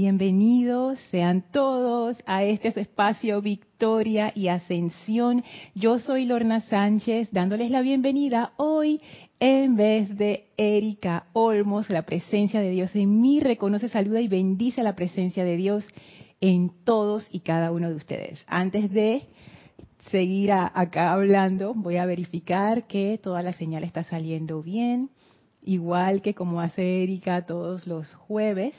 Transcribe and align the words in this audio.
Bienvenidos 0.00 0.96
sean 1.10 1.42
todos 1.50 2.16
a 2.24 2.44
este 2.44 2.68
espacio 2.80 3.42
Victoria 3.42 4.30
y 4.32 4.46
Ascensión. 4.46 5.42
Yo 5.74 5.98
soy 5.98 6.24
Lorna 6.24 6.60
Sánchez 6.60 7.30
dándoles 7.32 7.72
la 7.72 7.80
bienvenida 7.80 8.52
hoy 8.58 9.00
en 9.40 9.74
vez 9.74 10.16
de 10.16 10.50
Erika 10.56 11.26
Olmos. 11.32 11.90
La 11.90 12.02
presencia 12.02 12.60
de 12.60 12.70
Dios 12.70 12.94
en 12.94 13.20
mí 13.20 13.40
reconoce, 13.40 13.88
saluda 13.88 14.20
y 14.20 14.28
bendice 14.28 14.84
la 14.84 14.94
presencia 14.94 15.44
de 15.44 15.56
Dios 15.56 15.84
en 16.40 16.70
todos 16.84 17.26
y 17.32 17.40
cada 17.40 17.72
uno 17.72 17.88
de 17.88 17.96
ustedes. 17.96 18.44
Antes 18.46 18.92
de 18.92 19.24
seguir 20.12 20.52
acá 20.52 21.12
hablando, 21.12 21.74
voy 21.74 21.96
a 21.96 22.06
verificar 22.06 22.86
que 22.86 23.18
toda 23.20 23.42
la 23.42 23.52
señal 23.52 23.82
está 23.82 24.04
saliendo 24.04 24.62
bien, 24.62 25.10
igual 25.60 26.22
que 26.22 26.34
como 26.34 26.60
hace 26.60 27.02
Erika 27.02 27.46
todos 27.46 27.88
los 27.88 28.14
jueves. 28.14 28.76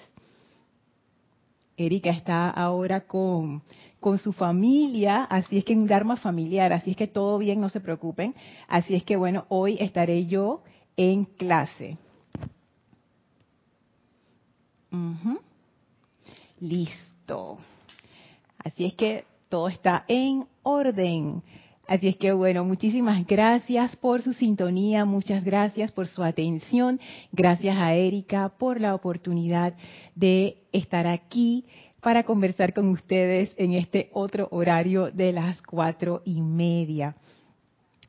Erika 1.85 2.09
está 2.09 2.49
ahora 2.49 3.01
con, 3.01 3.63
con 3.99 4.17
su 4.17 4.33
familia, 4.33 5.23
así 5.23 5.57
es 5.57 5.65
que 5.65 5.73
en 5.73 5.87
Dharma 5.87 6.17
familiar, 6.17 6.73
así 6.73 6.91
es 6.91 6.97
que 6.97 7.07
todo 7.07 7.37
bien, 7.37 7.61
no 7.61 7.69
se 7.69 7.79
preocupen. 7.79 8.35
Así 8.67 8.95
es 8.95 9.03
que 9.03 9.15
bueno, 9.15 9.45
hoy 9.49 9.77
estaré 9.79 10.25
yo 10.25 10.61
en 10.97 11.25
clase. 11.25 11.97
Listo. 16.59 17.57
Así 18.57 18.85
es 18.85 18.95
que 18.95 19.25
todo 19.47 19.69
está 19.69 20.03
en 20.07 20.45
orden. 20.63 21.41
Así 21.89 22.07
es 22.07 22.17
que 22.17 22.31
bueno, 22.33 22.63
muchísimas 22.65 23.25
gracias 23.25 23.95
por 23.95 24.21
su 24.21 24.33
sintonía, 24.33 25.05
muchas 25.05 25.43
gracias 25.43 25.91
por 25.91 26.05
su 26.05 26.23
atención, 26.23 26.99
gracias 27.31 27.75
a 27.77 27.95
Erika 27.95 28.49
por 28.59 28.79
la 28.79 28.93
oportunidad 28.93 29.73
de 30.13 30.57
estar 30.71 31.07
aquí 31.07 31.65
para 31.99 32.25
conversar 32.25 32.75
con 32.75 32.89
ustedes 32.89 33.49
en 33.57 33.73
este 33.73 34.11
otro 34.13 34.49
horario 34.51 35.09
de 35.09 35.33
las 35.33 35.63
cuatro 35.63 36.21
y 36.25 36.41
media. 36.41 37.15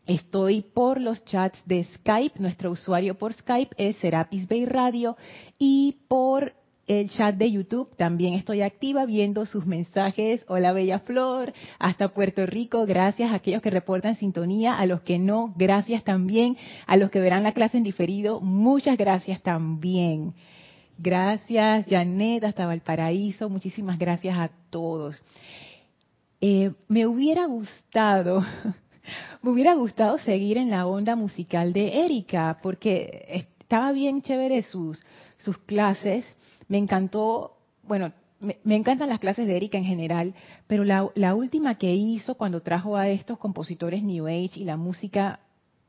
Estoy 0.04 0.60
por 0.60 1.00
los 1.00 1.24
chats 1.24 1.58
de 1.64 1.84
Skype, 1.84 2.38
nuestro 2.38 2.72
usuario 2.72 3.14
por 3.14 3.32
Skype 3.32 3.74
es 3.78 3.96
Serapis 3.96 4.46
Bay 4.46 4.66
Radio 4.66 5.16
y 5.58 5.96
por 6.06 6.52
el 6.98 7.08
chat 7.08 7.36
de 7.36 7.52
YouTube. 7.52 7.94
También 7.96 8.34
estoy 8.34 8.62
activa 8.62 9.06
viendo 9.06 9.46
sus 9.46 9.64
mensajes. 9.64 10.44
Hola 10.48 10.72
Bella 10.72 10.98
Flor, 10.98 11.52
hasta 11.78 12.08
Puerto 12.08 12.46
Rico. 12.46 12.84
Gracias 12.84 13.30
a 13.30 13.36
aquellos 13.36 13.62
que 13.62 13.70
reportan 13.70 14.16
sintonía, 14.16 14.76
a 14.76 14.86
los 14.86 15.02
que 15.02 15.18
no, 15.18 15.54
gracias 15.56 16.02
también. 16.02 16.56
A 16.88 16.96
los 16.96 17.10
que 17.10 17.20
verán 17.20 17.44
la 17.44 17.52
clase 17.52 17.76
en 17.76 17.84
diferido, 17.84 18.40
muchas 18.40 18.98
gracias 18.98 19.40
también. 19.40 20.34
Gracias, 20.98 21.86
Janet, 21.88 22.42
hasta 22.42 22.66
Valparaíso. 22.66 23.48
Muchísimas 23.48 23.96
gracias 23.96 24.36
a 24.36 24.50
todos. 24.70 25.22
Eh, 26.40 26.72
me 26.88 27.06
hubiera 27.06 27.46
gustado, 27.46 28.44
me 29.42 29.50
hubiera 29.50 29.74
gustado 29.74 30.18
seguir 30.18 30.58
en 30.58 30.70
la 30.70 30.88
onda 30.88 31.14
musical 31.14 31.72
de 31.72 32.04
Erika, 32.04 32.58
porque 32.60 33.26
estaba 33.60 33.92
bien 33.92 34.22
chévere 34.22 34.64
sus, 34.64 35.00
sus 35.38 35.56
clases 35.58 36.26
me 36.70 36.78
encantó, 36.78 37.56
bueno, 37.82 38.12
me, 38.38 38.76
encantan 38.76 39.08
las 39.08 39.18
clases 39.18 39.46
de 39.46 39.56
Erika 39.56 39.76
en 39.76 39.84
general, 39.84 40.34
pero 40.68 40.84
la, 40.84 41.34
última 41.34 41.74
que 41.74 41.92
hizo 41.92 42.36
cuando 42.36 42.62
trajo 42.62 42.96
a 42.96 43.08
estos 43.08 43.38
compositores 43.38 44.04
New 44.04 44.28
Age 44.28 44.52
y 44.54 44.64
la 44.64 44.76
música, 44.76 45.40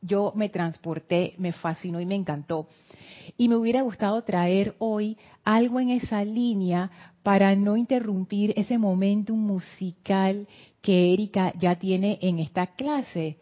yo 0.01 0.33
me 0.35 0.49
transporté, 0.49 1.35
me 1.37 1.53
fascinó 1.53 2.01
y 2.01 2.07
me 2.07 2.15
encantó. 2.15 2.67
Y 3.37 3.47
me 3.47 3.57
hubiera 3.57 3.83
gustado 3.83 4.23
traer 4.23 4.75
hoy 4.79 5.17
algo 5.43 5.79
en 5.79 5.91
esa 5.91 6.25
línea 6.25 6.89
para 7.21 7.55
no 7.55 7.77
interrumpir 7.77 8.51
ese 8.57 8.79
momentum 8.79 9.37
musical 9.37 10.47
que 10.81 11.13
Erika 11.13 11.53
ya 11.59 11.75
tiene 11.75 12.17
en 12.23 12.39
esta 12.39 12.65
clase. 12.65 13.37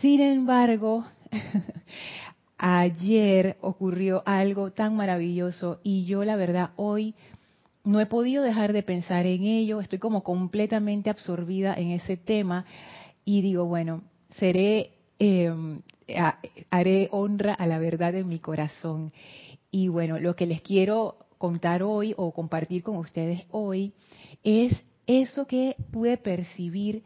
Sin 0.00 0.22
embargo, 0.22 1.04
ayer 2.58 3.56
ocurrió 3.60 4.22
algo 4.26 4.72
tan 4.72 4.96
maravilloso 4.96 5.80
y 5.82 6.04
yo 6.04 6.24
la 6.24 6.36
verdad 6.36 6.70
hoy 6.76 7.14
no 7.84 8.00
he 8.00 8.06
podido 8.06 8.42
dejar 8.42 8.72
de 8.72 8.82
pensar 8.82 9.24
en 9.24 9.44
ello, 9.44 9.80
estoy 9.80 9.98
como 9.98 10.22
completamente 10.22 11.08
absorbida 11.08 11.74
en 11.74 11.92
ese 11.92 12.16
tema 12.16 12.66
y 13.24 13.40
digo, 13.40 13.64
bueno, 13.64 14.02
seré, 14.30 14.90
em, 15.18 15.80
haré 16.70 17.08
honra 17.12 17.54
a 17.54 17.66
la 17.66 17.78
verdad 17.78 18.14
en 18.14 18.28
mi 18.28 18.40
corazón. 18.40 19.12
Y 19.70 19.88
bueno, 19.88 20.18
lo 20.18 20.34
que 20.34 20.46
les 20.46 20.60
quiero 20.60 21.16
contar 21.38 21.82
hoy 21.82 22.14
o 22.16 22.32
compartir 22.32 22.82
con 22.82 22.96
ustedes 22.96 23.44
hoy 23.50 23.92
es 24.42 24.72
eso 25.06 25.46
que 25.46 25.76
pude 25.90 26.16
percibir 26.18 27.04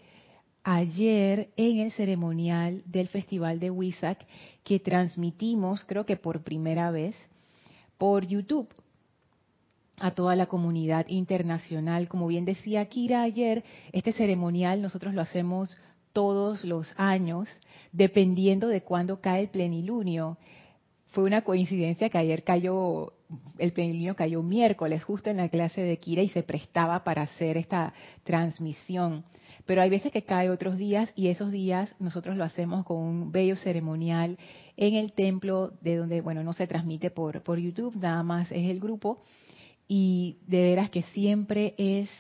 ayer 0.64 1.50
en 1.56 1.78
el 1.78 1.92
ceremonial 1.92 2.82
del 2.86 3.08
Festival 3.08 3.60
de 3.60 3.70
Wisak 3.70 4.26
que 4.64 4.80
transmitimos, 4.80 5.84
creo 5.84 6.06
que 6.06 6.16
por 6.16 6.42
primera 6.42 6.90
vez, 6.90 7.16
por 7.98 8.26
YouTube 8.26 8.68
a 9.98 10.10
toda 10.12 10.34
la 10.34 10.46
comunidad 10.46 11.06
internacional. 11.08 12.08
Como 12.08 12.26
bien 12.26 12.44
decía 12.44 12.84
Kira 12.86 13.22
ayer, 13.22 13.62
este 13.92 14.12
ceremonial 14.12 14.82
nosotros 14.82 15.14
lo 15.14 15.22
hacemos 15.22 15.76
todos 16.12 16.64
los 16.64 16.92
años, 16.96 17.48
dependiendo 17.92 18.68
de 18.68 18.82
cuándo 18.82 19.20
cae 19.20 19.42
el 19.42 19.48
plenilunio. 19.48 20.38
Fue 21.12 21.24
una 21.24 21.42
coincidencia 21.42 22.08
que 22.08 22.18
ayer 22.18 22.42
cayó, 22.42 23.12
el 23.58 23.72
plenilunio 23.72 24.16
cayó 24.16 24.42
miércoles, 24.42 25.04
justo 25.04 25.30
en 25.30 25.36
la 25.36 25.48
clase 25.48 25.82
de 25.82 25.98
Kira, 25.98 26.22
y 26.22 26.28
se 26.30 26.42
prestaba 26.42 27.04
para 27.04 27.22
hacer 27.22 27.56
esta 27.56 27.92
transmisión. 28.24 29.24
Pero 29.66 29.82
hay 29.82 29.90
veces 29.90 30.12
que 30.12 30.24
cae 30.24 30.50
otros 30.50 30.76
días 30.76 31.10
y 31.14 31.28
esos 31.28 31.52
días 31.52 31.94
nosotros 31.98 32.36
lo 32.36 32.44
hacemos 32.44 32.84
con 32.84 32.98
un 32.98 33.32
bello 33.32 33.56
ceremonial 33.56 34.38
en 34.76 34.94
el 34.94 35.12
templo 35.12 35.72
de 35.80 35.96
donde, 35.96 36.20
bueno, 36.20 36.42
no 36.42 36.52
se 36.52 36.66
transmite 36.66 37.10
por, 37.10 37.42
por 37.42 37.58
YouTube, 37.58 37.94
nada 37.96 38.22
más 38.22 38.50
es 38.50 38.70
el 38.70 38.80
grupo. 38.80 39.22
Y 39.86 40.38
de 40.46 40.62
veras 40.62 40.90
que 40.90 41.02
siempre 41.02 41.74
es 41.76 42.10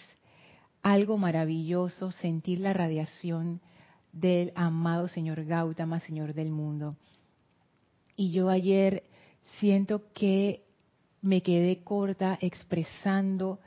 algo 0.82 1.16
maravilloso 1.18 2.12
sentir 2.12 2.60
la 2.60 2.72
radiación 2.72 3.60
del 4.12 4.52
amado 4.54 5.08
Señor 5.08 5.44
Gautama, 5.44 6.00
Señor 6.00 6.34
del 6.34 6.50
mundo. 6.50 6.94
Y 8.16 8.30
yo 8.30 8.50
ayer 8.50 9.04
siento 9.58 10.02
que 10.12 10.64
me 11.22 11.42
quedé 11.42 11.82
corta 11.82 12.36
expresando 12.40 13.58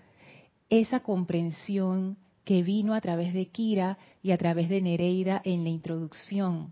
esa 0.70 1.00
comprensión 1.02 2.18
que 2.46 2.62
vino 2.62 2.94
a 2.94 3.02
través 3.02 3.34
de 3.34 3.48
Kira 3.48 3.98
y 4.22 4.32
a 4.32 4.38
través 4.38 4.70
de 4.70 4.80
Nereida 4.80 5.42
en 5.44 5.64
la 5.64 5.70
introducción. 5.70 6.72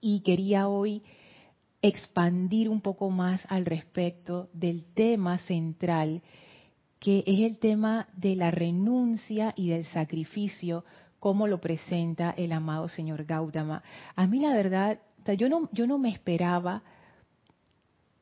Y 0.00 0.20
quería 0.20 0.66
hoy 0.66 1.02
expandir 1.82 2.68
un 2.68 2.80
poco 2.80 3.10
más 3.10 3.46
al 3.48 3.66
respecto 3.66 4.48
del 4.54 4.84
tema 4.94 5.38
central, 5.38 6.22
que 6.98 7.22
es 7.26 7.40
el 7.40 7.58
tema 7.58 8.08
de 8.16 8.34
la 8.34 8.50
renuncia 8.50 9.52
y 9.56 9.68
del 9.68 9.84
sacrificio, 9.84 10.84
como 11.20 11.46
lo 11.46 11.60
presenta 11.60 12.30
el 12.30 12.52
amado 12.52 12.88
señor 12.88 13.24
Gautama. 13.24 13.82
A 14.14 14.26
mí 14.26 14.40
la 14.40 14.54
verdad, 14.54 15.00
yo 15.36 15.48
no, 15.50 15.68
yo 15.72 15.86
no 15.86 15.98
me 15.98 16.08
esperaba 16.08 16.82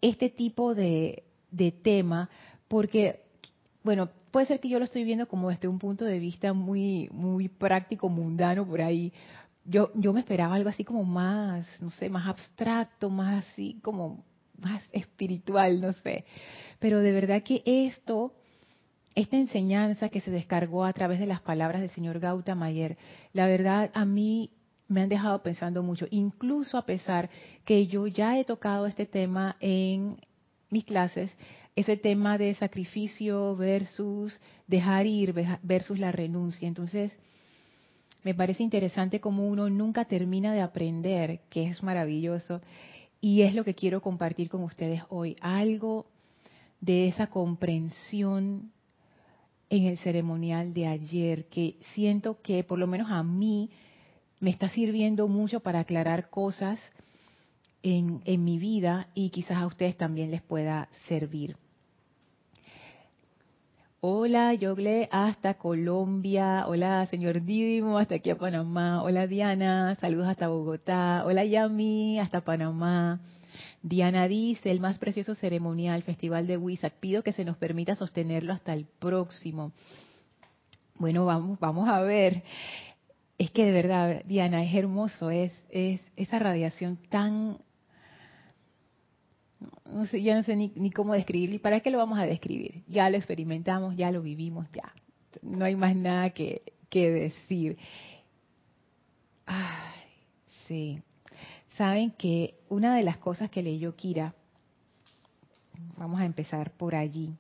este 0.01 0.31
tipo 0.31 0.75
de, 0.75 1.23
de 1.51 1.71
tema, 1.71 2.29
porque, 2.67 3.21
bueno, 3.85 4.11
puede 4.35 4.47
ser 4.47 4.59
que 4.59 4.69
yo 4.69 4.81
lo 4.81 4.85
estoy 4.85 5.05
viendo 5.05 5.29
como 5.29 5.49
desde 5.49 5.69
un 5.69 5.79
punto 5.79 6.05
de 6.05 6.19
vista 6.19 6.53
muy, 6.53 7.09
muy 7.13 7.49
práctico, 7.49 8.09
mundano 8.09 8.67
por 8.67 8.81
ahí. 8.81 9.13
Yo, 9.65 9.93
yo 9.95 10.13
me 10.13 10.19
esperaba 10.19 10.57
algo 10.57 10.69
así 10.69 10.83
como 10.83 11.05
más, 11.05 11.65
no 11.81 11.89
sé, 11.91 12.11
más 12.11 12.27
abstracto, 12.27 13.11
más 13.11 13.47
así 13.47 13.79
como 13.81 14.25
más 14.59 14.83
espiritual, 14.91 15.81
no 15.81 15.93
sé. 15.93 16.25
Pero 16.81 16.99
de 16.99 17.13
verdad 17.13 17.45
que 17.45 17.63
esto, 17.65 18.35
esta 19.15 19.37
enseñanza 19.37 20.09
que 20.09 20.21
se 20.21 20.33
descargó 20.33 20.85
a 20.85 20.93
través 20.93 21.21
de 21.21 21.27
las 21.27 21.41
palabras 21.41 21.81
del 21.81 21.91
señor 21.91 22.19
Gautama 22.19 22.67
ayer, 22.67 22.99
la 23.33 23.47
verdad 23.47 23.93
a 23.95 24.05
mí 24.05 24.51
me 24.89 25.03
han 25.03 25.11
dejado 25.11 25.45
pensando 25.45 25.85
mucho, 25.85 26.09
incluso 26.11 26.77
a 26.77 26.87
pesar 26.87 27.31
que 27.65 27.87
yo 27.87 28.09
ya 28.09 28.37
he 28.37 28.45
tocado 28.45 28.87
este 28.87 29.07
tema 29.07 29.55
en 29.61 30.17
mis 30.71 30.85
clases, 30.85 31.31
ese 31.77 31.97
tema 31.97 32.39
de 32.39 32.55
sacrificio 32.55 33.57
versus 33.57 34.39
dejar 34.67 35.07
ir 35.07 35.35
versus 35.63 35.99
la 35.99 36.13
renuncia. 36.13 36.69
Entonces, 36.69 37.13
me 38.23 38.35
parece 38.35 38.63
interesante 38.63 39.21
cómo 39.21 39.47
uno 39.47 39.69
nunca 39.69 40.05
termina 40.05 40.53
de 40.53 40.63
aprender, 40.63 41.41
que 41.51 41.69
es 41.69 41.83
maravilloso, 41.83 42.61
y 43.21 43.43
es 43.43 43.55
lo 43.55 43.65
que 43.65 43.75
quiero 43.75 44.01
compartir 44.01 44.49
con 44.49 44.63
ustedes 44.63 45.03
hoy, 45.09 45.37
algo 45.41 46.07
de 46.81 47.09
esa 47.09 47.29
comprensión 47.29 48.71
en 49.69 49.85
el 49.85 49.99
ceremonial 49.99 50.75
de 50.75 50.87
ayer, 50.87 51.47
que 51.47 51.77
siento 51.95 52.41
que 52.41 52.63
por 52.63 52.79
lo 52.79 52.87
menos 52.87 53.11
a 53.11 53.23
mí 53.23 53.71
me 54.41 54.51
está 54.51 54.69
sirviendo 54.69 55.27
mucho 55.27 55.61
para 55.61 55.81
aclarar 55.81 56.31
cosas 56.31 56.79
en, 57.83 58.23
en 58.25 58.45
mi 58.45 58.59
vida 58.59 59.09
y 59.15 59.31
quizás 59.31 59.59
a 59.59 59.67
ustedes 59.67 59.97
también 59.97 60.31
les 60.31 60.43
pueda 60.43 60.89
servir. 61.09 61.57
Hola, 64.07 64.53
Yogle, 64.53 65.09
hasta 65.11 65.55
Colombia. 65.55 66.67
Hola, 66.69 67.07
señor 67.07 67.43
Didimo, 67.43 67.97
hasta 67.97 68.17
aquí 68.17 68.29
a 68.29 68.37
Panamá. 68.37 69.03
Hola, 69.03 69.27
Diana, 69.27 69.95
saludos 69.99 70.29
hasta 70.29 70.49
Bogotá. 70.49 71.25
Hola, 71.25 71.43
Yami, 71.47 72.21
hasta 72.21 72.43
Panamá. 72.43 73.23
Diana 73.81 74.29
dice, 74.29 74.71
el 74.71 74.81
más 74.81 74.99
precioso 74.99 75.35
ceremonial, 75.35 76.03
Festival 76.03 76.47
de 76.47 76.59
Huizac. 76.59 76.93
Pido 77.01 77.23
que 77.23 77.33
se 77.33 77.47
nos 77.47 77.57
permita 77.57 77.97
sostenerlo 77.97 78.53
hasta 78.53 78.75
el 78.75 78.85
próximo. 78.85 79.73
Bueno, 80.97 81.25
vamos, 81.25 81.59
vamos 81.59 81.89
a 81.89 82.03
ver. 82.03 82.43
Es 83.39 83.51
que 83.53 83.65
de 83.65 83.73
verdad, 83.73 84.23
Diana, 84.27 84.65
es 84.65 84.75
hermoso, 84.75 85.31
es, 85.31 85.51
es 85.71 86.03
esa 86.17 86.39
radiación 86.39 86.99
tan 87.09 87.57
no 89.91 90.07
sé, 90.07 90.23
ya 90.23 90.35
no 90.37 90.43
sé 90.43 90.57
ni, 90.57 90.91
cómo 90.91 91.15
describirlo. 91.15 91.57
¿Y 91.57 91.61
para 91.61 91.81
qué 91.81 91.91
lo 91.91 91.99
vamos 91.99 92.19
a 92.19 92.27
describir? 92.27 92.83
Ya 92.89 93.11
lo 93.11 93.17
experimentamos, 93.17 93.97
ya 93.97 94.11
lo 94.11 94.23
vivimos, 94.23 94.67
ya. 94.73 94.93
No 95.43 95.65
hay 95.65 95.77
más 95.77 95.95
nada 95.95 96.31
que, 96.31 96.63
que 96.89 97.11
decir. 97.11 97.77
Ay, 99.47 100.03
sí. 100.67 101.03
Saben 101.77 102.13
que 102.13 102.55
una 102.69 102.97
de 102.97 103.03
las 103.03 103.19
cosas 103.19 103.51
que 103.51 103.63
leyó 103.63 103.95
Kira, 103.97 104.35
vamos 105.97 106.21
a 106.21 106.25
empezar 106.25 106.71
por 106.73 106.95
allí, 106.95 107.35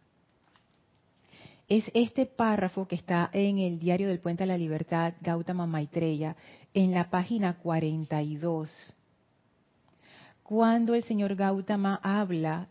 es 1.68 1.90
este 1.94 2.26
párrafo 2.26 2.86
que 2.86 2.96
está 2.96 3.30
en 3.32 3.58
el 3.58 3.78
diario 3.78 4.08
del 4.08 4.20
Puente 4.20 4.42
a 4.42 4.46
la 4.46 4.58
Libertad, 4.58 5.14
Gautama 5.22 5.66
Maitreya, 5.66 6.36
en 6.74 6.92
la 6.92 7.08
página 7.08 7.54
42 7.54 8.68
cuando 10.44 10.94
el 10.94 11.02
señor 11.02 11.34
Gautama 11.34 11.98
habla 12.02 12.68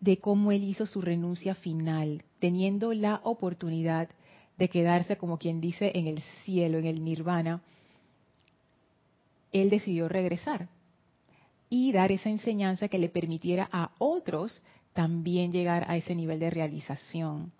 de 0.00 0.16
cómo 0.16 0.50
él 0.50 0.64
hizo 0.64 0.86
su 0.86 1.00
renuncia 1.00 1.54
final, 1.54 2.24
teniendo 2.40 2.92
la 2.92 3.20
oportunidad 3.22 4.08
de 4.56 4.68
quedarse, 4.68 5.16
como 5.16 5.38
quien 5.38 5.60
dice, 5.60 5.92
en 5.94 6.06
el 6.06 6.20
cielo, 6.44 6.78
en 6.78 6.86
el 6.86 7.04
nirvana, 7.04 7.60
él 9.52 9.68
decidió 9.68 10.08
regresar 10.08 10.68
y 11.68 11.92
dar 11.92 12.10
esa 12.10 12.30
enseñanza 12.30 12.88
que 12.88 12.98
le 12.98 13.10
permitiera 13.10 13.68
a 13.70 13.90
otros 13.98 14.60
también 14.94 15.52
llegar 15.52 15.84
a 15.88 15.96
ese 15.96 16.14
nivel 16.14 16.40
de 16.40 16.50
realización. 16.50 17.52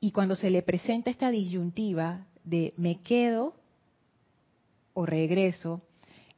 Y 0.00 0.12
cuando 0.12 0.34
se 0.34 0.50
le 0.50 0.62
presenta 0.62 1.10
esta 1.10 1.30
disyuntiva 1.30 2.26
de 2.42 2.72
me 2.78 3.00
quedo 3.00 3.54
o 4.94 5.04
regreso, 5.04 5.82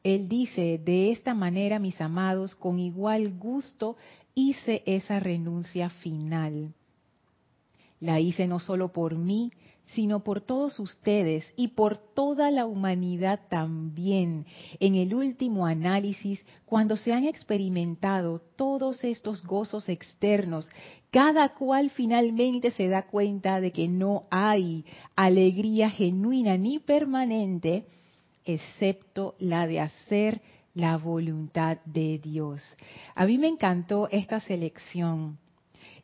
él 0.02 0.28
dice, 0.28 0.78
de 0.78 1.12
esta 1.12 1.34
manera, 1.34 1.78
mis 1.78 2.00
amados, 2.00 2.54
con 2.54 2.78
igual 2.78 3.38
gusto 3.38 3.96
hice 4.34 4.82
esa 4.86 5.20
renuncia 5.20 5.90
final. 5.90 6.72
La 8.00 8.18
hice 8.18 8.46
no 8.46 8.60
solo 8.60 8.92
por 8.92 9.14
mí, 9.16 9.52
sino 9.94 10.22
por 10.22 10.40
todos 10.40 10.78
ustedes 10.78 11.52
y 11.56 11.68
por 11.68 11.98
toda 11.98 12.50
la 12.50 12.64
humanidad 12.64 13.40
también. 13.48 14.46
En 14.78 14.94
el 14.94 15.14
último 15.14 15.66
análisis, 15.66 16.44
cuando 16.64 16.96
se 16.96 17.12
han 17.12 17.24
experimentado 17.24 18.40
todos 18.56 19.02
estos 19.04 19.44
gozos 19.44 19.88
externos, 19.88 20.68
cada 21.10 21.54
cual 21.54 21.90
finalmente 21.90 22.70
se 22.70 22.88
da 22.88 23.02
cuenta 23.02 23.60
de 23.60 23.72
que 23.72 23.88
no 23.88 24.24
hay 24.30 24.84
alegría 25.16 25.90
genuina 25.90 26.56
ni 26.56 26.78
permanente, 26.78 27.84
excepto 28.54 29.34
la 29.38 29.66
de 29.66 29.80
hacer 29.80 30.40
la 30.74 30.96
voluntad 30.96 31.78
de 31.84 32.18
Dios. 32.18 32.62
A 33.14 33.26
mí 33.26 33.38
me 33.38 33.48
encantó 33.48 34.08
esta 34.10 34.40
selección 34.40 35.38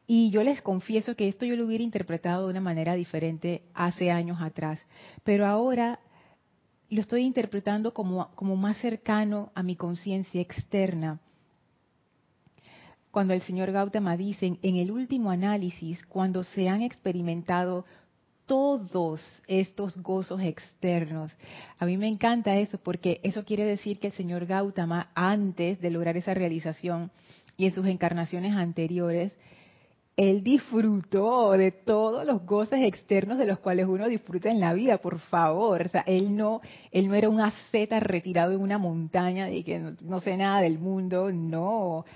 y 0.06 0.30
yo 0.30 0.42
les 0.42 0.62
confieso 0.62 1.16
que 1.16 1.28
esto 1.28 1.44
yo 1.44 1.56
lo 1.56 1.66
hubiera 1.66 1.82
interpretado 1.82 2.44
de 2.44 2.50
una 2.50 2.60
manera 2.60 2.94
diferente 2.94 3.62
hace 3.74 4.10
años 4.10 4.40
atrás, 4.40 4.80
pero 5.24 5.46
ahora 5.46 5.98
lo 6.88 7.00
estoy 7.00 7.22
interpretando 7.22 7.92
como, 7.92 8.28
como 8.36 8.56
más 8.56 8.78
cercano 8.78 9.50
a 9.54 9.62
mi 9.62 9.74
conciencia 9.74 10.40
externa. 10.40 11.20
Cuando 13.10 13.34
el 13.34 13.42
señor 13.42 13.72
Gautama 13.72 14.16
dice, 14.16 14.58
en 14.62 14.76
el 14.76 14.90
último 14.90 15.30
análisis, 15.30 16.04
cuando 16.06 16.44
se 16.44 16.68
han 16.68 16.82
experimentado 16.82 17.84
todos 18.46 19.20
estos 19.46 19.96
gozos 20.02 20.40
externos. 20.40 21.32
A 21.78 21.86
mí 21.86 21.96
me 21.96 22.08
encanta 22.08 22.56
eso 22.56 22.78
porque 22.78 23.20
eso 23.22 23.44
quiere 23.44 23.64
decir 23.64 23.98
que 23.98 24.08
el 24.08 24.12
señor 24.12 24.46
Gautama, 24.46 25.10
antes 25.14 25.80
de 25.80 25.90
lograr 25.90 26.16
esa 26.16 26.34
realización 26.34 27.10
y 27.56 27.66
en 27.66 27.72
sus 27.72 27.86
encarnaciones 27.86 28.54
anteriores, 28.54 29.32
él 30.16 30.42
disfrutó 30.42 31.52
de 31.52 31.72
todos 31.72 32.24
los 32.24 32.46
goces 32.46 32.82
externos 32.82 33.36
de 33.36 33.44
los 33.44 33.58
cuales 33.58 33.86
uno 33.86 34.08
disfruta 34.08 34.50
en 34.50 34.60
la 34.60 34.72
vida, 34.72 34.96
por 34.98 35.18
favor. 35.18 35.82
O 35.82 35.88
sea, 35.90 36.04
él 36.06 36.34
no, 36.34 36.62
él 36.90 37.08
no 37.08 37.14
era 37.14 37.28
un 37.28 37.40
asceta 37.40 38.00
retirado 38.00 38.52
en 38.52 38.62
una 38.62 38.78
montaña 38.78 39.50
y 39.50 39.62
que 39.62 39.78
no 39.78 40.20
sé 40.20 40.38
nada 40.38 40.62
del 40.62 40.78
mundo, 40.78 41.30
no 41.32 42.06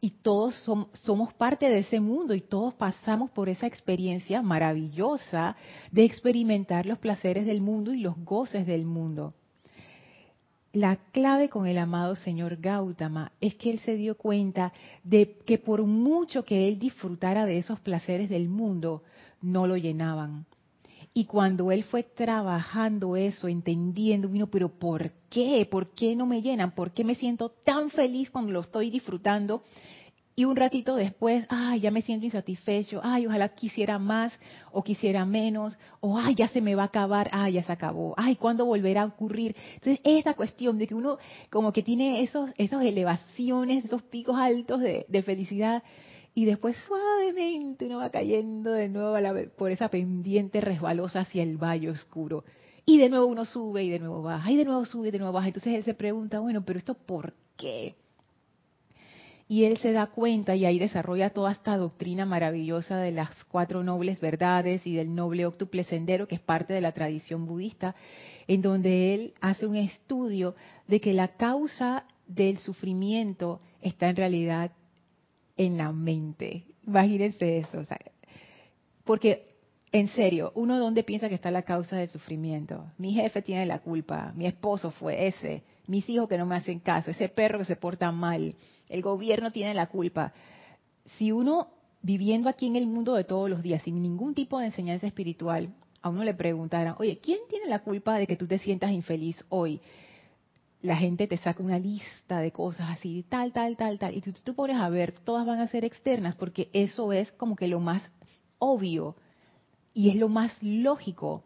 y 0.00 0.10
todos 0.10 0.54
somos 0.92 1.34
parte 1.34 1.68
de 1.68 1.80
ese 1.80 2.00
mundo 2.00 2.34
y 2.34 2.40
todos 2.40 2.74
pasamos 2.74 3.30
por 3.30 3.48
esa 3.48 3.66
experiencia 3.66 4.42
maravillosa 4.42 5.56
de 5.90 6.04
experimentar 6.04 6.86
los 6.86 6.98
placeres 6.98 7.46
del 7.46 7.60
mundo 7.60 7.92
y 7.92 8.00
los 8.00 8.16
goces 8.24 8.66
del 8.66 8.84
mundo. 8.84 9.32
La 10.72 10.96
clave 11.12 11.48
con 11.48 11.66
el 11.66 11.78
amado 11.78 12.14
señor 12.14 12.58
Gautama 12.58 13.32
es 13.40 13.54
que 13.54 13.70
él 13.70 13.80
se 13.80 13.96
dio 13.96 14.16
cuenta 14.16 14.72
de 15.02 15.38
que 15.46 15.58
por 15.58 15.82
mucho 15.82 16.44
que 16.44 16.68
él 16.68 16.78
disfrutara 16.78 17.46
de 17.46 17.58
esos 17.58 17.80
placeres 17.80 18.28
del 18.28 18.48
mundo, 18.48 19.02
no 19.40 19.66
lo 19.66 19.76
llenaban. 19.76 20.46
Y 21.14 21.24
cuando 21.24 21.72
él 21.72 21.84
fue 21.84 22.02
trabajando 22.02 23.16
eso, 23.16 23.48
entendiendo, 23.48 24.28
vino, 24.28 24.46
pero 24.46 24.68
¿por 24.68 25.10
qué? 25.28 25.66
¿Por 25.70 25.94
qué 25.94 26.16
no 26.16 26.26
me 26.26 26.42
llenan? 26.42 26.72
¿Por 26.72 26.92
qué 26.92 27.04
me 27.04 27.14
siento 27.14 27.50
tan 27.50 27.90
feliz 27.90 28.30
cuando 28.30 28.52
lo 28.52 28.60
estoy 28.60 28.90
disfrutando? 28.90 29.62
Y 30.38 30.44
un 30.44 30.54
ratito 30.54 30.94
después, 30.94 31.44
ay, 31.48 31.80
ya 31.80 31.90
me 31.90 32.00
siento 32.00 32.24
insatisfecho, 32.24 33.00
ay, 33.02 33.26
ojalá 33.26 33.48
quisiera 33.48 33.98
más 33.98 34.32
o 34.70 34.84
quisiera 34.84 35.24
menos, 35.24 35.76
o 35.98 36.16
ay, 36.16 36.36
ya 36.36 36.46
se 36.46 36.60
me 36.60 36.76
va 36.76 36.82
a 36.82 36.86
acabar, 36.86 37.28
ay, 37.32 37.54
ya 37.54 37.64
se 37.64 37.72
acabó, 37.72 38.14
ay, 38.16 38.36
¿cuándo 38.36 38.64
volverá 38.64 39.02
a 39.02 39.06
ocurrir? 39.06 39.56
Entonces, 39.74 40.00
esa 40.04 40.34
cuestión 40.34 40.78
de 40.78 40.86
que 40.86 40.94
uno 40.94 41.18
como 41.50 41.72
que 41.72 41.82
tiene 41.82 42.22
esos, 42.22 42.52
esas 42.56 42.84
elevaciones, 42.84 43.84
esos 43.84 44.02
picos 44.02 44.36
altos 44.38 44.80
de, 44.80 45.06
de 45.08 45.22
felicidad, 45.24 45.82
y 46.38 46.44
después 46.44 46.76
suavemente 46.86 47.86
uno 47.86 47.98
va 47.98 48.10
cayendo 48.10 48.70
de 48.70 48.88
nuevo 48.88 49.16
por 49.56 49.72
esa 49.72 49.88
pendiente 49.88 50.60
resbalosa 50.60 51.22
hacia 51.22 51.42
el 51.42 51.56
valle 51.56 51.90
oscuro. 51.90 52.44
Y 52.88 52.96
de 52.96 53.10
nuevo 53.10 53.26
uno 53.26 53.44
sube 53.44 53.84
y 53.84 53.90
de 53.90 53.98
nuevo 53.98 54.22
baja, 54.22 54.50
y 54.50 54.56
de 54.56 54.64
nuevo 54.64 54.82
sube 54.86 55.08
y 55.08 55.10
de 55.10 55.18
nuevo 55.18 55.34
baja. 55.34 55.48
Entonces 55.48 55.74
él 55.74 55.84
se 55.84 55.92
pregunta, 55.92 56.40
bueno, 56.40 56.64
pero 56.64 56.78
esto 56.78 56.94
por 56.94 57.34
qué? 57.58 57.96
Y 59.46 59.64
él 59.64 59.76
se 59.76 59.92
da 59.92 60.06
cuenta 60.06 60.56
y 60.56 60.64
ahí 60.64 60.78
desarrolla 60.78 61.28
toda 61.28 61.52
esta 61.52 61.76
doctrina 61.76 62.24
maravillosa 62.24 62.96
de 62.96 63.12
las 63.12 63.44
cuatro 63.44 63.82
nobles 63.82 64.20
verdades 64.20 64.86
y 64.86 64.94
del 64.94 65.14
noble 65.14 65.44
octuple 65.44 65.84
sendero, 65.84 66.26
que 66.26 66.36
es 66.36 66.40
parte 66.40 66.72
de 66.72 66.80
la 66.80 66.92
tradición 66.92 67.44
budista, 67.44 67.94
en 68.46 68.62
donde 68.62 69.12
él 69.12 69.34
hace 69.42 69.66
un 69.66 69.76
estudio 69.76 70.54
de 70.86 71.02
que 71.02 71.12
la 71.12 71.28
causa 71.36 72.04
del 72.26 72.56
sufrimiento 72.56 73.60
está 73.82 74.08
en 74.08 74.16
realidad 74.16 74.72
en 75.58 75.76
la 75.76 75.92
mente. 75.92 76.64
Imagínense 76.86 77.58
eso. 77.58 77.82
porque, 79.04 79.47
en 79.90 80.08
serio, 80.08 80.52
¿uno 80.54 80.78
dónde 80.78 81.02
piensa 81.02 81.28
que 81.28 81.34
está 81.34 81.50
la 81.50 81.62
causa 81.62 81.96
del 81.96 82.10
sufrimiento? 82.10 82.86
Mi 82.98 83.14
jefe 83.14 83.40
tiene 83.40 83.64
la 83.64 83.78
culpa, 83.78 84.32
mi 84.34 84.46
esposo 84.46 84.90
fue 84.90 85.28
ese, 85.28 85.62
mis 85.86 86.08
hijos 86.10 86.28
que 86.28 86.36
no 86.36 86.44
me 86.44 86.56
hacen 86.56 86.80
caso, 86.80 87.10
ese 87.10 87.28
perro 87.28 87.58
que 87.58 87.64
se 87.64 87.76
porta 87.76 88.12
mal, 88.12 88.54
el 88.88 89.02
gobierno 89.02 89.50
tiene 89.50 89.72
la 89.72 89.86
culpa. 89.86 90.32
Si 91.16 91.32
uno, 91.32 91.68
viviendo 92.02 92.50
aquí 92.50 92.66
en 92.66 92.76
el 92.76 92.86
mundo 92.86 93.14
de 93.14 93.24
todos 93.24 93.48
los 93.48 93.62
días, 93.62 93.82
sin 93.82 94.02
ningún 94.02 94.34
tipo 94.34 94.58
de 94.58 94.66
enseñanza 94.66 95.06
espiritual, 95.06 95.74
a 96.02 96.10
uno 96.10 96.22
le 96.22 96.34
preguntara, 96.34 96.94
oye, 96.98 97.18
¿quién 97.18 97.38
tiene 97.48 97.66
la 97.66 97.78
culpa 97.78 98.18
de 98.18 98.26
que 98.26 98.36
tú 98.36 98.46
te 98.46 98.58
sientas 98.58 98.90
infeliz 98.90 99.44
hoy? 99.48 99.80
la 100.80 100.96
gente 100.96 101.26
te 101.26 101.36
saca 101.38 101.60
una 101.60 101.78
lista 101.78 102.38
de 102.38 102.52
cosas 102.52 102.90
así, 102.90 103.24
tal, 103.28 103.52
tal, 103.52 103.76
tal, 103.76 103.98
tal, 103.98 104.16
y 104.16 104.20
tú, 104.20 104.32
tú 104.44 104.54
pones 104.54 104.76
a 104.76 104.88
ver, 104.88 105.12
todas 105.12 105.44
van 105.44 105.58
a 105.58 105.66
ser 105.66 105.84
externas, 105.84 106.36
porque 106.36 106.70
eso 106.72 107.12
es 107.12 107.32
como 107.32 107.56
que 107.56 107.66
lo 107.66 107.80
más 107.80 108.00
obvio 108.58 109.16
y 109.94 110.10
es 110.10 110.16
lo 110.16 110.28
más 110.28 110.52
lógico 110.62 111.44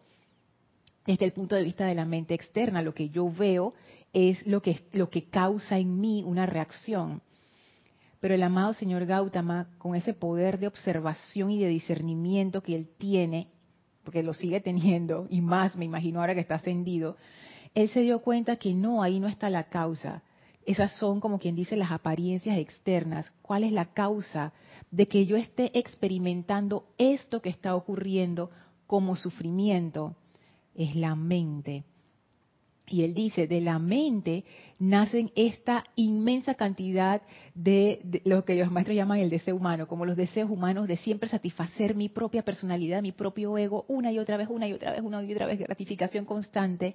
desde 1.07 1.25
el 1.25 1.33
punto 1.33 1.55
de 1.55 1.65
vista 1.65 1.87
de 1.87 1.95
la 1.95 2.05
mente 2.05 2.35
externa. 2.35 2.83
Lo 2.83 2.95
que 2.95 3.09
yo 3.09 3.31
veo 3.31 3.75
es 4.13 4.47
lo 4.47 4.63
que, 4.63 4.81
lo 4.93 5.11
que 5.11 5.25
causa 5.25 5.79
en 5.79 6.01
mí 6.01 6.23
una 6.27 6.47
reacción. 6.47 7.23
Pero 8.21 8.35
el 8.35 8.43
amado 8.43 8.73
señor 8.75 9.05
Gautama, 9.07 9.69
con 9.79 9.97
ese 9.97 10.15
poder 10.15 10.59
de 10.59 10.69
observación 10.69 11.51
y 11.51 11.59
de 11.59 11.69
discernimiento 11.69 12.63
que 12.63 12.77
él 12.77 12.89
tiene, 12.97 13.49
porque 14.05 14.23
lo 14.23 14.33
sigue 14.33 14.61
teniendo, 14.61 15.27
y 15.29 15.41
más 15.41 15.77
me 15.77 15.85
imagino 15.85 16.21
ahora 16.21 16.35
que 16.35 16.41
está 16.41 16.57
ascendido, 16.57 17.17
él 17.75 17.89
se 17.89 18.01
dio 18.01 18.21
cuenta 18.21 18.57
que 18.57 18.75
no, 18.75 19.03
ahí 19.03 19.19
no 19.19 19.29
está 19.29 19.51
la 19.51 19.65
causa, 19.65 20.23
esas 20.67 20.93
son 20.97 21.21
como 21.21 21.39
quien 21.39 21.57
dice 21.57 21.77
las 21.77 21.91
apariencias 21.91 22.59
externas. 22.59 23.31
¿Cuál 23.43 23.65
es 23.65 23.73
la 23.73 23.87
causa 23.87 24.53
de 24.91 25.09
que 25.09 25.27
yo 25.27 25.37
esté 25.37 25.77
experimentando 25.79 26.87
esto 26.99 27.43
que 27.43 27.51
está 27.51 27.75
ocurriendo 27.75 28.51
como 28.87 29.17
sufrimiento? 29.17 30.15
Es 30.75 30.95
la 30.95 31.15
mente. 31.15 31.85
Y 32.89 33.05
él 33.05 33.15
dice, 33.15 33.47
de 33.47 33.61
la 33.61 33.79
mente 33.79 34.45
nacen 34.79 35.31
esta 35.35 35.85
inmensa 35.97 36.55
cantidad 36.55 37.23
de, 37.55 38.21
lo 38.25 38.45
que 38.45 38.55
los 38.57 38.71
maestros 38.71 38.97
llaman 38.97 39.19
el 39.19 39.31
deseo 39.31 39.57
humano, 39.57 39.89
como 39.89 40.05
los 40.05 40.17
deseos 40.17 40.51
humanos 40.51 40.89
de 40.89 40.97
siempre 40.99 41.29
satisfacer 41.29 41.95
mi 41.95 42.09
propia 42.09 42.43
personalidad, 42.43 43.01
mi 43.01 43.13
propio 43.13 43.57
ego, 43.57 43.85
una 43.89 44.13
y 44.13 44.19
otra 44.19 44.37
vez, 44.37 44.49
una 44.51 44.69
y 44.69 44.73
otra 44.73 44.93
vez, 44.93 45.01
una 45.01 45.23
y 45.23 45.33
otra 45.33 45.47
vez, 45.47 45.59
gratificación 45.59 46.25
constante. 46.25 46.95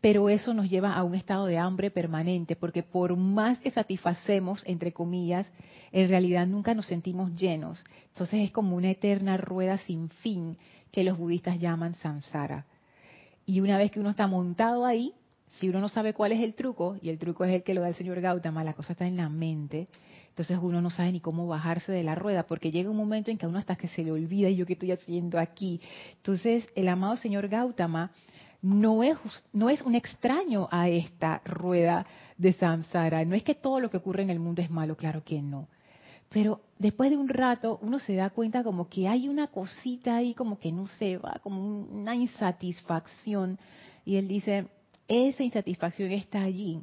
Pero 0.00 0.30
eso 0.30 0.54
nos 0.54 0.70
lleva 0.70 0.94
a 0.94 1.04
un 1.04 1.14
estado 1.14 1.46
de 1.46 1.58
hambre 1.58 1.90
permanente, 1.90 2.56
porque 2.56 2.82
por 2.82 3.16
más 3.16 3.58
que 3.58 3.70
satisfacemos, 3.70 4.62
entre 4.66 4.92
comillas, 4.92 5.50
en 5.92 6.08
realidad 6.08 6.46
nunca 6.46 6.74
nos 6.74 6.86
sentimos 6.86 7.34
llenos. 7.34 7.84
Entonces 8.08 8.40
es 8.40 8.50
como 8.50 8.76
una 8.76 8.90
eterna 8.90 9.36
rueda 9.36 9.76
sin 9.78 10.08
fin 10.08 10.56
que 10.90 11.04
los 11.04 11.18
budistas 11.18 11.60
llaman 11.60 11.94
samsara. 11.96 12.64
Y 13.44 13.60
una 13.60 13.76
vez 13.76 13.90
que 13.90 14.00
uno 14.00 14.10
está 14.10 14.26
montado 14.26 14.86
ahí, 14.86 15.12
si 15.58 15.68
uno 15.68 15.80
no 15.80 15.88
sabe 15.88 16.14
cuál 16.14 16.32
es 16.32 16.40
el 16.40 16.54
truco, 16.54 16.96
y 17.02 17.10
el 17.10 17.18
truco 17.18 17.44
es 17.44 17.52
el 17.52 17.62
que 17.62 17.74
lo 17.74 17.82
da 17.82 17.88
el 17.88 17.94
señor 17.94 18.20
Gautama, 18.20 18.64
la 18.64 18.74
cosa 18.74 18.92
está 18.92 19.06
en 19.06 19.16
la 19.16 19.28
mente, 19.28 19.88
entonces 20.28 20.58
uno 20.62 20.80
no 20.80 20.90
sabe 20.90 21.12
ni 21.12 21.20
cómo 21.20 21.46
bajarse 21.46 21.92
de 21.92 22.04
la 22.04 22.14
rueda, 22.14 22.44
porque 22.44 22.70
llega 22.70 22.88
un 22.88 22.96
momento 22.96 23.30
en 23.30 23.36
que 23.36 23.44
a 23.44 23.48
uno 23.48 23.58
hasta 23.58 23.76
que 23.76 23.88
se 23.88 24.02
le 24.02 24.12
olvida, 24.12 24.48
y 24.48 24.56
yo 24.56 24.64
qué 24.64 24.74
estoy 24.74 24.92
haciendo 24.92 25.38
aquí. 25.38 25.80
Entonces, 26.16 26.66
el 26.74 26.88
amado 26.88 27.16
señor 27.16 27.48
Gautama 27.48 28.12
no 28.62 29.02
es, 29.02 29.16
no 29.52 29.70
es 29.70 29.80
un 29.82 29.94
extraño 29.94 30.68
a 30.70 30.88
esta 30.88 31.40
rueda 31.44 32.06
de 32.36 32.52
samsara. 32.52 33.24
No 33.24 33.34
es 33.34 33.42
que 33.42 33.54
todo 33.54 33.80
lo 33.80 33.90
que 33.90 33.96
ocurre 33.96 34.22
en 34.22 34.30
el 34.30 34.38
mundo 34.38 34.62
es 34.62 34.70
malo, 34.70 34.96
claro 34.96 35.24
que 35.24 35.40
no. 35.40 35.68
Pero 36.28 36.60
después 36.78 37.10
de 37.10 37.16
un 37.16 37.28
rato 37.28 37.78
uno 37.82 37.98
se 37.98 38.14
da 38.14 38.30
cuenta 38.30 38.62
como 38.62 38.88
que 38.88 39.08
hay 39.08 39.28
una 39.28 39.48
cosita 39.48 40.16
ahí 40.16 40.34
como 40.34 40.58
que 40.58 40.70
no 40.70 40.86
se 40.86 41.16
va, 41.16 41.40
como 41.42 41.60
una 41.60 42.14
insatisfacción. 42.14 43.58
Y 44.04 44.16
él 44.16 44.28
dice, 44.28 44.66
esa 45.08 45.42
insatisfacción 45.42 46.12
está 46.12 46.42
allí 46.42 46.80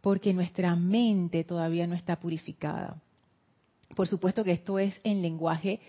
porque 0.00 0.34
nuestra 0.34 0.76
mente 0.76 1.44
todavía 1.44 1.86
no 1.86 1.94
está 1.94 2.16
purificada. 2.16 3.00
Por 3.94 4.06
supuesto 4.06 4.44
que 4.44 4.52
esto 4.52 4.78
es 4.78 4.94
en 5.02 5.22
lenguaje 5.22 5.80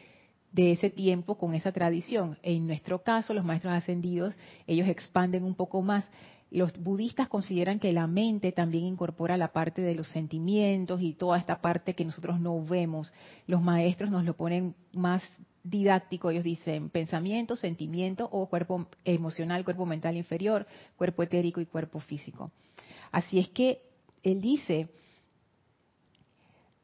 de 0.56 0.72
ese 0.72 0.90
tiempo 0.90 1.38
con 1.38 1.54
esa 1.54 1.74
tradición. 1.74 2.38
En 2.42 2.66
nuestro 2.66 3.04
caso, 3.04 3.34
los 3.34 3.44
maestros 3.44 3.74
ascendidos, 3.74 4.36
ellos 4.68 4.88
expanden 4.88 5.44
un 5.44 5.54
poco 5.54 5.82
más. 5.82 6.08
Los 6.50 6.72
budistas 6.82 7.28
consideran 7.28 7.78
que 7.78 7.92
la 7.92 8.08
mente 8.08 8.54
también 8.54 8.86
incorpora 8.86 9.36
la 9.36 9.52
parte 9.52 9.82
de 9.82 9.96
los 9.96 10.08
sentimientos 10.08 11.02
y 11.02 11.14
toda 11.14 11.38
esta 11.38 11.62
parte 11.62 11.94
que 11.94 12.06
nosotros 12.06 12.40
no 12.40 12.64
vemos. 12.64 13.12
Los 13.48 13.62
maestros 13.62 14.10
nos 14.10 14.24
lo 14.24 14.38
ponen 14.38 14.76
más 14.94 15.22
didáctico, 15.62 16.30
ellos 16.30 16.46
dicen 16.46 16.90
pensamiento, 16.90 17.58
sentimiento 17.58 18.30
o 18.32 18.48
cuerpo 18.48 18.88
emocional, 19.04 19.66
cuerpo 19.66 19.86
mental 19.86 20.16
inferior, 20.16 20.66
cuerpo 20.96 21.24
etérico 21.24 21.60
y 21.60 21.66
cuerpo 21.66 22.00
físico. 22.00 22.50
Así 23.12 23.40
es 23.40 23.50
que 23.50 23.82
él 24.24 24.40
dice, 24.40 24.88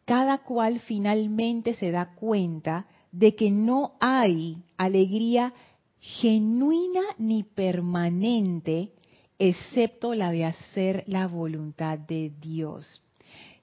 cada 0.04 0.40
cual 0.40 0.82
finalmente 0.82 1.74
se 1.76 1.92
da 1.92 2.16
cuenta 2.16 2.86
de 3.12 3.36
que 3.36 3.52
no 3.52 3.94
hay 4.00 4.58
alegría 4.78 5.54
genuina 6.00 7.02
ni 7.18 7.44
permanente 7.44 8.92
excepto 9.38 10.14
la 10.14 10.32
de 10.32 10.46
hacer 10.46 11.04
la 11.08 11.28
voluntad 11.28 11.98
de 11.98 12.32
Dios. 12.40 13.02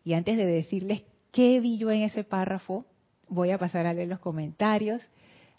Y 0.04 0.14
antes 0.14 0.36
de 0.36 0.46
decirles 0.46 1.02
qué 1.30 1.60
vi 1.60 1.78
yo 1.78 1.90
en 1.90 2.02
ese 2.02 2.24
párrafo, 2.24 2.84
voy 3.28 3.50
a 3.50 3.58
pasar 3.58 3.86
a 3.86 3.94
leer 3.94 4.08
los 4.08 4.18
comentarios. 4.18 5.02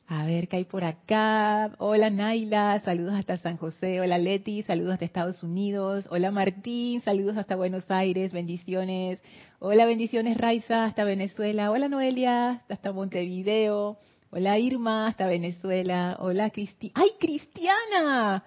A 0.08 0.26
ver 0.26 0.48
qué 0.48 0.58
hay 0.58 0.66
por 0.66 0.84
acá. 0.84 1.72
Hola 1.78 2.10
Naila, 2.10 2.82
saludos 2.84 3.14
hasta 3.14 3.38
San 3.38 3.58
José. 3.58 4.02
Hola 4.02 4.18
Leti, 4.18 4.64
saludos 4.64 4.94
hasta 4.94 5.06
Estados 5.06 5.44
Unidos. 5.44 6.08
Hola 6.10 6.32
Martín, 6.32 7.02
saludos 7.02 7.38
hasta 7.38 7.56
Buenos 7.56 7.90
Aires, 7.92 8.34
bendiciones. 8.34 9.20
Hola, 9.62 9.86
bendiciones 9.86 10.38
Raiza, 10.38 10.86
hasta 10.86 11.04
Venezuela. 11.04 11.70
Hola 11.70 11.90
Noelia, 11.90 12.64
hasta 12.70 12.94
Montevideo. 12.94 13.98
Hola 14.32 14.58
Irma, 14.58 15.06
hasta 15.08 15.28
Venezuela. 15.28 16.16
Hola 16.22 16.50
Cristi. 16.50 16.94
¡Ay, 16.96 17.10
Cristiana! 17.20 18.42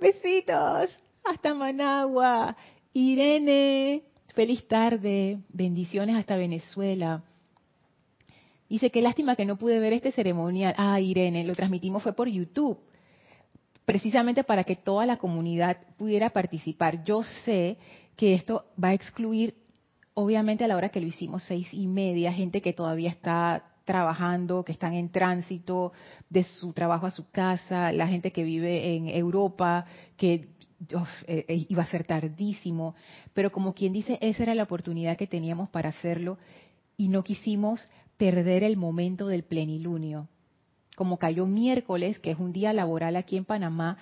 Besitos, 0.00 0.90
hasta 1.22 1.54
Managua. 1.54 2.56
Irene, 2.92 4.02
feliz 4.34 4.66
tarde. 4.66 5.38
Bendiciones 5.50 6.16
hasta 6.16 6.34
Venezuela. 6.34 7.22
Dice, 8.68 8.90
qué 8.90 9.02
lástima 9.02 9.36
que 9.36 9.46
no 9.46 9.56
pude 9.56 9.78
ver 9.78 9.92
este 9.92 10.10
ceremonial. 10.10 10.74
Ah, 10.76 11.00
Irene, 11.00 11.44
lo 11.44 11.54
transmitimos 11.54 12.02
fue 12.02 12.12
por 12.12 12.26
YouTube, 12.26 12.80
precisamente 13.84 14.42
para 14.42 14.64
que 14.64 14.74
toda 14.74 15.06
la 15.06 15.16
comunidad 15.16 15.76
pudiera 15.96 16.30
participar. 16.30 17.04
Yo 17.04 17.22
sé 17.22 17.78
que 18.16 18.34
esto 18.34 18.66
va 18.82 18.88
a 18.88 18.94
excluir, 18.94 19.54
obviamente 20.14 20.64
a 20.64 20.68
la 20.68 20.76
hora 20.76 20.90
que 20.90 21.00
lo 21.00 21.06
hicimos, 21.06 21.42
seis 21.44 21.68
y 21.72 21.86
media, 21.86 22.32
gente 22.32 22.60
que 22.62 22.72
todavía 22.72 23.10
está 23.10 23.64
trabajando, 23.84 24.64
que 24.64 24.72
están 24.72 24.94
en 24.94 25.10
tránsito 25.10 25.92
de 26.30 26.44
su 26.44 26.72
trabajo 26.72 27.06
a 27.06 27.10
su 27.10 27.30
casa, 27.30 27.92
la 27.92 28.08
gente 28.08 28.32
que 28.32 28.42
vive 28.42 28.96
en 28.96 29.08
Europa, 29.08 29.84
que 30.16 30.48
eh, 31.26 31.44
eh, 31.48 31.66
iba 31.68 31.82
a 31.82 31.86
ser 31.86 32.04
tardísimo, 32.04 32.94
pero 33.32 33.52
como 33.52 33.74
quien 33.74 33.92
dice, 33.92 34.18
esa 34.20 34.42
era 34.42 34.54
la 34.54 34.64
oportunidad 34.64 35.16
que 35.16 35.26
teníamos 35.26 35.68
para 35.68 35.90
hacerlo 35.90 36.38
y 36.96 37.08
no 37.08 37.24
quisimos 37.24 37.88
perder 38.16 38.62
el 38.62 38.76
momento 38.76 39.26
del 39.26 39.44
plenilunio. 39.44 40.28
Como 40.96 41.18
cayó 41.18 41.46
miércoles, 41.46 42.18
que 42.20 42.30
es 42.30 42.38
un 42.38 42.52
día 42.52 42.72
laboral 42.72 43.16
aquí 43.16 43.36
en 43.36 43.44
Panamá, 43.44 43.98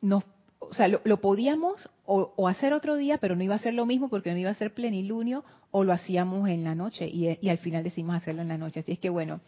nos 0.00 0.24
o 0.58 0.74
sea, 0.74 0.88
lo, 0.88 1.20
podíamos 1.20 1.88
o, 2.04 2.48
hacer 2.48 2.72
otro 2.72 2.96
día, 2.96 3.18
pero 3.18 3.36
no 3.36 3.42
iba 3.42 3.54
a 3.54 3.58
ser 3.58 3.74
lo 3.74 3.86
mismo 3.86 4.08
porque 4.08 4.32
no 4.32 4.38
iba 4.38 4.50
a 4.50 4.54
ser 4.54 4.74
plenilunio, 4.74 5.44
o 5.70 5.84
lo 5.84 5.92
hacíamos 5.92 6.48
en 6.48 6.64
la 6.64 6.74
noche 6.74 7.08
y, 7.08 7.48
al 7.48 7.58
final 7.58 7.84
decidimos 7.84 8.16
hacerlo 8.16 8.42
en 8.42 8.48
la 8.48 8.58
noche. 8.58 8.80
Así 8.80 8.92
es 8.92 8.98
que 8.98 9.10
bueno, 9.10 9.40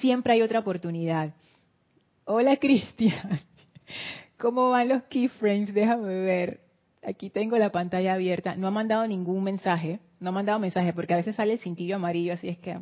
siempre 0.00 0.34
hay 0.34 0.42
otra 0.42 0.60
oportunidad. 0.60 1.34
Hola 2.24 2.56
Cristian, 2.60 3.40
¿cómo 4.38 4.70
van 4.70 4.88
los 4.88 5.02
keyframes? 5.04 5.74
Déjame 5.74 6.14
ver. 6.20 6.60
Aquí 7.02 7.30
tengo 7.30 7.56
la 7.56 7.72
pantalla 7.72 8.14
abierta. 8.14 8.56
No 8.56 8.66
ha 8.66 8.70
mandado 8.70 9.06
ningún 9.06 9.42
mensaje, 9.42 10.00
no 10.20 10.28
ha 10.28 10.32
mandado 10.32 10.58
mensaje 10.58 10.92
porque 10.92 11.14
a 11.14 11.16
veces 11.16 11.34
sale 11.34 11.54
el 11.54 11.58
cintillo 11.58 11.96
amarillo, 11.96 12.34
así 12.34 12.48
es 12.48 12.58
que... 12.58 12.78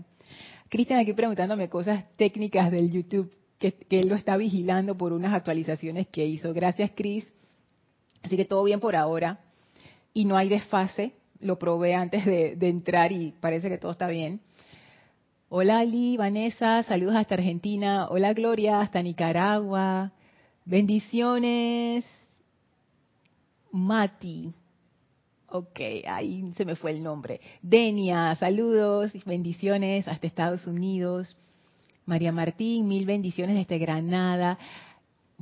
Cristian 0.69 1.01
aquí 1.01 1.15
preguntándome 1.15 1.71
cosas 1.71 2.05
técnicas 2.17 2.71
del 2.71 2.91
YouTube. 2.91 3.33
Que, 3.59 3.73
que, 3.73 4.01
él 4.01 4.09
lo 4.09 4.15
está 4.15 4.37
vigilando 4.37 4.97
por 4.97 5.13
unas 5.13 5.33
actualizaciones 5.35 6.07
que 6.09 6.27
hizo. 6.27 6.53
Gracias, 6.53 6.93
Cris. 6.95 7.33
Así 8.23 8.37
que 8.37 8.45
todo 8.45 8.65
bien 8.65 8.81
por 8.81 8.97
ahora. 8.97 9.41
Y 10.13 10.25
no 10.25 10.37
hay 10.37 10.49
desfase. 10.49 11.15
Lo 11.41 11.59
probé 11.59 11.95
antes 11.95 12.25
de, 12.25 12.57
entrar 12.61 13.13
y 13.13 13.33
parece 13.41 13.69
que 13.69 13.79
todo 13.79 13.93
está 13.93 14.09
bien. 14.09 14.41
Hola 15.49 15.79
Ali, 15.79 16.17
Vanessa, 16.17 16.83
saludos 16.83 17.17
hasta 17.17 17.37
Argentina. 17.37 18.09
Hola 18.11 18.33
Gloria, 18.35 18.81
hasta 18.81 19.03
Nicaragua. 19.03 20.13
Bendiciones. 20.65 22.05
Mati. 23.71 24.53
Ok, 25.51 25.81
ahí 26.07 26.53
se 26.57 26.65
me 26.65 26.77
fue 26.77 26.91
el 26.91 27.03
nombre. 27.03 27.41
Denia, 27.63 28.35
saludos, 28.35 29.13
bendiciones 29.25 30.07
hasta 30.07 30.27
Estados 30.27 30.67
Unidos. 30.67 31.37
María 32.05 32.33
Martín, 32.33 32.89
mil 32.89 33.07
bendiciones 33.07 33.57
desde 33.57 33.79
Granada. 33.79 34.59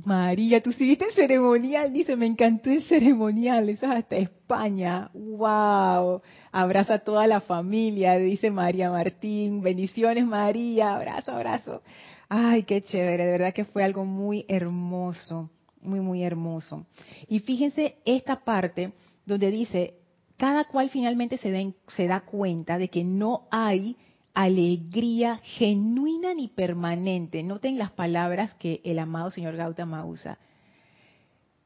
María, 0.05 0.61
tú 0.61 0.69
viste 0.77 1.05
el 1.05 1.13
ceremonial, 1.13 1.91
dice, 1.91 2.15
me 2.15 2.27
encantó 2.27 2.69
el 2.69 2.83
ceremonial, 2.83 3.67
eso 3.67 3.87
es 3.87 3.91
hasta 3.91 4.15
España, 4.15 5.09
wow, 5.13 6.21
abraza 6.51 6.95
a 6.95 6.99
toda 6.99 7.25
la 7.25 7.41
familia, 7.41 8.17
dice 8.17 8.51
María 8.51 8.91
Martín, 8.91 9.61
bendiciones 9.61 10.25
María, 10.25 10.95
abrazo, 10.95 11.31
abrazo. 11.31 11.81
Ay, 12.29 12.63
qué 12.63 12.81
chévere, 12.81 13.25
de 13.25 13.31
verdad 13.31 13.53
que 13.53 13.65
fue 13.65 13.83
algo 13.83 14.05
muy 14.05 14.45
hermoso, 14.47 15.49
muy, 15.81 15.99
muy 15.99 16.23
hermoso. 16.23 16.85
Y 17.27 17.39
fíjense 17.39 17.95
esta 18.05 18.43
parte 18.43 18.91
donde 19.25 19.49
dice, 19.49 19.95
cada 20.37 20.65
cual 20.65 20.89
finalmente 20.89 21.37
se, 21.37 21.73
se 21.87 22.07
da 22.07 22.21
cuenta 22.21 22.77
de 22.77 22.89
que 22.89 23.03
no 23.03 23.47
hay 23.49 23.97
alegría 24.37 25.37
genuina 25.37 26.35
ni 26.35 26.47
permanente. 26.47 27.41
Noten 27.41 27.79
las 27.79 27.89
palabras 27.89 28.53
que 28.53 28.81
el 28.83 28.99
amado 28.99 29.31
señor 29.31 29.55
Gautama 29.55 30.05
usa. 30.05 30.37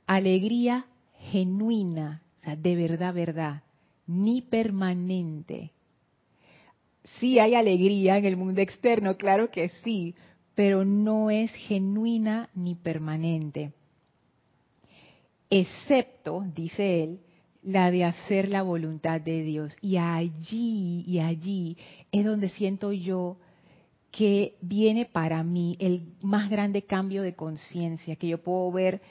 Alegría 0.08 0.86
genuina, 1.20 2.22
o 2.40 2.44
sea, 2.46 2.56
de 2.56 2.78
verdad, 2.78 3.14
verdad, 3.14 3.64
ni 4.08 4.42
permanente. 4.42 5.72
Sí 7.20 7.40
hay 7.40 7.56
alegría 7.56 8.18
en 8.18 8.24
el 8.24 8.38
mundo 8.38 8.62
externo, 8.62 9.18
claro 9.18 9.52
que 9.52 9.68
sí, 9.84 10.16
pero 10.56 10.86
no 10.86 11.30
es 11.30 11.52
genuina 11.52 12.50
ni 12.56 12.76
permanente. 12.76 13.74
Excepto, 15.50 16.46
dice 16.56 17.04
él, 17.04 17.20
la 17.64 17.92
de 17.92 18.04
hacer 18.04 18.50
la 18.50 18.64
voluntad 18.64 19.22
de 19.22 19.44
Dios. 19.44 19.76
Y 19.82 19.98
allí, 19.98 21.04
y 21.08 21.20
allí 21.20 21.78
es 22.12 22.26
donde 22.26 22.50
siento 22.50 22.92
yo 22.92 23.38
que 24.12 24.56
viene 24.62 25.06
para 25.06 25.44
mí 25.44 25.78
el 25.80 26.04
más 26.22 26.50
grande 26.50 26.84
cambio 26.84 27.22
de 27.22 27.36
conciencia, 27.36 28.16
que 28.18 28.28
yo 28.28 28.40
puedo 28.40 28.72
ver 28.72 29.02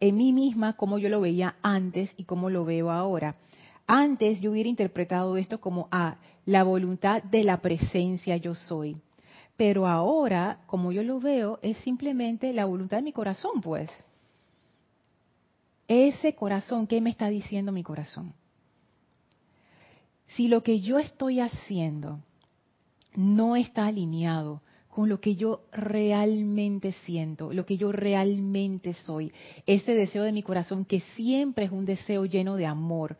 en 0.00 0.16
mí 0.16 0.32
misma 0.32 0.74
como 0.74 0.98
yo 0.98 1.08
lo 1.08 1.20
veía 1.20 1.56
antes 1.62 2.10
y 2.16 2.24
como 2.24 2.50
lo 2.50 2.64
veo 2.64 2.90
ahora. 2.90 3.36
Antes 3.86 4.40
yo 4.40 4.50
hubiera 4.50 4.68
interpretado 4.68 5.36
esto 5.36 5.60
como 5.60 5.88
a 5.90 6.08
ah, 6.08 6.18
la 6.44 6.64
voluntad 6.64 7.22
de 7.22 7.44
la 7.44 7.58
presencia 7.60 8.36
yo 8.36 8.54
soy. 8.54 9.00
Pero 9.56 9.86
ahora, 9.86 10.60
como 10.66 10.92
yo 10.92 11.02
lo 11.02 11.20
veo, 11.20 11.58
es 11.62 11.78
simplemente 11.78 12.52
la 12.52 12.64
voluntad 12.64 12.98
de 12.98 13.04
mi 13.04 13.12
corazón, 13.12 13.60
pues. 13.60 13.90
Ese 15.88 16.34
corazón, 16.34 16.86
¿qué 16.86 17.00
me 17.00 17.10
está 17.10 17.28
diciendo 17.28 17.72
mi 17.72 17.82
corazón? 17.82 18.34
Si 20.28 20.48
lo 20.48 20.62
que 20.62 20.80
yo 20.80 20.98
estoy 20.98 21.40
haciendo 21.40 22.20
no 23.14 23.56
está 23.56 23.86
alineado 23.86 24.62
con 24.88 25.08
lo 25.08 25.20
que 25.20 25.36
yo 25.36 25.62
realmente 25.72 26.92
siento, 27.04 27.52
lo 27.52 27.64
que 27.64 27.76
yo 27.78 27.92
realmente 27.92 28.92
soy, 28.92 29.32
ese 29.66 29.94
deseo 29.94 30.22
de 30.22 30.32
mi 30.32 30.42
corazón 30.42 30.84
que 30.84 31.00
siempre 31.16 31.64
es 31.64 31.72
un 31.72 31.86
deseo 31.86 32.26
lleno 32.26 32.56
de 32.56 32.66
amor, 32.66 33.16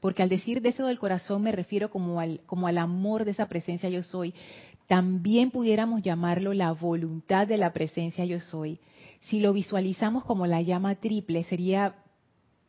porque 0.00 0.22
al 0.22 0.28
decir 0.28 0.62
deseo 0.62 0.86
del 0.86 1.00
corazón 1.00 1.42
me 1.42 1.50
refiero 1.50 1.90
como 1.90 2.20
al, 2.20 2.40
como 2.46 2.68
al 2.68 2.78
amor 2.78 3.24
de 3.24 3.32
esa 3.32 3.48
presencia 3.48 3.88
yo 3.88 4.04
soy, 4.04 4.34
también 4.86 5.50
pudiéramos 5.50 6.02
llamarlo 6.02 6.52
la 6.52 6.70
voluntad 6.72 7.46
de 7.48 7.56
la 7.56 7.72
presencia 7.72 8.24
yo 8.24 8.38
soy. 8.38 8.78
Si 9.22 9.40
lo 9.40 9.52
visualizamos 9.52 10.24
como 10.24 10.46
la 10.46 10.62
llama 10.62 10.94
triple, 10.94 11.42
sería, 11.44 11.96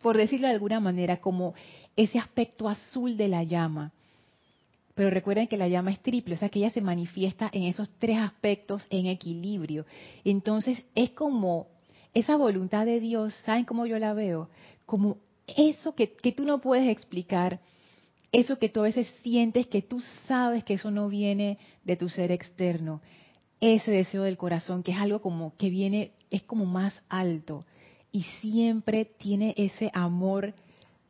por 0.02 0.18
decirlo 0.18 0.48
de 0.48 0.54
alguna 0.54 0.80
manera, 0.80 1.18
como 1.18 1.54
ese 1.96 2.20
aspecto 2.20 2.70
azul 2.70 3.18
de 3.18 3.28
la 3.28 3.44
llama 3.44 3.92
pero 4.98 5.12
recuerden 5.12 5.48
que 5.48 5.58
la 5.58 5.68
llama 5.68 5.92
es 5.92 6.00
triple, 6.00 6.34
o 6.34 6.38
sea 6.40 6.50
que 6.50 6.58
ella 6.58 6.72
se 6.72 6.82
manifiesta 6.82 7.52
en 7.54 7.66
esos 7.66 7.88
tres 8.00 8.18
aspectos 8.18 8.84
en 8.90 9.06
equilibrio. 9.06 9.86
Entonces 10.26 10.82
es 10.96 11.12
como 11.12 11.68
esa 12.16 12.36
voluntad 12.36 12.88
de 12.88 13.00
Dios, 13.00 13.36
¿saben 13.46 13.64
cómo 13.64 13.86
yo 13.86 14.00
la 14.00 14.16
veo? 14.16 14.50
Como 14.88 15.18
eso 15.46 15.94
que, 15.94 16.14
que 16.14 16.32
tú 16.32 16.46
no 16.46 16.62
puedes 16.62 16.90
explicar, 16.90 17.60
eso 18.32 18.58
que 18.58 18.70
tú 18.70 18.80
a 18.80 18.86
veces 18.86 19.06
sientes 19.22 19.68
que 19.68 19.84
tú 19.84 20.02
sabes 20.28 20.64
que 20.64 20.74
eso 20.74 20.90
no 20.90 21.10
viene 21.10 21.60
de 21.84 21.96
tu 21.96 22.10
ser 22.10 22.32
externo, 22.32 23.00
ese 23.62 23.92
deseo 23.92 24.24
del 24.24 24.38
corazón, 24.38 24.82
que 24.82 24.94
es 24.94 24.98
algo 24.98 25.22
como 25.22 25.56
que 25.58 25.70
viene, 25.70 26.14
es 26.32 26.42
como 26.42 26.66
más 26.66 27.04
alto 27.08 27.66
y 28.18 28.24
siempre 28.42 29.06
tiene 29.06 29.54
ese 29.58 29.92
amor 29.94 30.56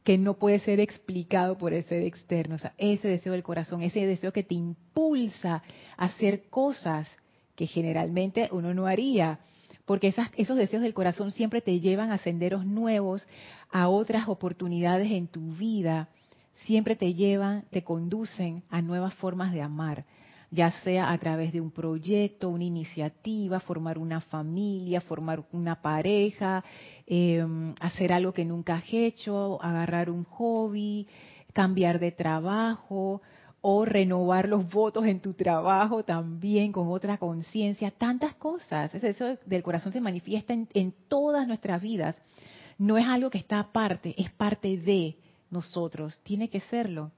que 0.04 0.18
no 0.18 0.34
puede 0.34 0.60
ser 0.60 0.82
explicado 0.82 1.58
por 1.58 1.72
ese 1.72 2.06
externo. 2.06 2.56
O 2.56 2.58
sea, 2.58 2.74
ese 2.78 3.08
deseo 3.08 3.32
del 3.32 3.44
corazón, 3.44 3.82
ese 3.82 4.06
deseo 4.06 4.34
que 4.34 4.44
te 4.44 4.56
impulsa 4.56 5.64
a 5.96 6.06
hacer 6.06 6.50
cosas 6.50 7.10
que 7.56 7.66
generalmente 7.66 8.50
uno 8.52 8.74
no 8.74 8.88
haría. 8.88 9.40
Porque 9.86 10.10
esas, 10.10 10.32
esos 10.36 10.58
deseos 10.58 10.84
del 10.84 10.94
corazón 10.94 11.32
siempre 11.32 11.62
te 11.62 11.80
llevan 11.80 12.12
a 12.12 12.18
senderos 12.18 12.66
nuevos, 12.66 13.26
a 13.72 13.88
otras 13.88 14.28
oportunidades 14.28 15.10
en 15.10 15.30
tu 15.30 15.54
vida. 15.54 16.10
Siempre 16.56 16.98
te 16.98 17.14
llevan, 17.14 17.64
te 17.72 17.86
conducen 17.86 18.64
a 18.70 18.82
nuevas 18.82 19.14
formas 19.14 19.54
de 19.54 19.62
amar 19.62 20.04
ya 20.50 20.72
sea 20.84 21.12
a 21.12 21.18
través 21.18 21.52
de 21.52 21.60
un 21.60 21.72
proyecto, 21.72 22.50
una 22.50 22.64
iniciativa, 22.64 23.60
formar 23.60 23.98
una 23.98 24.22
familia, 24.22 25.02
formar 25.02 25.44
una 25.52 25.82
pareja, 25.82 26.64
em, 27.06 27.74
hacer 27.82 28.14
algo 28.14 28.34
que 28.34 28.46
nunca 28.46 28.76
has 28.76 28.94
hecho, 28.94 29.62
agarrar 29.62 30.10
un 30.10 30.24
hobby, 30.24 31.08
cambiar 31.54 32.00
de 32.00 32.12
trabajo 32.12 33.22
o 33.62 33.84
renovar 33.84 34.48
los 34.48 34.70
votos 34.70 35.06
en 35.06 35.20
tu 35.20 35.34
trabajo 35.34 36.04
también 36.04 36.72
con 36.72 36.88
otra 36.90 37.18
conciencia, 37.18 37.92
tantas 37.92 38.36
cosas. 38.36 38.94
Eso 38.96 39.38
del 39.46 39.64
corazón 39.64 39.92
se 39.92 40.00
manifiesta 40.00 40.54
en 40.54 40.94
todas 41.10 41.48
nuestras 41.48 41.82
vidas. 41.82 42.18
No 42.78 42.98
es 42.98 43.06
algo 43.06 43.30
que 43.30 43.40
está 43.40 43.60
aparte, 43.60 44.14
es 44.18 44.32
parte 44.32 44.78
de 44.78 45.18
nosotros, 45.50 46.20
tiene 46.24 46.48
que 46.50 46.60
serlo. 46.62 47.12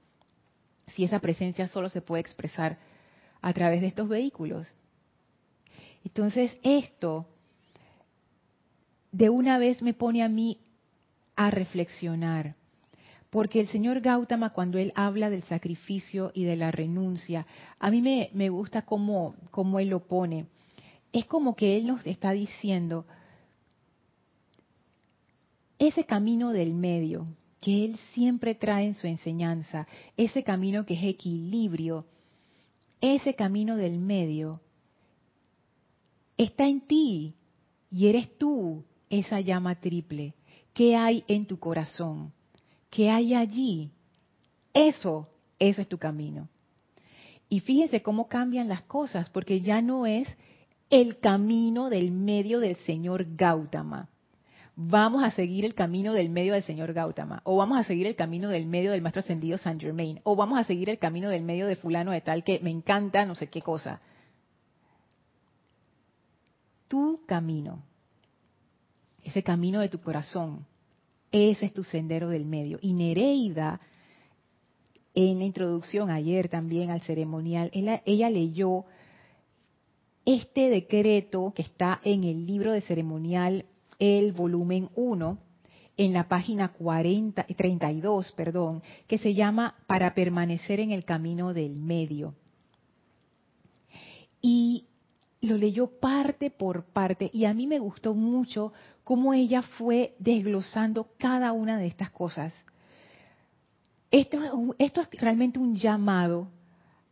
Si 0.88 1.04
esa 1.04 1.20
presencia 1.20 1.68
solo 1.68 1.88
se 1.88 2.00
puede 2.00 2.22
expresar 2.22 2.78
a 3.42 3.52
través 3.52 3.80
de 3.80 3.88
estos 3.88 4.08
vehículos. 4.08 4.66
Entonces 6.04 6.56
esto 6.62 7.26
de 9.12 9.28
una 9.30 9.58
vez 9.58 9.82
me 9.82 9.94
pone 9.94 10.22
a 10.22 10.28
mí 10.28 10.58
a 11.36 11.50
reflexionar, 11.50 12.54
porque 13.30 13.60
el 13.60 13.68
señor 13.68 14.00
Gautama 14.00 14.50
cuando 14.50 14.78
él 14.78 14.92
habla 14.94 15.30
del 15.30 15.42
sacrificio 15.44 16.32
y 16.34 16.44
de 16.44 16.56
la 16.56 16.70
renuncia, 16.70 17.46
a 17.78 17.90
mí 17.90 18.02
me, 18.02 18.30
me 18.34 18.48
gusta 18.48 18.82
cómo, 18.82 19.34
cómo 19.50 19.78
él 19.78 19.88
lo 19.88 20.00
pone. 20.00 20.46
Es 21.12 21.26
como 21.26 21.56
que 21.56 21.76
él 21.76 21.86
nos 21.86 22.06
está 22.06 22.32
diciendo, 22.32 23.06
ese 25.78 26.04
camino 26.04 26.52
del 26.52 26.74
medio 26.74 27.26
que 27.60 27.84
él 27.84 27.98
siempre 28.12 28.54
trae 28.54 28.86
en 28.86 28.94
su 28.94 29.06
enseñanza, 29.06 29.86
ese 30.16 30.42
camino 30.42 30.86
que 30.86 30.94
es 30.94 31.04
equilibrio, 31.04 32.06
ese 33.00 33.34
camino 33.34 33.76
del 33.76 33.98
medio 33.98 34.60
está 36.36 36.66
en 36.66 36.80
ti 36.82 37.34
y 37.90 38.08
eres 38.08 38.36
tú 38.38 38.84
esa 39.08 39.40
llama 39.40 39.80
triple. 39.80 40.34
¿Qué 40.72 40.96
hay 40.96 41.24
en 41.26 41.46
tu 41.46 41.58
corazón? 41.58 42.32
¿Qué 42.90 43.10
hay 43.10 43.34
allí? 43.34 43.90
Eso, 44.72 45.28
eso 45.58 45.82
es 45.82 45.88
tu 45.88 45.98
camino. 45.98 46.48
Y 47.48 47.60
fíjense 47.60 48.02
cómo 48.02 48.28
cambian 48.28 48.68
las 48.68 48.82
cosas, 48.82 49.28
porque 49.30 49.60
ya 49.60 49.82
no 49.82 50.06
es 50.06 50.28
el 50.90 51.18
camino 51.18 51.90
del 51.90 52.12
medio 52.12 52.60
del 52.60 52.76
señor 52.76 53.26
Gautama 53.34 54.09
vamos 54.82 55.22
a 55.22 55.30
seguir 55.30 55.66
el 55.66 55.74
camino 55.74 56.14
del 56.14 56.30
medio 56.30 56.54
del 56.54 56.62
señor 56.62 56.94
Gautama, 56.94 57.42
o 57.44 57.56
vamos 57.56 57.78
a 57.78 57.84
seguir 57.84 58.06
el 58.06 58.16
camino 58.16 58.48
del 58.48 58.64
medio 58.64 58.92
del 58.92 59.02
maestro 59.02 59.20
ascendido 59.20 59.58
San 59.58 59.78
Germain, 59.78 60.20
o 60.24 60.36
vamos 60.36 60.58
a 60.58 60.64
seguir 60.64 60.88
el 60.88 60.98
camino 60.98 61.28
del 61.28 61.42
medio 61.42 61.66
de 61.66 61.76
fulano 61.76 62.12
de 62.12 62.22
tal 62.22 62.42
que 62.44 62.60
me 62.60 62.70
encanta 62.70 63.26
no 63.26 63.34
sé 63.34 63.48
qué 63.48 63.60
cosa. 63.60 64.00
Tu 66.88 67.20
camino, 67.26 67.82
ese 69.22 69.42
camino 69.42 69.80
de 69.80 69.90
tu 69.90 70.00
corazón, 70.00 70.64
ese 71.30 71.66
es 71.66 71.74
tu 71.74 71.84
sendero 71.84 72.30
del 72.30 72.46
medio. 72.46 72.78
Y 72.80 72.94
Nereida, 72.94 73.80
en 75.14 75.40
la 75.40 75.44
introducción 75.44 76.08
ayer 76.08 76.48
también 76.48 76.90
al 76.90 77.02
ceremonial, 77.02 77.70
ella 77.74 78.30
leyó 78.30 78.86
este 80.24 80.70
decreto 80.70 81.52
que 81.54 81.62
está 81.62 82.00
en 82.02 82.24
el 82.24 82.46
libro 82.46 82.72
de 82.72 82.80
ceremonial 82.80 83.66
el 84.00 84.32
volumen 84.32 84.88
1 84.96 85.38
en 85.96 86.12
la 86.14 86.28
página 86.28 86.72
40, 86.72 87.44
32, 87.44 88.32
perdón, 88.32 88.82
que 89.06 89.18
se 89.18 89.34
llama 89.34 89.76
Para 89.86 90.14
permanecer 90.14 90.80
en 90.80 90.90
el 90.90 91.04
camino 91.04 91.52
del 91.52 91.80
medio. 91.80 92.34
Y 94.40 94.86
lo 95.42 95.56
leyó 95.56 95.88
parte 96.00 96.50
por 96.50 96.84
parte 96.84 97.30
y 97.32 97.44
a 97.44 97.54
mí 97.54 97.66
me 97.66 97.78
gustó 97.78 98.14
mucho 98.14 98.72
cómo 99.04 99.34
ella 99.34 99.62
fue 99.62 100.14
desglosando 100.18 101.08
cada 101.18 101.52
una 101.52 101.78
de 101.78 101.86
estas 101.86 102.10
cosas. 102.10 102.52
Esto, 104.10 104.38
esto 104.78 105.02
es 105.02 105.08
realmente 105.20 105.58
un 105.58 105.76
llamado 105.76 106.48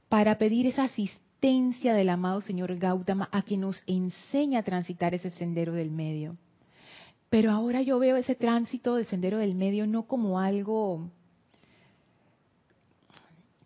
para 0.08 0.38
pedir 0.38 0.66
esa 0.66 0.84
asistencia 0.84 1.92
del 1.92 2.08
amado 2.08 2.40
señor 2.40 2.74
Gautama 2.76 3.28
a 3.30 3.42
que 3.42 3.56
nos 3.58 3.82
enseñe 3.86 4.56
a 4.56 4.62
transitar 4.62 5.14
ese 5.14 5.30
sendero 5.30 5.74
del 5.74 5.90
medio. 5.90 6.36
Pero 7.30 7.50
ahora 7.50 7.82
yo 7.82 7.98
veo 7.98 8.16
ese 8.16 8.34
tránsito 8.34 8.94
del 8.94 9.06
sendero 9.06 9.38
del 9.38 9.54
medio 9.54 9.86
no 9.86 10.06
como 10.06 10.40
algo 10.40 11.10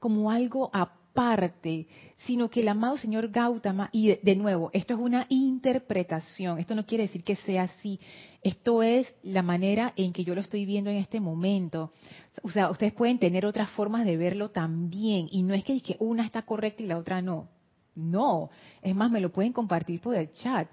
como 0.02 0.32
algo 0.32 0.68
aparte, 0.72 1.86
sino 2.26 2.50
que 2.50 2.58
el 2.58 2.68
amado 2.68 2.96
señor 2.96 3.28
Gautama, 3.28 3.88
y 3.92 4.16
de, 4.16 4.34
nuevo, 4.34 4.70
esto 4.72 4.94
es 4.94 5.00
una 5.00 5.26
interpretación, 5.28 6.58
esto 6.58 6.74
no 6.74 6.84
quiere 6.84 7.04
decir 7.04 7.22
que 7.22 7.36
sea 7.36 7.62
así, 7.62 8.00
esto 8.42 8.82
es 8.82 9.06
la 9.22 9.42
manera 9.42 9.92
en 9.94 10.12
que 10.12 10.24
yo 10.24 10.34
lo 10.34 10.40
estoy 10.40 10.64
viendo 10.64 10.90
en 10.90 10.96
este 10.96 11.20
momento. 11.20 11.92
O 12.42 12.50
sea, 12.50 12.68
ustedes 12.68 12.92
pueden 12.94 13.20
tener 13.20 13.46
otras 13.46 13.70
formas 13.70 14.04
de 14.04 14.16
verlo 14.16 14.50
también, 14.50 15.28
y 15.30 15.44
no 15.44 15.54
es 15.54 15.62
que, 15.62 15.80
que 15.80 15.96
una 16.00 16.24
está 16.26 16.42
correcta 16.42 16.82
y 16.82 16.86
la 16.86 16.98
otra 16.98 17.22
no. 17.22 17.48
No, 17.94 18.50
es 18.80 18.94
más, 18.96 19.08
me 19.08 19.20
lo 19.20 19.30
pueden 19.30 19.52
compartir 19.52 20.00
por 20.00 20.16
el 20.16 20.30
chat. 20.32 20.66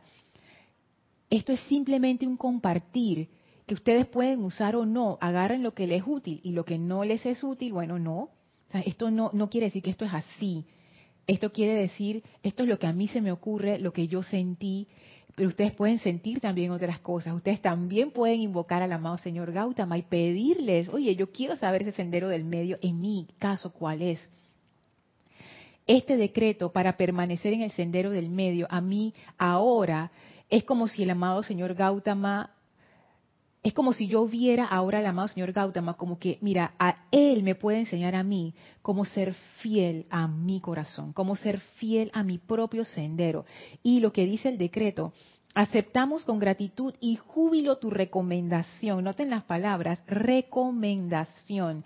Esto 1.29 1.51
es 1.51 1.59
simplemente 1.61 2.25
un 2.25 2.37
compartir 2.37 3.29
que 3.67 3.75
ustedes 3.75 4.07
pueden 4.07 4.43
usar 4.43 4.75
o 4.75 4.85
no. 4.85 5.17
Agarren 5.21 5.61
lo 5.61 5.73
que 5.73 5.87
les 5.87 6.01
es 6.01 6.07
útil 6.07 6.41
y 6.43 6.51
lo 6.51 6.65
que 6.65 6.77
no 6.77 7.03
les 7.03 7.25
es 7.25 7.43
útil, 7.43 7.73
bueno, 7.73 7.99
no. 7.99 8.29
esto 8.85 9.11
no, 9.11 9.29
no 9.33 9.49
quiere 9.49 9.67
decir 9.67 9.83
que 9.83 9.91
esto 9.91 10.05
es 10.05 10.13
así. 10.13 10.65
Esto 11.27 11.51
quiere 11.51 11.73
decir, 11.73 12.23
esto 12.41 12.63
es 12.63 12.69
lo 12.69 12.79
que 12.79 12.87
a 12.87 12.93
mí 12.93 13.07
se 13.07 13.21
me 13.21 13.31
ocurre, 13.31 13.77
lo 13.77 13.93
que 13.93 14.07
yo 14.07 14.23
sentí, 14.23 14.87
pero 15.35 15.49
ustedes 15.49 15.71
pueden 15.73 15.99
sentir 15.99 16.39
también 16.39 16.71
otras 16.71 16.99
cosas. 16.99 17.35
Ustedes 17.35 17.61
también 17.61 18.09
pueden 18.11 18.41
invocar 18.41 18.81
al 18.81 18.91
amado 18.91 19.19
Señor 19.19 19.51
Gautama 19.51 19.97
y 19.97 20.01
pedirles, 20.01 20.89
oye, 20.89 21.15
yo 21.15 21.31
quiero 21.31 21.55
saber 21.55 21.83
ese 21.83 21.91
sendero 21.91 22.29
del 22.29 22.43
medio, 22.43 22.79
en 22.81 22.99
mi 22.99 23.27
caso, 23.37 23.71
¿cuál 23.71 24.01
es? 24.01 24.27
Este 25.85 26.17
decreto 26.17 26.71
para 26.71 26.97
permanecer 26.97 27.53
en 27.53 27.61
el 27.61 27.71
sendero 27.71 28.09
del 28.09 28.29
medio, 28.29 28.67
a 28.69 28.81
mí 28.81 29.13
ahora, 29.37 30.11
es 30.49 30.63
como 30.63 30.87
si 30.87 31.03
el 31.03 31.09
amado 31.09 31.43
Señor 31.43 31.73
Gautama 31.73 32.51
es 33.61 33.73
como 33.73 33.91
si 33.91 34.07
yo 34.07 34.25
viera 34.25 34.65
ahora 34.65 34.99
al 34.99 35.05
amado 35.05 35.27
señor 35.27 35.51
Gautama 35.51 35.95
como 35.95 36.17
que, 36.17 36.37
mira, 36.41 36.73
a 36.79 37.03
él 37.11 37.43
me 37.43 37.55
puede 37.55 37.79
enseñar 37.79 38.15
a 38.15 38.23
mí 38.23 38.53
cómo 38.81 39.03
ser 39.03 39.33
fiel 39.61 40.05
a 40.09 40.27
mi 40.27 40.61
corazón, 40.61 41.11
cómo 41.11 41.35
ser 41.35 41.59
fiel 41.59 42.09
a 42.13 42.23
mi 42.23 42.37
propio 42.37 42.85
sendero. 42.85 43.45
Y 43.83 43.99
lo 43.99 44.13
que 44.13 44.25
dice 44.25 44.47
el 44.47 44.57
decreto, 44.57 45.11
aceptamos 45.53 46.23
con 46.23 46.39
gratitud 46.39 46.93
y 47.01 47.17
júbilo 47.17 47.77
tu 47.79 47.89
recomendación. 47.89 49.03
Noten 49.03 49.29
las 49.29 49.43
palabras, 49.43 50.01
recomendación. 50.07 51.83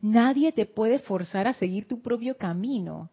Nadie 0.00 0.52
te 0.52 0.64
puede 0.64 1.00
forzar 1.00 1.48
a 1.48 1.54
seguir 1.54 1.88
tu 1.88 2.02
propio 2.02 2.36
camino. 2.36 3.10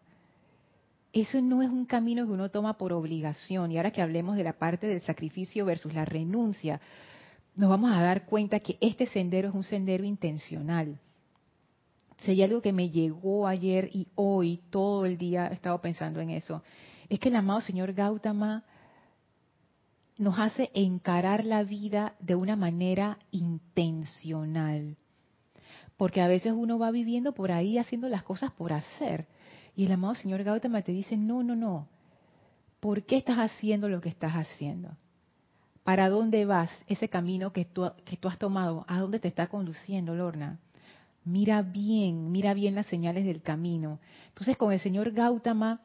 Eso 1.14 1.40
no 1.40 1.62
es 1.62 1.70
un 1.70 1.86
camino 1.86 2.26
que 2.26 2.32
uno 2.32 2.50
toma 2.50 2.76
por 2.76 2.92
obligación. 2.92 3.70
Y 3.70 3.76
ahora 3.76 3.92
que 3.92 4.02
hablemos 4.02 4.36
de 4.36 4.42
la 4.42 4.58
parte 4.58 4.88
del 4.88 5.00
sacrificio 5.00 5.64
versus 5.64 5.94
la 5.94 6.04
renuncia, 6.04 6.80
nos 7.54 7.70
vamos 7.70 7.92
a 7.92 8.02
dar 8.02 8.26
cuenta 8.26 8.58
que 8.58 8.76
este 8.80 9.06
sendero 9.06 9.48
es 9.48 9.54
un 9.54 9.62
sendero 9.62 10.02
intencional. 10.02 10.98
Si 12.24 12.32
hay 12.32 12.42
algo 12.42 12.60
que 12.60 12.72
me 12.72 12.90
llegó 12.90 13.46
ayer 13.46 13.90
y 13.92 14.08
hoy, 14.16 14.60
todo 14.70 15.06
el 15.06 15.16
día 15.16 15.46
he 15.46 15.54
estado 15.54 15.80
pensando 15.80 16.18
en 16.18 16.30
eso, 16.30 16.64
es 17.08 17.20
que 17.20 17.28
el 17.28 17.36
amado 17.36 17.60
señor 17.60 17.92
Gautama 17.92 18.64
nos 20.18 20.36
hace 20.40 20.72
encarar 20.74 21.44
la 21.44 21.62
vida 21.62 22.16
de 22.18 22.34
una 22.34 22.56
manera 22.56 23.20
intencional. 23.30 24.96
Porque 25.96 26.20
a 26.20 26.26
veces 26.26 26.54
uno 26.56 26.76
va 26.76 26.90
viviendo 26.90 27.34
por 27.34 27.52
ahí 27.52 27.78
haciendo 27.78 28.08
las 28.08 28.24
cosas 28.24 28.50
por 28.50 28.72
hacer. 28.72 29.28
Y 29.76 29.86
el 29.86 29.92
amado 29.92 30.14
señor 30.14 30.42
Gautama 30.44 30.82
te 30.82 30.92
dice, 30.92 31.16
no, 31.16 31.42
no, 31.42 31.56
no. 31.56 31.88
¿Por 32.80 33.04
qué 33.04 33.16
estás 33.16 33.38
haciendo 33.38 33.88
lo 33.88 34.00
que 34.00 34.08
estás 34.08 34.32
haciendo? 34.32 34.90
¿Para 35.82 36.08
dónde 36.08 36.44
vas? 36.44 36.70
Ese 36.86 37.08
camino 37.08 37.52
que 37.52 37.64
tú, 37.64 37.90
que 38.04 38.16
tú 38.16 38.28
has 38.28 38.38
tomado, 38.38 38.84
¿a 38.88 39.00
dónde 39.00 39.20
te 39.20 39.28
está 39.28 39.48
conduciendo, 39.48 40.14
Lorna? 40.14 40.58
Mira 41.24 41.62
bien, 41.62 42.30
mira 42.30 42.54
bien 42.54 42.74
las 42.74 42.86
señales 42.86 43.24
del 43.24 43.42
camino. 43.42 43.98
Entonces, 44.28 44.56
con 44.56 44.72
el 44.72 44.80
señor 44.80 45.10
Gautama, 45.12 45.80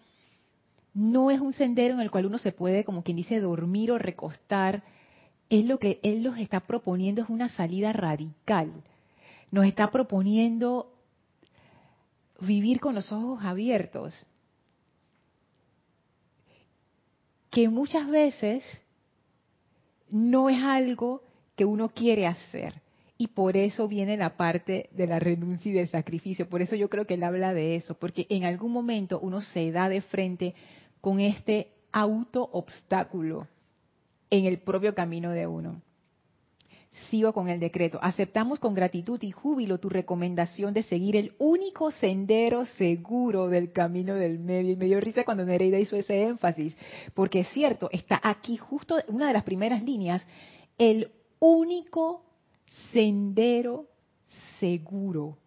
no 0.93 1.31
es 1.31 1.39
un 1.39 1.53
sendero 1.53 1.93
en 1.93 2.01
el 2.01 2.11
cual 2.11 2.25
uno 2.25 2.37
se 2.37 2.51
puede, 2.51 2.83
como 2.83 3.03
quien 3.03 3.17
dice, 3.17 3.39
dormir 3.39 3.91
o 3.91 3.97
recostar. 3.97 4.83
Es 5.49 5.65
lo 5.65 5.79
que 5.79 5.99
él 6.03 6.23
nos 6.23 6.37
está 6.37 6.61
proponiendo, 6.61 7.21
es 7.21 7.29
una 7.29 7.49
salida 7.49 7.93
radical. 7.93 8.71
Nos 9.51 9.65
está 9.65 9.89
proponiendo 9.91 10.93
vivir 12.41 12.79
con 12.79 12.95
los 12.95 13.11
ojos 13.11 13.43
abiertos. 13.43 14.25
Que 17.49 17.69
muchas 17.69 18.09
veces 18.09 18.63
no 20.09 20.49
es 20.49 20.61
algo 20.61 21.23
que 21.55 21.65
uno 21.65 21.89
quiere 21.89 22.27
hacer. 22.27 22.81
Y 23.17 23.27
por 23.27 23.57
eso 23.57 23.87
viene 23.87 24.15
la 24.15 24.37
parte 24.37 24.89
de 24.93 25.07
la 25.07 25.19
renuncia 25.19 25.69
y 25.69 25.73
del 25.73 25.89
sacrificio. 25.89 26.47
Por 26.47 26.61
eso 26.61 26.75
yo 26.75 26.89
creo 26.89 27.05
que 27.05 27.15
él 27.15 27.23
habla 27.23 27.53
de 27.53 27.75
eso, 27.75 27.95
porque 27.95 28.25
en 28.29 28.45
algún 28.45 28.71
momento 28.71 29.19
uno 29.19 29.41
se 29.41 29.71
da 29.71 29.89
de 29.89 29.99
frente 29.99 30.55
con 31.01 31.19
este 31.19 31.71
auto 31.91 32.49
obstáculo 32.53 33.47
en 34.29 34.45
el 34.45 34.59
propio 34.59 34.95
camino 34.95 35.31
de 35.31 35.47
uno. 35.47 35.81
Sigo 37.09 37.33
con 37.33 37.49
el 37.49 37.59
decreto. 37.59 37.99
Aceptamos 38.01 38.59
con 38.59 38.73
gratitud 38.73 39.21
y 39.21 39.31
júbilo 39.31 39.79
tu 39.79 39.89
recomendación 39.89 40.73
de 40.73 40.83
seguir 40.83 41.15
el 41.15 41.33
único 41.37 41.91
sendero 41.91 42.65
seguro 42.65 43.47
del 43.47 43.71
camino 43.71 44.15
del 44.15 44.39
medio. 44.39 44.71
Y 44.71 44.75
me 44.75 44.85
dio 44.85 44.99
risa 44.99 45.23
cuando 45.23 45.45
Nereida 45.45 45.79
hizo 45.79 45.95
ese 45.95 46.23
énfasis, 46.23 46.75
porque 47.13 47.41
es 47.41 47.49
cierto, 47.49 47.89
está 47.91 48.19
aquí 48.23 48.57
justo 48.57 48.97
una 49.07 49.27
de 49.27 49.33
las 49.33 49.43
primeras 49.43 49.83
líneas, 49.83 50.25
el 50.77 51.11
único 51.39 52.25
sendero 52.91 53.87
seguro. 54.59 55.37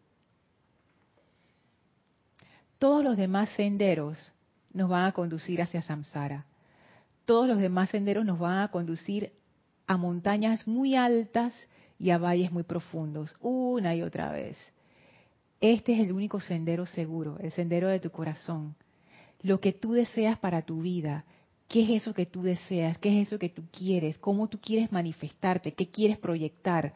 Todos 2.78 3.04
los 3.04 3.16
demás 3.16 3.48
senderos 3.50 4.32
nos 4.72 4.88
van 4.88 5.04
a 5.04 5.12
conducir 5.12 5.60
hacia 5.62 5.82
samsara. 5.82 6.46
Todos 7.24 7.46
los 7.46 7.58
demás 7.58 7.90
senderos 7.90 8.24
nos 8.24 8.38
van 8.38 8.58
a 8.58 8.68
conducir 8.68 9.32
a 9.86 9.96
montañas 9.96 10.66
muy 10.66 10.96
altas 10.96 11.52
y 11.98 12.10
a 12.10 12.18
valles 12.18 12.50
muy 12.50 12.62
profundos, 12.62 13.34
una 13.40 13.94
y 13.94 14.02
otra 14.02 14.32
vez. 14.32 14.56
Este 15.60 15.92
es 15.92 16.00
el 16.00 16.12
único 16.12 16.40
sendero 16.40 16.86
seguro, 16.86 17.38
el 17.38 17.52
sendero 17.52 17.88
de 17.88 18.00
tu 18.00 18.10
corazón. 18.10 18.74
Lo 19.42 19.60
que 19.60 19.72
tú 19.72 19.92
deseas 19.92 20.38
para 20.38 20.62
tu 20.62 20.82
vida, 20.82 21.24
¿qué 21.68 21.84
es 21.84 22.02
eso 22.02 22.14
que 22.14 22.26
tú 22.26 22.42
deseas? 22.42 22.98
¿Qué 22.98 23.20
es 23.20 23.28
eso 23.28 23.38
que 23.38 23.48
tú 23.48 23.62
quieres? 23.70 24.18
¿Cómo 24.18 24.48
tú 24.48 24.58
quieres 24.60 24.90
manifestarte? 24.90 25.72
¿Qué 25.74 25.88
quieres 25.88 26.18
proyectar? 26.18 26.92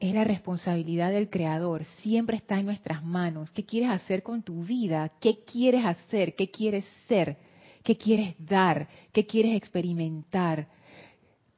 Es 0.00 0.14
la 0.14 0.24
responsabilidad 0.24 1.12
del 1.12 1.30
Creador, 1.30 1.84
siempre 2.00 2.36
está 2.36 2.58
en 2.58 2.66
nuestras 2.66 3.04
manos. 3.04 3.52
¿Qué 3.52 3.64
quieres 3.64 3.90
hacer 3.90 4.22
con 4.22 4.42
tu 4.42 4.64
vida? 4.64 5.12
¿Qué 5.20 5.44
quieres 5.44 5.84
hacer? 5.84 6.34
¿Qué 6.34 6.50
quieres 6.50 6.84
ser? 7.06 7.36
¿Qué 7.84 7.96
quieres 7.96 8.34
dar? 8.38 8.88
¿Qué 9.12 9.26
quieres 9.26 9.54
experimentar? 9.54 10.66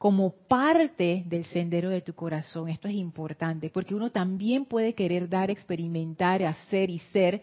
Como 0.04 0.32
parte 0.32 1.22
del 1.24 1.46
sendero 1.46 1.88
de 1.88 2.02
tu 2.02 2.12
corazón. 2.12 2.68
Esto 2.68 2.88
es 2.88 2.94
importante, 2.94 3.70
porque 3.70 3.94
uno 3.94 4.10
también 4.10 4.66
puede 4.66 4.92
querer 4.92 5.30
dar, 5.30 5.50
experimentar, 5.50 6.42
hacer 6.42 6.90
y 6.90 6.98
ser 7.10 7.40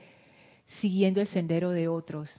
siguiendo 0.79 1.21
el 1.21 1.27
sendero 1.27 1.71
de 1.71 1.87
otros, 1.87 2.29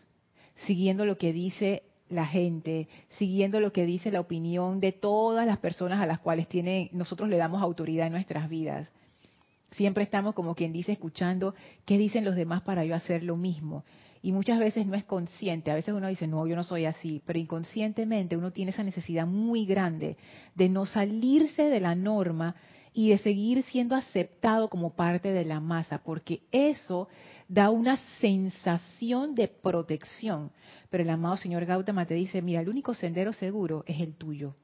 siguiendo 0.54 1.04
lo 1.06 1.18
que 1.18 1.32
dice 1.32 1.82
la 2.08 2.24
gente, 2.24 2.86
siguiendo 3.18 3.58
lo 3.58 3.72
que 3.72 3.84
dice 3.84 4.12
la 4.12 4.20
opinión 4.20 4.78
de 4.78 4.92
todas 4.92 5.44
las 5.44 5.58
personas 5.58 6.00
a 6.00 6.06
las 6.06 6.20
cuales 6.20 6.46
tiene, 6.46 6.88
nosotros 6.92 7.28
le 7.28 7.36
damos 7.36 7.60
autoridad 7.60 8.06
en 8.06 8.12
nuestras 8.12 8.48
vidas. 8.48 8.92
Siempre 9.72 10.04
estamos 10.04 10.36
como 10.36 10.54
quien 10.54 10.72
dice 10.72 10.92
escuchando 10.92 11.56
qué 11.84 11.98
dicen 11.98 12.24
los 12.24 12.36
demás 12.36 12.62
para 12.62 12.84
yo 12.84 12.94
hacer 12.94 13.24
lo 13.24 13.34
mismo 13.34 13.82
y 14.22 14.32
muchas 14.32 14.60
veces 14.60 14.86
no 14.86 14.94
es 14.94 15.04
consciente. 15.04 15.70
A 15.70 15.74
veces 15.74 15.92
uno 15.92 16.06
dice, 16.06 16.28
no, 16.28 16.46
yo 16.46 16.54
no 16.54 16.62
soy 16.62 16.86
así, 16.86 17.20
pero 17.26 17.38
inconscientemente 17.38 18.36
uno 18.36 18.52
tiene 18.52 18.70
esa 18.70 18.84
necesidad 18.84 19.26
muy 19.26 19.66
grande 19.66 20.16
de 20.54 20.68
no 20.68 20.86
salirse 20.86 21.64
de 21.64 21.80
la 21.80 21.94
norma 21.96 22.54
y 22.94 23.10
de 23.10 23.18
seguir 23.18 23.62
siendo 23.64 23.96
aceptado 23.96 24.68
como 24.68 24.94
parte 24.94 25.32
de 25.32 25.44
la 25.44 25.60
masa, 25.60 26.02
porque 26.04 26.42
eso 26.52 27.08
da 27.48 27.70
una 27.70 27.98
sensación 28.20 29.34
de 29.34 29.48
protección. 29.48 30.52
Pero 30.90 31.02
el 31.02 31.10
amado 31.10 31.36
señor 31.36 31.64
Gautama 31.64 32.06
te 32.06 32.14
dice, 32.14 32.42
mira, 32.42 32.60
el 32.60 32.68
único 32.68 32.94
sendero 32.94 33.32
seguro 33.32 33.82
es 33.86 34.00
el 34.00 34.14
tuyo 34.14 34.54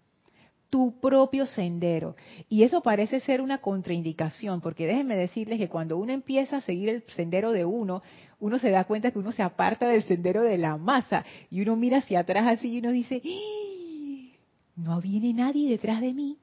tu 0.71 0.99
propio 1.01 1.47
sendero. 1.47 2.17
Y 2.49 2.63
eso 2.63 2.83
parece 2.83 3.21
ser 3.21 3.41
una 3.41 3.59
contraindicación, 3.59 4.61
porque 4.61 4.87
déjenme 4.87 5.17
decirles 5.17 5.59
que 5.59 5.69
cuando 5.69 5.97
uno 5.97 6.13
empieza 6.13 6.59
a 6.59 6.61
seguir 6.61 6.89
el 6.89 7.03
sendero 7.09 7.53
de 7.53 7.65
uno, 7.65 8.03
uno 8.41 8.59
se 8.59 8.71
da 8.71 8.85
cuenta 8.85 9.11
que 9.11 9.19
uno 9.19 9.33
se 9.33 9.43
aparta 9.43 9.89
del 9.89 10.03
sendero 10.03 10.43
de 10.43 10.59
la 10.59 10.77
masa 10.77 11.25
y 11.51 11.61
uno 11.63 11.77
mira 11.77 11.99
hacia 11.99 12.21
atrás 12.21 12.47
así 12.47 12.69
y 12.69 12.79
uno 12.79 12.93
dice, 12.93 13.23
¡Ah! 13.25 14.37
no 14.77 15.01
viene 15.01 15.33
nadie 15.33 15.69
detrás 15.69 16.01
de 16.01 16.15
mí 16.15 16.39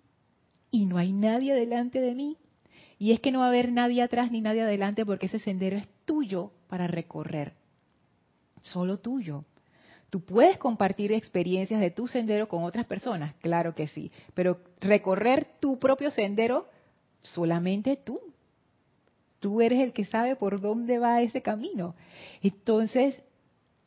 y 0.72 0.86
no 0.86 0.98
hay 0.98 1.14
nadie 1.14 1.54
delante 1.54 2.02
de 2.02 2.16
mí. 2.16 2.38
Y 2.98 3.12
es 3.12 3.20
que 3.20 3.32
no 3.32 3.40
va 3.40 3.46
a 3.46 3.50
haber 3.50 3.72
nadie 3.72 4.02
atrás 4.02 4.32
ni 4.32 4.42
nadie 4.42 4.62
adelante 4.62 5.06
porque 5.06 5.28
ese 5.28 5.40
sendero 5.40 5.78
es 5.78 5.88
tuyo 6.06 6.52
para 6.68 6.88
recorrer, 6.88 7.54
solo 8.62 9.00
tuyo. 9.00 9.46
¿Tú 10.16 10.22
puedes 10.22 10.58
compartir 10.58 11.12
experiencias 11.12 11.82
de 11.82 11.92
tu 11.92 12.08
sendero 12.08 12.48
con 12.48 12.64
otras 12.64 12.86
personas? 12.86 13.36
Claro 13.42 13.76
que 13.76 13.90
sí, 13.90 14.14
pero 14.34 14.62
recorrer 14.80 15.46
tu 15.60 15.78
propio 15.78 16.10
sendero 16.10 16.70
solamente 17.22 17.98
tú. 17.98 18.22
Tú 19.42 19.60
eres 19.60 19.82
el 19.82 19.92
que 19.92 20.06
sabe 20.06 20.38
por 20.38 20.62
dónde 20.62 21.00
va 21.00 21.22
ese 21.22 21.42
camino. 21.42 21.96
Entonces, 22.42 23.22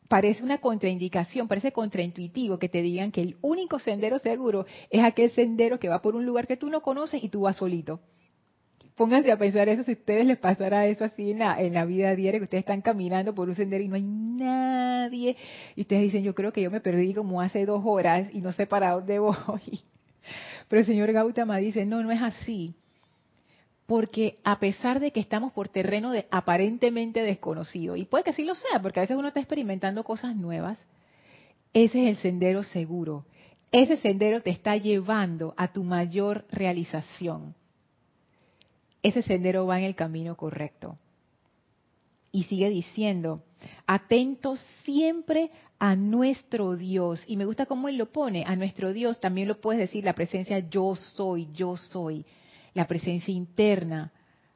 parece 0.07 0.43
una 0.43 0.59
contraindicación, 0.59 1.49
parece 1.49 1.73
contraintuitivo 1.73 2.59
que 2.59 2.69
te 2.69 2.83
digan 2.83 3.11
que 3.11 3.23
el 3.23 3.39
único 3.41 3.79
sendero 3.79 4.19
seguro 4.19 4.67
es 4.91 5.03
aquel 5.03 5.31
sendero 5.31 5.81
que 5.81 5.89
va 5.89 6.03
por 6.03 6.15
un 6.15 6.27
lugar 6.27 6.47
que 6.47 6.59
tú 6.59 6.69
no 6.69 6.83
conoces 6.83 7.25
y 7.25 7.31
tú 7.31 7.41
vas 7.41 7.57
solito 7.57 8.01
pónganse 8.99 9.31
a 9.31 9.39
pensar 9.39 9.69
eso 9.69 9.85
si 9.85 9.93
ustedes 9.93 10.27
les 10.27 10.37
pasara 10.37 10.87
eso 10.87 11.05
así 11.05 11.31
en 11.31 11.39
la, 11.39 11.59
en 11.63 11.73
la 11.73 11.87
vida 11.87 12.15
diaria, 12.17 12.41
que 12.41 12.45
ustedes 12.45 12.63
están 12.63 12.83
caminando 12.83 13.33
por 13.33 13.49
un 13.49 13.55
sendero 13.55 13.85
y 13.85 13.89
no 13.89 13.95
hay 13.95 14.03
nadie, 14.03 15.37
y 15.77 15.81
ustedes 15.83 16.03
dicen, 16.03 16.25
yo 16.25 16.35
creo 16.35 16.53
que 16.53 16.61
yo 16.61 16.71
me 16.71 16.81
perdí 16.81 17.15
como 17.15 17.41
hace 17.41 17.65
dos 17.65 17.81
horas 17.87 18.29
y 18.33 18.41
no 18.41 18.53
sé 18.53 18.67
para 18.67 18.91
dónde 18.91 19.19
voy. 19.21 19.83
Pero 20.67 20.81
el 20.81 20.87
señor 20.87 21.13
Gautama 21.13 21.57
dice, 21.59 21.87
no, 21.87 22.03
no 22.03 22.11
es 22.11 22.21
así. 22.21 22.75
Porque 23.87 24.39
a 24.45 24.59
pesar 24.59 25.01
de 25.01 25.13
que 25.13 25.21
estamos 25.21 25.53
por 25.53 25.69
terreno 25.69 26.11
de, 26.11 26.27
aparentemente 26.31 27.23
desconocido, 27.23 27.97
y 27.97 28.05
puede 28.05 28.25
que 28.25 28.33
sí 28.35 28.45
lo 28.45 28.57
sea, 28.57 28.83
porque 28.83 29.01
a 29.01 29.05
veces 29.05 29.17
uno 29.17 29.29
está 29.29 29.41
experimentando 29.41 30.03
cosas 30.03 30.37
nuevas, 30.37 30.85
ese 31.73 32.03
es 32.03 32.09
el 32.09 32.17
sendero 32.17 32.65
seguro. 32.65 33.25
ese 33.71 33.97
sendero 33.97 34.43
te 34.43 34.51
está 34.51 34.77
llevando 34.77 35.55
a 35.57 35.73
tu 35.73 35.85
mayor 35.85 36.45
realización. 36.51 37.55
Ese 39.03 39.23
sendero 39.23 39.67
va 39.67 39.79
en 39.79 39.85
el 39.85 39.95
camino 39.95 40.37
correcto. 40.37 40.97
Y 42.33 42.45
sigue 42.45 42.69
diciendo, 42.69 43.41
atentos 43.87 44.61
siempre 44.85 45.51
a 45.79 45.97
nuestro 45.97 46.77
Dios. 46.77 47.25
Y 47.27 47.37
me 47.37 47.45
gusta 47.45 47.67
cómo 47.67 47.89
él 47.89 47.97
lo 47.97 48.13
pone, 48.13 48.45
a 48.47 48.57
nuestro 48.57 48.93
Dios. 48.93 49.21
También 49.21 49.49
lo 49.49 49.61
puedes 49.61 49.81
decir 49.81 50.05
la 50.05 50.15
presencia 50.15 50.59
yo 50.59 50.95
soy, 50.95 51.49
yo 51.55 51.77
soy. 51.77 52.25
La 52.75 52.87
presencia 52.87 53.33
interna, 53.33 54.13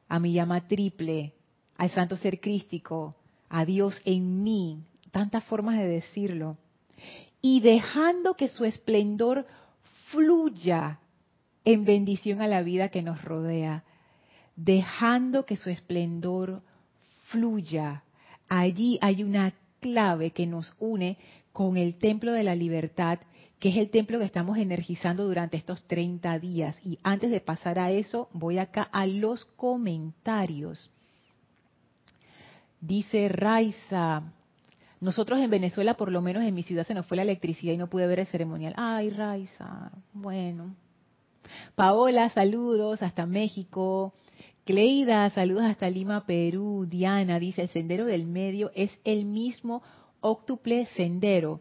a 0.07 0.19
mi 0.19 0.33
llama 0.33 0.67
triple, 0.67 1.33
al 1.77 1.89
santo 1.89 2.15
ser 2.15 2.39
crístico, 2.39 3.15
a 3.49 3.65
Dios 3.65 4.01
en 4.05 4.43
mí. 4.43 4.83
Tantas 5.11 5.43
formas 5.45 5.77
de 5.77 5.87
decirlo. 5.87 6.57
Y 7.41 7.59
dejando 7.59 8.35
que 8.35 8.47
su 8.49 8.65
esplendor 8.65 9.45
fluya 10.11 10.99
en 11.65 11.85
bendición 11.85 12.41
a 12.41 12.47
la 12.47 12.61
vida 12.61 12.89
que 12.89 13.01
nos 13.01 13.23
rodea. 13.23 13.83
Dejando 14.55 15.45
que 15.45 15.57
su 15.57 15.69
esplendor 15.69 16.61
fluya. 17.29 18.03
Allí 18.47 18.99
hay 19.01 19.23
una 19.23 19.53
clave 19.79 20.31
que 20.31 20.45
nos 20.45 20.75
une 20.79 21.17
con 21.51 21.77
el 21.77 21.95
templo 21.95 22.31
de 22.31 22.43
la 22.43 22.55
libertad, 22.55 23.19
que 23.59 23.69
es 23.69 23.77
el 23.77 23.89
templo 23.89 24.19
que 24.19 24.25
estamos 24.25 24.57
energizando 24.57 25.25
durante 25.25 25.57
estos 25.57 25.83
30 25.83 26.39
días. 26.39 26.75
Y 26.83 26.99
antes 27.03 27.31
de 27.31 27.39
pasar 27.39 27.79
a 27.79 27.91
eso, 27.91 28.29
voy 28.33 28.57
acá 28.57 28.83
a 28.91 29.05
los 29.05 29.45
comentarios. 29.45 30.89
Dice 32.81 33.29
Raiza, 33.29 34.23
nosotros 34.99 35.39
en 35.39 35.49
Venezuela, 35.49 35.95
por 35.95 36.11
lo 36.11 36.21
menos 36.21 36.43
en 36.43 36.53
mi 36.53 36.63
ciudad, 36.63 36.85
se 36.85 36.93
nos 36.93 37.05
fue 37.05 37.17
la 37.17 37.23
electricidad 37.23 37.73
y 37.73 37.77
no 37.77 37.87
pude 37.87 38.07
ver 38.07 38.19
el 38.19 38.27
ceremonial. 38.27 38.73
Ay, 38.75 39.09
Raiza, 39.09 39.91
bueno. 40.11 40.75
Paola, 41.75 42.29
saludos 42.29 43.01
hasta 43.01 43.25
México. 43.25 44.13
Cleida, 44.65 45.29
saludos 45.31 45.63
hasta 45.65 45.89
Lima, 45.89 46.25
Perú. 46.25 46.85
Diana 46.89 47.37
dice, 47.37 47.63
el 47.63 47.69
sendero 47.69 48.05
del 48.05 48.25
medio 48.25 48.71
es 48.75 48.91
el 49.03 49.25
mismo 49.25 49.83
óctuple 50.21 50.85
sendero. 50.95 51.59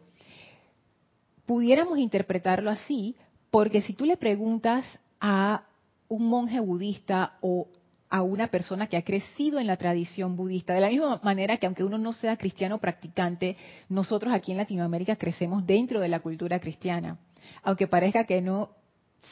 Pudiéramos 1.44 1.98
interpretarlo 1.98 2.70
así, 2.70 3.16
porque 3.50 3.82
si 3.82 3.92
tú 3.94 4.04
le 4.04 4.16
preguntas 4.16 4.84
a 5.20 5.64
un 6.06 6.28
monje 6.28 6.60
budista 6.60 7.38
o 7.40 7.66
a 8.08 8.22
una 8.22 8.46
persona 8.48 8.86
que 8.86 8.96
ha 8.96 9.02
crecido 9.02 9.58
en 9.58 9.66
la 9.66 9.78
tradición 9.78 10.36
budista, 10.36 10.72
de 10.72 10.82
la 10.82 10.90
misma 10.90 11.18
manera 11.24 11.56
que 11.56 11.66
aunque 11.66 11.82
uno 11.82 11.98
no 11.98 12.12
sea 12.12 12.36
cristiano 12.36 12.78
practicante, 12.78 13.56
nosotros 13.88 14.32
aquí 14.32 14.52
en 14.52 14.58
Latinoamérica 14.58 15.16
crecemos 15.16 15.66
dentro 15.66 15.98
de 15.98 16.08
la 16.08 16.20
cultura 16.20 16.60
cristiana. 16.60 17.18
Aunque 17.64 17.88
parezca 17.88 18.24
que 18.26 18.40
no, 18.40 18.70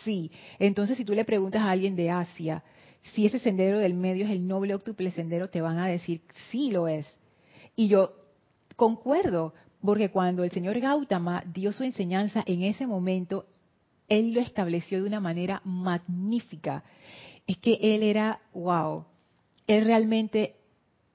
sí. 0.02 0.32
Entonces, 0.58 0.96
si 0.96 1.04
tú 1.04 1.14
le 1.14 1.24
preguntas 1.24 1.62
a 1.62 1.70
alguien 1.70 1.94
de 1.94 2.10
Asia, 2.10 2.64
si 3.02 3.26
ese 3.26 3.38
sendero 3.38 3.78
del 3.78 3.94
medio 3.94 4.24
es 4.24 4.30
el 4.30 4.46
noble 4.46 4.74
octuple 4.74 5.10
sendero, 5.10 5.48
te 5.48 5.60
van 5.60 5.78
a 5.78 5.86
decir, 5.86 6.20
sí 6.50 6.70
lo 6.70 6.88
es. 6.88 7.18
Y 7.76 7.88
yo 7.88 8.12
concuerdo, 8.76 9.54
porque 9.82 10.10
cuando 10.10 10.44
el 10.44 10.50
señor 10.50 10.78
Gautama 10.80 11.42
dio 11.46 11.72
su 11.72 11.82
enseñanza 11.82 12.42
en 12.46 12.62
ese 12.62 12.86
momento, 12.86 13.46
él 14.08 14.32
lo 14.32 14.40
estableció 14.40 15.00
de 15.00 15.08
una 15.08 15.20
manera 15.20 15.62
magnífica. 15.64 16.84
Es 17.46 17.56
que 17.58 17.78
él 17.80 18.02
era, 18.02 18.40
wow, 18.52 19.04
él 19.66 19.84
realmente 19.84 20.56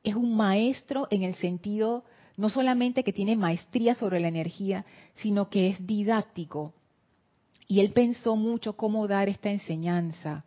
es 0.04 0.15
un 0.15 0.36
maestro 0.36 1.08
en 1.12 1.24
el 1.24 1.36
sentido, 1.36 2.04
no 2.38 2.50
solamente 2.50 3.04
que 3.04 3.13
tiene 3.13 3.36
maestría 3.36 3.95
sobre 3.95 4.19
la 4.19 4.28
energía, 4.28 4.86
sino 5.15 5.50
que 5.50 5.67
es 5.67 5.86
didáctico. 5.86 6.74
Y 7.67 7.80
él 7.80 7.91
pensó 7.91 8.36
mucho 8.36 8.74
cómo 8.74 9.08
dar 9.08 9.30
esta 9.30 9.50
enseñanza. 9.50 10.45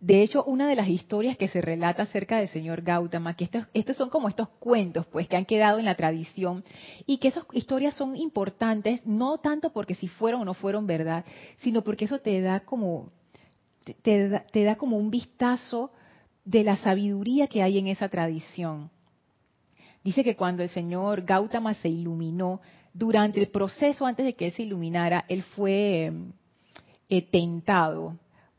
De 0.00 0.22
hecho, 0.22 0.44
una 0.44 0.68
de 0.68 0.76
las 0.76 0.88
historias 0.88 1.36
que 1.36 1.48
se 1.48 1.60
relata 1.60 2.04
acerca 2.04 2.38
del 2.38 2.48
señor 2.48 2.82
Gautama, 2.82 3.34
que 3.34 3.48
estos, 3.74 3.96
son 3.96 4.10
como 4.10 4.28
estos 4.28 4.48
cuentos, 4.48 5.06
pues, 5.06 5.26
que 5.26 5.36
han 5.36 5.44
quedado 5.44 5.80
en 5.80 5.84
la 5.84 5.96
tradición, 5.96 6.62
y 7.04 7.18
que 7.18 7.28
esas 7.28 7.44
historias 7.52 7.94
son 7.94 8.16
importantes, 8.16 9.04
no 9.04 9.38
tanto 9.38 9.72
porque 9.72 9.96
si 9.96 10.06
fueron 10.06 10.42
o 10.42 10.44
no 10.44 10.54
fueron 10.54 10.86
verdad, 10.86 11.24
sino 11.58 11.82
porque 11.82 12.04
eso 12.04 12.18
te 12.18 12.40
da 12.40 12.60
como, 12.60 13.10
te, 14.02 14.28
da, 14.28 14.76
como 14.76 14.98
un 14.98 15.10
vistazo 15.10 15.90
de 16.44 16.62
la 16.62 16.76
sabiduría 16.76 17.48
que 17.48 17.64
hay 17.64 17.78
en 17.78 17.88
esa 17.88 18.08
tradición. 18.08 18.90
Dice 20.04 20.22
que 20.22 20.36
cuando 20.36 20.62
el 20.62 20.68
señor 20.68 21.22
Gautama 21.22 21.74
se 21.74 21.88
iluminó, 21.88 22.60
durante 22.94 23.40
el 23.40 23.48
proceso 23.48 24.06
antes 24.06 24.24
de 24.24 24.34
que 24.34 24.46
él 24.46 24.52
se 24.52 24.62
iluminara, 24.62 25.24
él 25.28 25.42
fue 25.42 26.12
eh, 27.08 27.22
tentado 27.22 28.16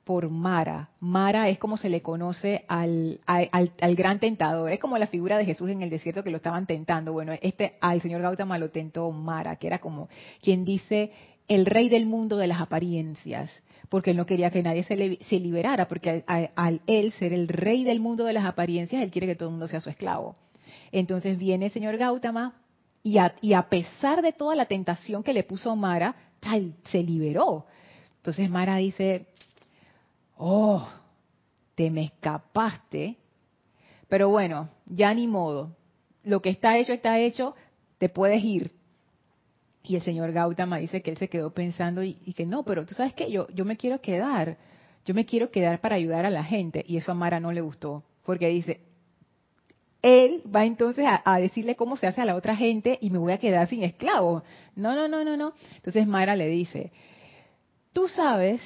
por 0.09 0.27
Mara. 0.27 0.89
Mara 1.01 1.49
es 1.49 1.59
como 1.59 1.77
se 1.77 1.87
le 1.87 2.01
conoce 2.01 2.65
al, 2.67 3.19
al, 3.27 3.95
gran 3.95 4.17
tentador. 4.17 4.71
Es 4.71 4.79
como 4.79 4.97
la 4.97 5.05
figura 5.05 5.37
de 5.37 5.45
Jesús 5.45 5.69
en 5.69 5.83
el 5.83 5.91
desierto 5.91 6.23
que 6.23 6.31
lo 6.31 6.37
estaban 6.37 6.65
tentando. 6.65 7.13
Bueno, 7.13 7.33
este 7.43 7.75
al 7.79 8.01
señor 8.01 8.23
Gautama 8.23 8.57
lo 8.57 8.71
tentó 8.71 9.11
Mara, 9.11 9.57
que 9.57 9.67
era 9.67 9.77
como 9.77 10.09
quien 10.41 10.65
dice 10.65 11.11
el 11.47 11.67
rey 11.67 11.89
del 11.89 12.07
mundo 12.07 12.37
de 12.37 12.47
las 12.47 12.59
apariencias, 12.59 13.51
porque 13.87 14.09
él 14.09 14.17
no 14.17 14.25
quería 14.25 14.49
que 14.49 14.63
nadie 14.63 14.81
se, 14.81 15.19
se 15.29 15.39
liberara, 15.39 15.87
porque 15.87 16.23
al, 16.25 16.81
él 16.87 17.11
ser 17.11 17.31
el 17.31 17.47
rey 17.47 17.83
del 17.83 17.99
mundo 17.99 18.23
de 18.23 18.33
las 18.33 18.45
apariencias, 18.45 19.03
él 19.03 19.11
quiere 19.11 19.27
que 19.27 19.35
todo 19.35 19.49
el 19.49 19.53
mundo 19.53 19.67
sea 19.67 19.79
su 19.79 19.91
esclavo. 19.91 20.35
Entonces 20.91 21.37
viene 21.37 21.67
el 21.67 21.71
señor 21.71 21.97
Gautama 21.97 22.55
y 23.03 23.19
a, 23.19 23.35
y 23.41 23.53
a 23.53 23.69
pesar 23.69 24.23
de 24.23 24.33
toda 24.33 24.55
la 24.55 24.65
tentación 24.65 25.21
que 25.21 25.33
le 25.33 25.43
puso 25.43 25.75
Mara, 25.75 26.15
se 26.85 27.03
liberó. 27.03 27.67
Entonces 28.17 28.49
Mara 28.49 28.77
dice, 28.77 29.27
oh, 30.39 30.87
te 31.75 31.91
me 31.91 32.05
escapaste, 32.05 33.17
pero 34.07 34.29
bueno, 34.29 34.69
ya 34.87 35.13
ni 35.13 35.27
modo. 35.27 35.75
Lo 36.23 36.41
que 36.41 36.49
está 36.49 36.77
hecho 36.77 36.93
está 36.93 37.19
hecho, 37.19 37.55
te 37.97 38.09
puedes 38.09 38.43
ir. 38.43 38.71
Y 39.83 39.95
el 39.95 40.01
señor 40.01 40.31
Gautama 40.31 40.77
dice 40.77 41.01
que 41.01 41.11
él 41.11 41.17
se 41.17 41.29
quedó 41.29 41.53
pensando 41.53 42.03
y, 42.03 42.13
que 42.35 42.45
no, 42.45 42.63
pero 42.63 42.85
tú 42.85 42.95
sabes 42.95 43.13
que 43.13 43.29
yo, 43.29 43.47
yo 43.49 43.65
me 43.65 43.77
quiero 43.77 44.01
quedar, 44.01 44.57
yo 45.05 45.13
me 45.13 45.25
quiero 45.25 45.51
quedar 45.51 45.81
para 45.81 45.95
ayudar 45.95 46.25
a 46.25 46.29
la 46.29 46.43
gente. 46.43 46.83
Y 46.87 46.97
eso 46.97 47.11
a 47.11 47.15
Mara 47.15 47.39
no 47.39 47.51
le 47.51 47.61
gustó, 47.61 48.03
porque 48.25 48.47
dice, 48.47 48.81
él 50.01 50.41
va 50.53 50.65
entonces 50.65 51.05
a, 51.05 51.21
a, 51.25 51.39
decirle 51.39 51.75
cómo 51.75 51.97
se 51.97 52.07
hace 52.07 52.21
a 52.21 52.25
la 52.25 52.35
otra 52.35 52.55
gente 52.55 52.97
y 53.01 53.09
me 53.09 53.19
voy 53.19 53.33
a 53.33 53.39
quedar 53.39 53.67
sin 53.67 53.83
esclavo. 53.83 54.43
No, 54.75 54.95
no, 54.95 55.07
no, 55.07 55.25
no, 55.25 55.35
no. 55.35 55.53
Entonces 55.75 56.07
Mara 56.07 56.35
le 56.35 56.47
dice, 56.47 56.91
tú 57.91 58.07
sabes 58.07 58.61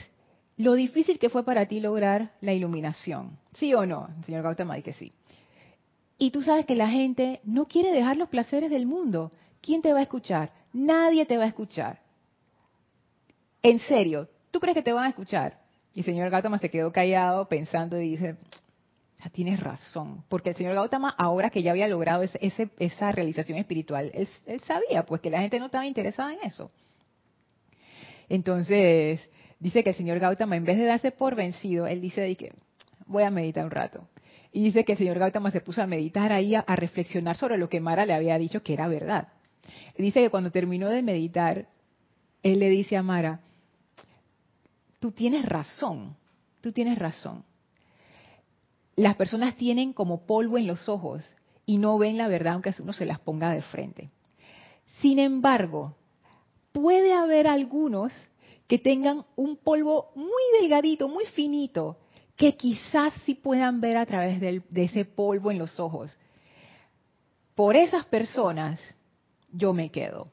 lo 0.58 0.74
difícil 0.74 1.20
que 1.20 1.30
fue 1.30 1.44
para 1.44 1.66
ti 1.68 1.80
lograr 1.80 2.32
la 2.42 2.54
iluminación. 2.54 3.38
¿Sí 3.54 3.74
o 3.74 3.86
no? 3.86 4.10
Señor 4.24 4.44
Gautama 4.44 4.76
dice 4.76 4.92
que 4.92 4.94
sí. 4.94 5.12
Y 6.18 6.32
tú 6.32 6.42
sabes 6.42 6.66
que 6.66 6.76
la 6.76 6.90
gente 6.90 7.42
no 7.44 7.66
quiere 7.66 7.92
dejar 7.92 8.18
los 8.18 8.30
placeres 8.30 8.70
del 8.70 8.86
mundo. 8.86 9.32
¿Quién 9.62 9.82
te 9.82 9.94
va 9.94 10.00
a 10.00 10.04
escuchar? 10.04 10.52
Nadie 10.72 11.26
te 11.26 11.38
va 11.38 11.44
a 11.44 11.48
escuchar. 11.48 12.00
En 13.62 13.80
serio, 13.80 14.30
¿tú 14.52 14.60
crees 14.60 14.76
que 14.76 14.84
te 14.84 14.94
van 14.94 15.06
a 15.06 15.10
escuchar? 15.10 15.60
Y 15.94 16.00
el 16.00 16.06
señor 16.06 16.30
Gautama 16.30 16.58
se 16.58 16.70
quedó 16.70 16.92
callado 16.92 17.48
pensando 17.48 18.00
y 18.00 18.10
dice, 18.10 18.36
ya 19.24 19.30
tienes 19.30 19.60
razón, 19.60 20.24
porque 20.28 20.50
el 20.50 20.56
señor 20.56 20.76
Gautama, 20.76 21.10
ahora 21.18 21.50
que 21.50 21.64
ya 21.64 21.72
había 21.72 21.88
logrado 21.88 22.24
esa 22.24 23.12
realización 23.12 23.58
espiritual, 23.58 24.12
él, 24.14 24.28
él, 24.46 24.60
sabía 24.62 25.06
pues 25.06 25.22
que 25.22 25.30
la 25.30 25.42
gente 25.42 25.60
no 25.60 25.68
estaba 25.68 25.86
interesada 25.86 26.34
en 26.34 26.40
eso. 26.44 26.70
Entonces, 28.28 29.30
dice 29.64 29.82
que 29.82 29.92
el 29.92 29.96
señor 29.96 30.20
Gautama, 30.20 30.58
en 30.58 30.66
vez 30.66 30.78
de 30.78 30.84
darse 30.84 31.12
por 31.12 31.36
vencido, 31.36 31.88
él 31.88 32.02
dice 32.02 32.36
que 32.36 32.54
voy 33.08 33.24
a 33.24 33.32
meditar 33.32 33.64
un 33.64 33.72
rato. 33.72 34.10
Y 34.52 34.62
dice 34.62 34.84
que 34.84 34.92
el 34.92 34.98
señor 34.98 35.18
Gautama 35.18 35.52
se 35.52 35.62
puso 35.62 35.82
a 35.82 35.88
meditar 35.88 36.34
ahí, 36.34 36.54
a, 36.54 36.64
reflexionar 36.76 37.38
sobre 37.38 37.58
lo 37.58 37.70
que 37.70 37.80
Mara 37.80 38.06
le 38.06 38.14
había 38.14 38.38
dicho 38.38 38.62
que 38.62 38.74
era 38.74 38.90
verdad. 38.90 39.30
Dice 39.98 40.22
que 40.22 40.30
cuando 40.30 40.52
terminó 40.52 40.90
de 40.90 41.02
meditar, 41.02 41.68
él 42.44 42.60
le 42.60 42.70
dice 42.70 42.98
a 42.98 43.04
Mara, 43.04 43.40
tú 45.00 45.12
tienes 45.12 45.46
razón, 45.46 46.18
tú 46.60 46.74
tienes 46.74 47.00
razón. 47.00 47.46
Las 48.98 49.16
personas 49.16 49.56
tienen 49.56 49.94
como 49.94 50.26
polvo 50.26 50.58
en 50.58 50.68
los 50.68 50.90
ojos 50.90 51.24
y 51.66 51.78
no 51.78 51.98
ven 51.98 52.18
la 52.18 52.28
verdad 52.28 52.54
aunque 52.54 52.74
uno 52.80 52.92
se 52.92 53.06
las 53.06 53.20
ponga 53.20 53.52
de 53.52 53.62
frente. 53.62 54.10
Sin 55.00 55.20
embargo, 55.20 55.96
puede 56.74 57.14
haber 57.14 57.48
algunos 57.48 58.12
que 58.68 58.80
tengan 58.80 59.26
un 59.36 59.58
polvo 59.58 60.12
muy 60.16 60.62
delgadito, 60.62 61.08
muy 61.08 61.26
finito, 61.28 61.98
que 62.36 62.56
quizás 62.56 63.14
sí 63.26 63.36
puedan 63.36 63.82
ver 63.82 63.98
a 63.98 64.06
través 64.06 64.40
de 64.40 64.64
ese 64.76 65.06
polvo 65.06 65.52
en 65.52 65.60
los 65.60 65.80
ojos. 65.80 66.18
Por 67.56 67.76
esas 67.76 68.06
personas 68.06 68.80
yo 69.52 69.74
me 69.74 69.90
quedo. 69.90 70.28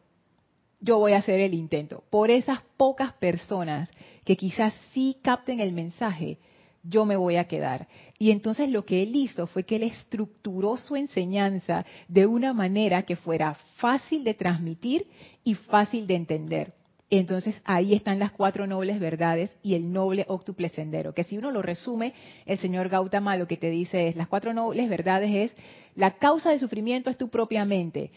Yo 0.81 0.99
voy 0.99 1.13
a 1.13 1.19
hacer 1.19 1.41
el 1.41 1.53
intento. 1.53 2.03
Por 2.09 2.31
esas 2.31 2.63
pocas 2.79 3.13
personas 3.15 3.91
que 4.25 4.37
quizás 4.37 4.73
sí 4.93 5.19
capten 5.23 5.61
el 5.61 5.73
mensaje, 5.73 6.39
yo 6.83 7.05
me 7.05 7.17
voy 7.17 7.37
a 7.37 7.47
quedar. 7.47 7.87
Y 8.19 8.31
entonces 8.31 8.71
lo 8.71 8.87
que 8.87 9.03
él 9.03 9.15
hizo 9.15 9.47
fue 9.47 9.65
que 9.65 9.77
él 9.77 9.83
estructuró 9.83 10.79
su 10.79 10.97
enseñanza 10.97 11.85
de 12.09 12.27
una 12.27 12.55
manera 12.55 13.03
que 13.03 13.17
fuera 13.17 13.55
fácil 13.77 14.25
de 14.25 14.33
transmitir 14.33 15.07
y 15.45 15.55
fácil 15.55 16.07
de 16.07 16.15
entender. 16.15 16.80
Entonces 17.11 17.61
ahí 17.65 17.95
están 17.95 18.21
las 18.21 18.31
cuatro 18.31 18.69
nobles 18.69 19.01
verdades 19.01 19.51
y 19.65 19.75
el 19.75 19.93
noble 19.93 20.25
octuple 20.29 20.69
sendero, 20.69 21.13
que 21.13 21.25
si 21.25 21.37
uno 21.37 21.51
lo 21.51 21.61
resume, 21.61 22.15
el 22.47 22.59
señor 22.59 22.89
Gautama 22.89 23.37
lo 23.37 23.49
que 23.49 23.57
te 23.57 23.69
dice 23.69 24.09
es, 24.09 24.17
las 24.17 24.29
cuatro 24.29 24.55
nobles 24.55 24.89
verdades 24.89 25.31
es, 25.35 25.57
la 25.97 26.13
causa 26.13 26.51
del 26.51 26.61
sufrimiento 26.61 27.11
es 27.11 27.19
tu 27.19 27.29
propia 27.29 27.65
mente. 27.65 28.13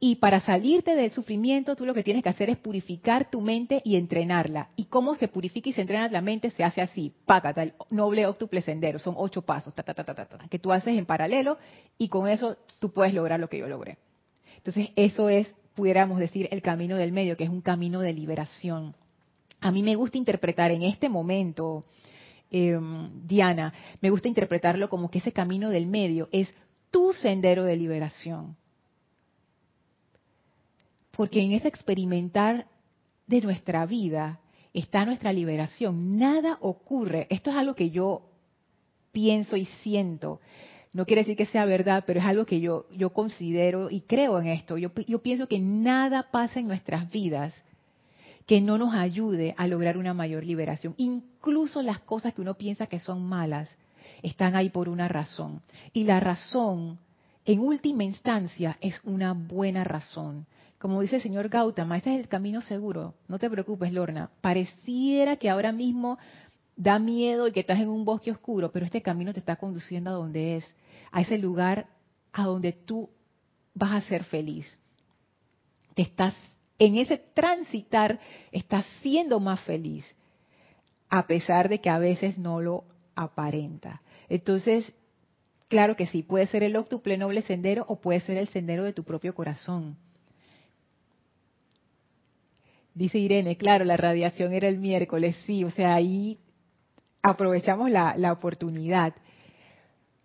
Y 0.00 0.16
para 0.16 0.40
salirte 0.40 0.94
del 0.94 1.10
sufrimiento, 1.10 1.74
tú 1.74 1.84
lo 1.84 1.92
que 1.92 2.04
tienes 2.04 2.22
que 2.22 2.28
hacer 2.28 2.48
es 2.48 2.56
purificar 2.56 3.30
tu 3.30 3.40
mente 3.40 3.82
y 3.84 3.96
entrenarla. 3.96 4.68
¿Y 4.76 4.84
cómo 4.84 5.16
se 5.16 5.26
purifica 5.26 5.68
y 5.68 5.72
se 5.72 5.80
entrena 5.80 6.08
la 6.08 6.20
mente? 6.20 6.50
Se 6.50 6.62
hace 6.62 6.80
así, 6.80 7.12
págata, 7.26 7.64
el 7.64 7.74
noble 7.90 8.24
octuple 8.24 8.62
sendero. 8.62 9.00
Son 9.00 9.14
ocho 9.18 9.42
pasos, 9.42 9.74
ta, 9.74 9.82
ta, 9.82 9.94
ta, 9.94 10.28
que 10.48 10.58
tú 10.60 10.72
haces 10.72 10.96
en 10.96 11.04
paralelo 11.04 11.58
y 11.98 12.08
con 12.08 12.28
eso 12.28 12.56
tú 12.78 12.92
puedes 12.92 13.12
lograr 13.12 13.40
lo 13.40 13.48
que 13.48 13.58
yo 13.58 13.66
logré. 13.66 13.98
Entonces, 14.56 14.90
eso 14.94 15.28
es 15.28 15.52
pudiéramos 15.78 16.18
decir, 16.18 16.48
el 16.50 16.60
camino 16.60 16.96
del 16.96 17.12
medio, 17.12 17.36
que 17.36 17.44
es 17.44 17.50
un 17.50 17.60
camino 17.60 18.00
de 18.00 18.12
liberación. 18.12 18.96
A 19.60 19.70
mí 19.70 19.84
me 19.84 19.94
gusta 19.94 20.18
interpretar 20.18 20.72
en 20.72 20.82
este 20.82 21.08
momento, 21.08 21.84
em, 22.50 23.08
Diana, 23.24 23.72
me 24.00 24.10
gusta 24.10 24.26
interpretarlo 24.26 24.88
como 24.88 25.08
que 25.08 25.18
ese 25.18 25.32
camino 25.32 25.70
del 25.70 25.86
medio 25.86 26.28
es 26.32 26.52
tu 26.90 27.12
sendero 27.12 27.62
de 27.62 27.76
liberación. 27.76 28.56
Porque 31.12 31.42
en 31.42 31.52
ese 31.52 31.68
experimentar 31.68 32.66
de 33.28 33.40
nuestra 33.40 33.86
vida 33.86 34.40
está 34.74 35.06
nuestra 35.06 35.32
liberación. 35.32 36.18
Nada 36.18 36.58
ocurre. 36.60 37.28
Esto 37.30 37.50
es 37.50 37.56
algo 37.56 37.76
que 37.76 37.90
yo 37.90 38.22
pienso 39.12 39.56
y 39.56 39.66
siento. 39.84 40.40
No 40.98 41.06
quiere 41.06 41.22
decir 41.22 41.36
que 41.36 41.46
sea 41.46 41.64
verdad, 41.64 42.02
pero 42.04 42.18
es 42.18 42.26
algo 42.26 42.44
que 42.44 42.58
yo, 42.58 42.86
yo 42.90 43.10
considero 43.10 43.88
y 43.88 44.00
creo 44.00 44.40
en 44.40 44.48
esto. 44.48 44.78
Yo, 44.78 44.90
yo 45.06 45.22
pienso 45.22 45.46
que 45.46 45.60
nada 45.60 46.26
pasa 46.32 46.58
en 46.58 46.66
nuestras 46.66 47.08
vidas 47.08 47.54
que 48.46 48.60
no 48.60 48.78
nos 48.78 48.92
ayude 48.94 49.54
a 49.56 49.68
lograr 49.68 49.96
una 49.96 50.12
mayor 50.12 50.42
liberación. 50.42 50.94
Incluso 50.96 51.82
las 51.82 52.00
cosas 52.00 52.34
que 52.34 52.40
uno 52.40 52.54
piensa 52.54 52.88
que 52.88 52.98
son 52.98 53.22
malas 53.22 53.70
están 54.24 54.56
ahí 54.56 54.70
por 54.70 54.88
una 54.88 55.06
razón. 55.06 55.62
Y 55.92 56.02
la 56.02 56.18
razón, 56.18 56.98
en 57.44 57.60
última 57.60 58.02
instancia, 58.02 58.76
es 58.80 59.00
una 59.04 59.34
buena 59.34 59.84
razón. 59.84 60.46
Como 60.80 61.00
dice 61.00 61.16
el 61.16 61.22
señor 61.22 61.48
Gautama, 61.48 61.96
este 61.96 62.12
es 62.12 62.18
el 62.18 62.28
camino 62.28 62.60
seguro. 62.60 63.14
No 63.28 63.38
te 63.38 63.48
preocupes, 63.48 63.92
Lorna. 63.92 64.30
Pareciera 64.40 65.36
que 65.36 65.48
ahora 65.48 65.70
mismo 65.70 66.18
da 66.78 67.00
miedo 67.00 67.48
y 67.48 67.52
que 67.52 67.60
estás 67.60 67.80
en 67.80 67.88
un 67.88 68.04
bosque 68.04 68.30
oscuro, 68.30 68.70
pero 68.70 68.86
este 68.86 69.02
camino 69.02 69.32
te 69.32 69.40
está 69.40 69.56
conduciendo 69.56 70.10
a 70.10 70.14
donde 70.14 70.56
es, 70.56 70.76
a 71.10 71.20
ese 71.20 71.38
lugar 71.38 71.86
a 72.32 72.44
donde 72.44 72.72
tú 72.72 73.10
vas 73.74 73.92
a 73.92 74.08
ser 74.08 74.24
feliz. 74.24 74.66
Te 75.94 76.02
estás 76.02 76.34
en 76.78 76.96
ese 76.96 77.18
transitar 77.18 78.20
estás 78.52 78.86
siendo 79.02 79.40
más 79.40 79.60
feliz, 79.62 80.04
a 81.08 81.26
pesar 81.26 81.68
de 81.68 81.80
que 81.80 81.90
a 81.90 81.98
veces 81.98 82.38
no 82.38 82.60
lo 82.60 82.84
aparenta. 83.14 84.00
Entonces, 84.28 84.92
claro 85.68 85.96
que 85.96 86.06
sí, 86.06 86.22
puede 86.22 86.46
ser 86.46 86.62
el 86.62 86.76
octuple 86.76 87.18
noble 87.18 87.42
sendero 87.42 87.84
o 87.88 88.00
puede 88.00 88.20
ser 88.20 88.36
el 88.36 88.48
sendero 88.48 88.84
de 88.84 88.92
tu 88.92 89.02
propio 89.02 89.34
corazón. 89.34 89.96
Dice 92.94 93.18
Irene, 93.18 93.56
claro, 93.56 93.84
la 93.84 93.96
radiación 93.96 94.52
era 94.52 94.68
el 94.68 94.78
miércoles, 94.78 95.36
sí, 95.46 95.64
o 95.64 95.70
sea, 95.70 95.94
ahí 95.94 96.38
aprovechamos 97.22 97.90
la, 97.90 98.32
oportunidad. 98.32 99.14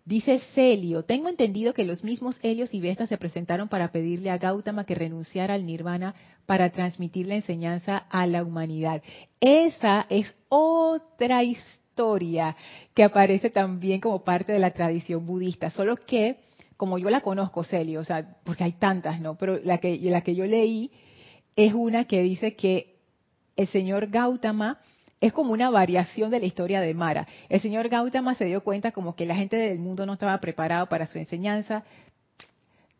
Dice 0.06 0.38
Celio, 0.54 1.04
tengo 1.04 1.30
entendido 1.30 1.72
que 1.72 1.84
los 1.84 2.04
mismos 2.04 2.38
Helios 2.42 2.74
y 2.74 2.80
Vestas 2.80 3.08
se 3.08 3.16
presentaron 3.16 3.70
para 3.70 3.90
pedirle 3.90 4.28
a 4.28 4.36
Gautama 4.36 4.84
que 4.84 4.94
renunciara 4.94 5.54
al 5.54 5.64
nirvana 5.64 6.14
para 6.44 6.68
transmitir 6.68 7.26
la 7.26 7.36
enseñanza 7.36 7.96
a 7.96 8.26
la 8.26 8.42
humanidad. 8.42 9.02
Esa 9.40 10.04
es 10.10 10.34
otra 10.50 11.42
historia 11.42 12.54
que 12.92 13.02
aparece 13.02 13.48
también 13.48 14.00
como 14.00 14.24
parte 14.24 14.52
de 14.52 14.58
la 14.58 14.72
tradición 14.72 15.24
budista, 15.24 15.70
solo 15.70 15.96
que 15.96 16.36
como 16.76 16.98
yo 16.98 17.08
la 17.08 17.22
conozco, 17.22 17.64
Celio, 17.64 18.00
o 18.00 18.04
sea, 18.04 18.36
porque 18.44 18.64
hay 18.64 18.72
tantas, 18.72 19.20
¿no? 19.20 19.38
Pero 19.38 19.58
la 19.64 19.78
que, 19.78 19.96
la 19.96 20.20
que 20.20 20.34
yo 20.34 20.44
leí 20.44 20.90
es 21.56 21.72
una 21.72 22.04
que 22.04 22.20
dice 22.20 22.56
que 22.56 22.96
el 23.56 23.68
señor 23.68 24.08
Gautama 24.08 24.80
es 25.24 25.32
como 25.32 25.54
una 25.54 25.70
variación 25.70 26.30
de 26.30 26.38
la 26.38 26.44
historia 26.44 26.82
de 26.82 26.92
Mara. 26.92 27.26
El 27.48 27.58
señor 27.62 27.88
Gautama 27.88 28.34
se 28.34 28.44
dio 28.44 28.62
cuenta 28.62 28.92
como 28.92 29.16
que 29.16 29.24
la 29.24 29.34
gente 29.34 29.56
del 29.56 29.78
mundo 29.78 30.04
no 30.04 30.12
estaba 30.12 30.36
preparado 30.38 30.86
para 30.86 31.06
su 31.06 31.16
enseñanza. 31.16 31.82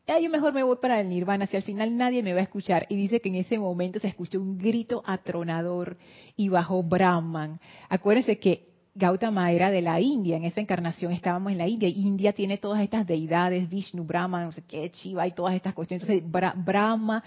Ya 0.07 0.19
yo 0.19 0.31
mejor 0.31 0.55
me 0.55 0.63
voy 0.63 0.79
para 0.81 1.01
el 1.03 1.11
nirvana, 1.11 1.47
si 1.47 1.59
al 1.59 1.63
final 1.63 1.99
nadie 1.99 2.23
me 2.23 2.33
va 2.33 2.41
a 2.41 2.45
escuchar. 2.45 2.87
Y 2.89 2.97
dice 2.97 3.21
que 3.21 3.29
en 3.29 3.35
ese 3.35 3.59
momento 3.59 4.01
se 4.01 4.09
escuchó 4.09 4.41
un 4.41 4.57
grito 4.57 5.03
atronador 5.05 5.99
y 6.35 6.49
bajó 6.49 6.83
Brahman. 6.83 7.61
Acuérdense 7.91 8.39
que 8.39 8.69
Gautama 8.95 9.53
era 9.53 9.71
de 9.71 9.83
la 9.83 10.01
India, 10.01 10.39
en 10.39 10.45
esa 10.45 10.63
encarnación 10.63 11.13
estábamos 11.13 11.53
en 11.53 11.59
la 11.59 11.69
India. 11.69 11.91
India 11.91 12.33
tiene 12.33 12.57
todas 12.57 12.81
estas 12.81 13.07
deidades, 13.07 13.69
Vishnu, 13.69 14.05
Brahma, 14.05 14.45
no 14.45 14.53
sé 14.53 14.63
qué, 14.63 14.89
Shiva 14.89 15.27
y 15.27 15.33
todas 15.33 15.55
estas 15.55 15.75
cuestiones. 15.75 16.09
Entonces, 16.09 16.65
Brahma 16.65 17.23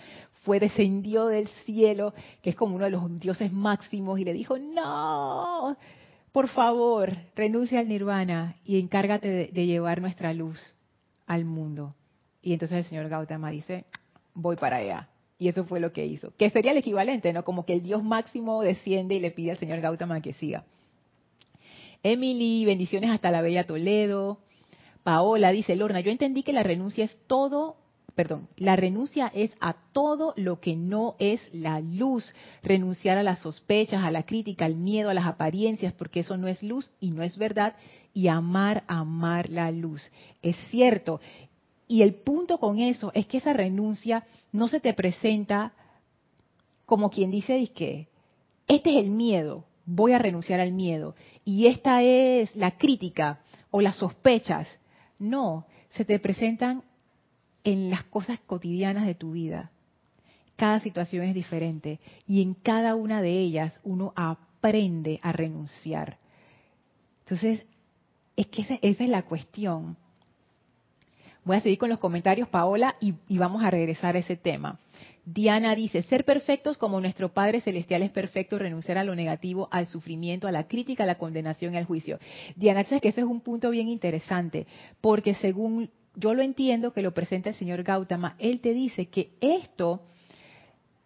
fue, 0.47 0.62
descendió 0.62 1.25
del 1.25 1.49
cielo, 1.65 2.13
que 2.41 2.51
es 2.51 2.55
como 2.55 2.75
uno 2.75 2.86
de 2.86 2.91
los 2.91 3.19
dioses 3.19 3.51
máximos, 3.51 4.17
y 4.17 4.23
le 4.23 4.31
dijo, 4.31 4.57
no, 4.57 5.75
por 6.31 6.47
favor, 6.47 7.12
renuncia 7.36 7.81
al 7.81 7.89
nirvana 7.89 8.55
y 8.63 8.79
encárgate 8.79 9.27
de, 9.27 9.47
de 9.47 9.65
llevar 9.65 9.99
nuestra 9.99 10.33
luz 10.33 10.57
al 11.25 11.43
mundo. 11.43 11.95
Y 12.41 12.53
entonces 12.53 12.77
el 12.77 12.86
señor 12.86 13.10
Gautama 13.10 13.51
dice, 13.51 13.83
voy 14.33 14.55
para 14.55 14.77
allá. 14.77 15.10
Y 15.38 15.49
eso 15.49 15.65
fue 15.65 15.81
lo 15.81 15.91
que 15.91 16.05
hizo. 16.05 16.31
Que 16.38 16.49
sería 16.49 16.71
el 16.71 16.77
equivalente, 16.77 17.33
¿no? 17.33 17.43
Como 17.43 17.65
que 17.65 17.73
el 17.73 17.83
dios 17.83 18.01
máximo 18.01 18.62
desciende 18.62 19.15
y 19.15 19.19
le 19.19 19.31
pide 19.31 19.51
al 19.51 19.57
señor 19.57 19.81
Gautama 19.81 20.21
que 20.21 20.31
siga. 20.31 20.63
Emily, 22.03 22.63
bendiciones 22.63 23.10
hasta 23.10 23.31
la 23.31 23.41
Bella 23.41 23.67
Toledo. 23.67 24.39
Paola 25.03 25.51
dice, 25.51 25.75
Lorna, 25.75 25.99
yo 25.99 26.10
entendí 26.10 26.43
que 26.43 26.53
la 26.53 26.63
renuncia 26.63 27.03
es 27.03 27.19
todo, 27.27 27.75
perdón, 28.17 28.49
la 28.58 28.75
renuncia 28.75 29.32
es 29.36 29.51
a 29.60 29.75
todo 29.93 30.34
lo 30.38 30.60
que 30.60 30.75
no 30.75 31.15
es 31.19 31.39
la 31.53 31.80
luz. 31.82 32.34
Renunciar 32.63 33.19
a 33.19 33.23
las 33.23 33.41
sospechas, 33.41 34.03
a 34.03 34.10
la 34.10 34.23
crítica, 34.23 34.65
al 34.65 34.75
miedo, 34.75 35.12
a 35.12 35.13
las 35.13 35.27
apariencias, 35.27 35.93
porque 35.93 36.21
eso 36.21 36.36
no 36.36 36.47
es 36.47 36.63
luz 36.63 36.91
y 36.99 37.12
no 37.12 37.21
es 37.21 37.38
verdad. 37.38 37.75
Y 38.15 38.27
amar, 38.27 38.84
amar 38.88 39.49
la 39.49 39.71
luz. 39.71 40.01
Es 40.41 40.56
cierto. 40.71 41.21
Y 41.88 42.01
el 42.01 42.15
punto 42.15 42.58
con 42.58 42.80
eso 42.80 43.12
es 43.13 43.27
que 43.27 43.38
esa 43.38 43.53
renuncia 43.53 44.25
no 44.51 44.67
se 44.67 44.80
te 44.80 44.95
presenta 44.95 45.73
como 46.88 47.12
quien 47.12 47.30
dice, 47.30 47.67
que 47.67 48.08
este 48.67 48.97
es 48.97 49.06
el 49.06 49.12
miedo, 49.12 49.65
voy 49.86 50.13
a 50.13 50.19
renunciar 50.19 50.60
al 50.60 50.71
miedo. 50.71 51.13
Y 51.45 51.67
esta 51.67 52.01
es 52.01 52.56
la 52.56 52.80
crítica 52.80 53.41
o 53.69 53.80
las 53.80 53.97
sospechas. 53.97 54.67
No, 55.19 55.67
se 55.89 56.03
te 56.03 56.17
presentan 56.17 56.82
en 57.67 57.89
las 57.89 58.06
cosas 58.06 58.39
cotidianas 58.45 59.06
de 59.06 59.13
tu 59.13 59.34
vida. 59.34 59.71
Cada 60.56 60.80
situación 60.80 61.25
es 61.25 61.36
diferente 61.36 61.99
y 62.25 62.41
en 62.41 62.53
cada 62.53 62.95
una 62.95 63.21
de 63.21 63.38
ellas 63.38 63.77
uno 63.84 64.13
aprende 64.15 65.19
a 65.21 65.34
renunciar. 65.34 66.17
Entonces, 67.25 67.65
es 68.38 68.47
que 68.47 68.62
esa, 68.62 68.75
es 68.82 68.99
la 69.10 69.23
cuestión. 69.23 69.97
Voy 71.43 71.58
a 71.58 71.62
seguir 71.62 71.77
con 71.77 71.89
los 71.89 71.99
comentarios, 71.99 72.47
Paola, 72.47 72.95
y, 73.01 73.15
y 73.27 73.38
vamos 73.38 73.62
a 73.62 73.69
regresar 73.69 74.15
a 74.15 74.19
ese 74.19 74.38
tema. 74.38 74.80
Diana 75.25 75.75
dice, 75.75 76.03
ser 76.03 76.23
perfectos 76.23 76.77
como 76.77 77.01
nuestro 77.01 77.34
Padre 77.34 77.60
Celestial 77.60 78.01
es 78.01 78.12
perfecto, 78.12 78.58
renunciar 78.58 78.97
a 78.97 79.03
lo 79.03 79.13
negativo, 79.13 79.67
al 79.71 79.88
sufrimiento, 79.88 80.47
a 80.47 80.53
la 80.53 80.69
crítica, 80.69 81.03
a 81.03 81.08
la 81.08 81.17
condenación 81.17 81.73
y 81.73 81.77
al 81.77 81.84
juicio. 81.84 82.17
Diana, 82.56 82.86
sabes 82.86 83.01
que 83.01 83.10
ese 83.10 83.21
es 83.21 83.27
un 83.27 83.41
punto 83.41 83.69
bien 83.71 83.89
interesante, 83.89 84.67
porque 85.01 85.34
según 85.34 85.89
yo 86.17 86.34
lo 86.34 86.41
entiendo 86.41 86.93
que 86.93 87.03
lo 87.03 87.13
presenta 87.13 87.49
el 87.49 87.56
señor 87.56 87.84
Gautama, 87.84 88.36
él 88.39 88.60
te 88.60 88.73
dice 88.73 89.06
que 89.06 89.30
esto, 89.39 90.01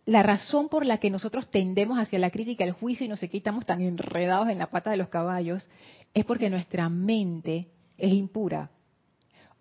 la 0.05 0.23
razón 0.23 0.69
por 0.69 0.85
la 0.85 0.99
que 0.99 1.09
nosotros 1.09 1.51
tendemos 1.51 1.99
hacia 1.99 2.17
la 2.17 2.31
crítica, 2.31 2.63
el 2.63 2.71
juicio 2.71 3.05
y 3.05 3.09
no 3.09 3.17
sé 3.17 3.29
qué, 3.29 3.37
estamos 3.37 3.65
tan 3.65 3.81
enredados 3.81 4.47
en 4.47 4.57
la 4.57 4.71
pata 4.71 4.89
de 4.89 4.97
los 4.97 5.09
caballos, 5.09 5.69
es 6.13 6.23
porque 6.23 6.49
nuestra 6.49 6.87
mente 6.87 7.67
es 7.97 8.13
impura. 8.13 8.71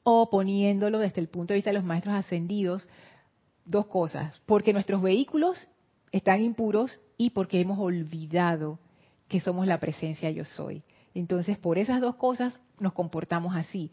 O 0.05 0.31
poniéndolo 0.31 1.01
desde 1.01 1.21
el 1.21 1.29
punto 1.29 1.53
de 1.53 1.59
vista 1.59 1.71
de 1.71 1.75
los 1.75 1.85
maestros 1.85 2.15
ascendidos, 2.15 2.89
dos 3.65 3.87
cosas, 3.87 4.33
porque 4.47 4.73
nuestros 4.73 5.03
vehículos 5.03 5.69
están 6.13 6.43
impuros 6.43 6.97
y 7.17 7.31
porque 7.31 7.61
hemos 7.61 7.79
olvidado 7.81 8.79
que 9.27 9.41
somos 9.41 9.67
la 9.67 9.81
presencia 9.81 10.31
yo 10.31 10.45
soy. 10.45 10.85
Entonces, 11.15 11.59
por 11.59 11.79
esas 11.79 12.01
dos 12.01 12.17
cosas 12.17 12.59
nos 12.79 12.93
comportamos 12.93 13.57
así. 13.57 13.91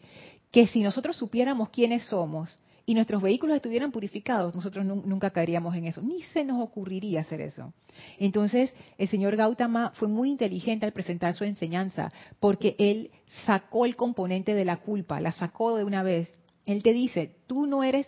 Que 0.50 0.66
si 0.66 0.82
nosotros 0.82 1.16
supiéramos 1.16 1.70
quiénes 1.70 2.04
somos 2.04 2.58
y 2.86 2.94
nuestros 2.94 3.20
vehículos 3.20 3.56
estuvieran 3.56 3.92
purificados, 3.92 4.54
nosotros 4.54 4.84
nunca 4.84 5.30
caeríamos 5.30 5.74
en 5.74 5.84
eso. 5.84 6.00
Ni 6.00 6.22
se 6.22 6.44
nos 6.44 6.62
ocurriría 6.62 7.20
hacer 7.20 7.42
eso. 7.42 7.74
Entonces, 8.18 8.72
el 8.96 9.08
señor 9.08 9.36
Gautama 9.36 9.92
fue 9.94 10.08
muy 10.08 10.30
inteligente 10.30 10.86
al 10.86 10.92
presentar 10.92 11.34
su 11.34 11.44
enseñanza, 11.44 12.12
porque 12.40 12.76
él 12.78 13.10
sacó 13.44 13.84
el 13.84 13.94
componente 13.94 14.54
de 14.54 14.64
la 14.64 14.78
culpa, 14.78 15.20
la 15.20 15.32
sacó 15.32 15.76
de 15.76 15.84
una 15.84 16.02
vez. 16.02 16.32
Él 16.64 16.82
te 16.82 16.92
dice, 16.94 17.36
tú 17.46 17.66
no 17.66 17.82
eres 17.82 18.06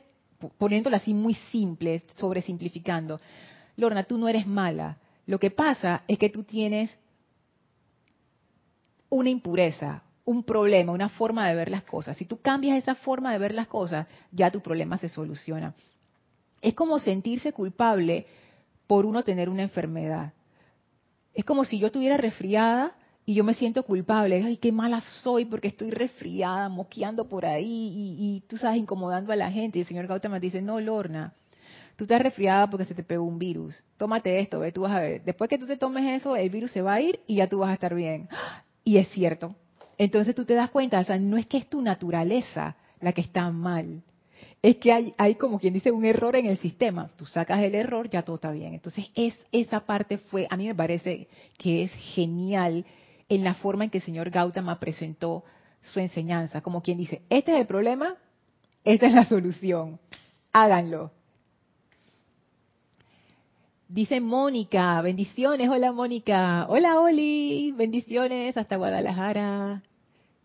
poniéndolo 0.59 0.97
así 0.97 1.13
muy 1.13 1.35
simple, 1.51 2.03
sobresimplificando, 2.15 3.21
Lorna, 3.77 4.05
tú 4.05 4.19
no 4.19 4.29
eres 4.29 4.47
mala, 4.47 4.99
Lo 5.27 5.39
que 5.39 5.51
pasa 5.51 6.03
es 6.09 6.19
que 6.19 6.29
tú 6.29 6.43
tienes 6.45 6.99
una 9.11 9.29
impureza, 9.29 10.03
un 10.25 10.45
problema, 10.45 10.93
una 10.93 11.09
forma 11.09 11.49
de 11.49 11.55
ver 11.55 11.71
las 11.71 11.83
cosas. 11.83 12.17
Si 12.17 12.25
tú 12.25 12.41
cambias 12.41 12.79
esa 12.79 12.95
forma 12.95 13.33
de 13.33 13.39
ver 13.39 13.53
las 13.53 13.67
cosas, 13.67 14.07
ya 14.33 14.51
tu 14.51 14.61
problema 14.61 14.97
se 14.97 15.09
soluciona. 15.09 15.75
Es 16.63 16.75
como 16.75 16.99
sentirse 16.99 17.53
culpable 17.53 18.27
por 18.87 19.07
uno 19.07 19.23
tener 19.23 19.49
una 19.49 19.63
enfermedad. 19.63 20.33
Es 21.35 21.45
como 21.45 21.65
si 21.65 21.79
yo 21.79 21.89
estuviera 21.89 22.17
resfriada 22.17 22.93
y 23.25 23.35
yo 23.35 23.45
me 23.45 23.55
siento 23.55 23.83
culpable. 23.83 24.43
Ay, 24.45 24.57
qué 24.57 24.73
mala 24.73 25.01
soy 25.01 25.45
porque 25.45 25.69
estoy 25.69 25.91
resfriada, 25.91 26.69
moqueando 26.69 27.29
por 27.29 27.47
ahí 27.47 28.17
y, 28.19 28.43
tú 28.49 28.57
sabes, 28.57 28.79
incomodando 28.79 29.33
a 29.33 29.37
la 29.37 29.51
gente. 29.51 29.79
Y 29.79 29.83
el 29.83 29.87
señor 29.87 30.07
Gautama 30.07 30.39
dice, 30.39 30.61
no, 30.61 30.81
Lorna, 30.81 31.33
tú 31.97 32.05
estás 32.05 32.21
resfriada 32.21 32.69
porque 32.69 32.85
se 32.85 32.95
te 32.95 33.05
pegó 33.05 33.25
un 33.25 33.39
virus. 33.39 33.83
Tómate 33.97 34.41
esto, 34.41 34.61
ve, 34.61 34.73
tú 34.73 34.83
vas 34.83 34.93
a 34.93 35.01
ver. 35.01 35.25
Después 35.25 35.49
que 35.49 35.59
tú 35.59 35.67
te 35.67 35.77
tomes 35.77 36.21
eso, 36.21 36.37
el 36.37 36.51
virus 36.51 36.73
se 36.73 36.83
va 36.83 36.95
a 36.95 37.01
ir 37.01 37.21
y 37.27 37.37
ya 37.37 37.49
tú 37.49 37.59
vas 37.59 37.71
a 37.71 37.75
estar 37.75 37.95
bien. 37.95 38.29
Y 38.85 38.99
es 38.99 39.09
cierto. 39.09 39.55
Entonces 39.99 40.35
tú 40.35 40.45
te 40.45 40.55
das 40.55 40.71
cuenta, 40.71 41.01
o 41.01 41.05
sea, 41.05 41.19
no 41.19 41.37
es 41.37 41.47
que 41.47 41.59
es 41.59 41.69
tu 41.69 41.83
naturaleza 41.83 42.77
la 43.01 43.13
que 43.13 43.21
está 43.21 43.51
mal, 43.51 44.03
es 44.63 44.77
que 44.77 44.93
hay, 44.93 45.15
hay 45.17 45.35
como 45.37 45.59
quien 45.59 45.75
dice 45.75 45.91
un 45.91 46.05
error 46.05 46.37
en 46.37 46.47
el 46.47 46.59
sistema. 46.59 47.11
Tú 47.17 47.27
sacas 47.27 47.61
el 47.63 47.75
error, 47.75 48.11
ya 48.11 48.23
todo 48.23 48.37
está 48.37 48.51
bien. 48.51 48.75
Entonces 48.75 49.07
es, 49.15 49.39
esa 49.53 49.81
parte 49.81 50.19
fue, 50.19 50.47
a 50.51 50.57
mí 50.57 50.67
me 50.67 50.75
parece 50.75 51.29
que 51.57 51.83
es 51.83 51.93
genial 51.93 52.85
en 53.29 53.45
la 53.45 53.55
forma 53.55 53.85
en 53.85 53.91
que 53.91 53.99
el 53.99 54.05
señor 54.05 54.31
Gautama 54.31 54.79
presentó 54.79 55.45
su 55.81 56.01
enseñanza. 56.01 56.61
Como 56.61 56.83
quien 56.83 56.99
dice, 56.99 57.23
este 57.31 57.53
es 57.53 57.61
el 57.61 57.67
problema, 57.67 58.17
esta 58.85 59.07
es 59.07 59.15
la 59.15 59.25
solución. 59.25 59.99
Háganlo. 60.53 61.13
Dice 63.93 64.21
Mónica, 64.21 65.03
bendiciones, 65.03 65.69
hola 65.69 65.91
Mónica, 65.91 66.65
hola 66.69 67.01
Oli, 67.01 67.75
bendiciones 67.77 68.57
hasta 68.57 68.77
Guadalajara, 68.77 69.83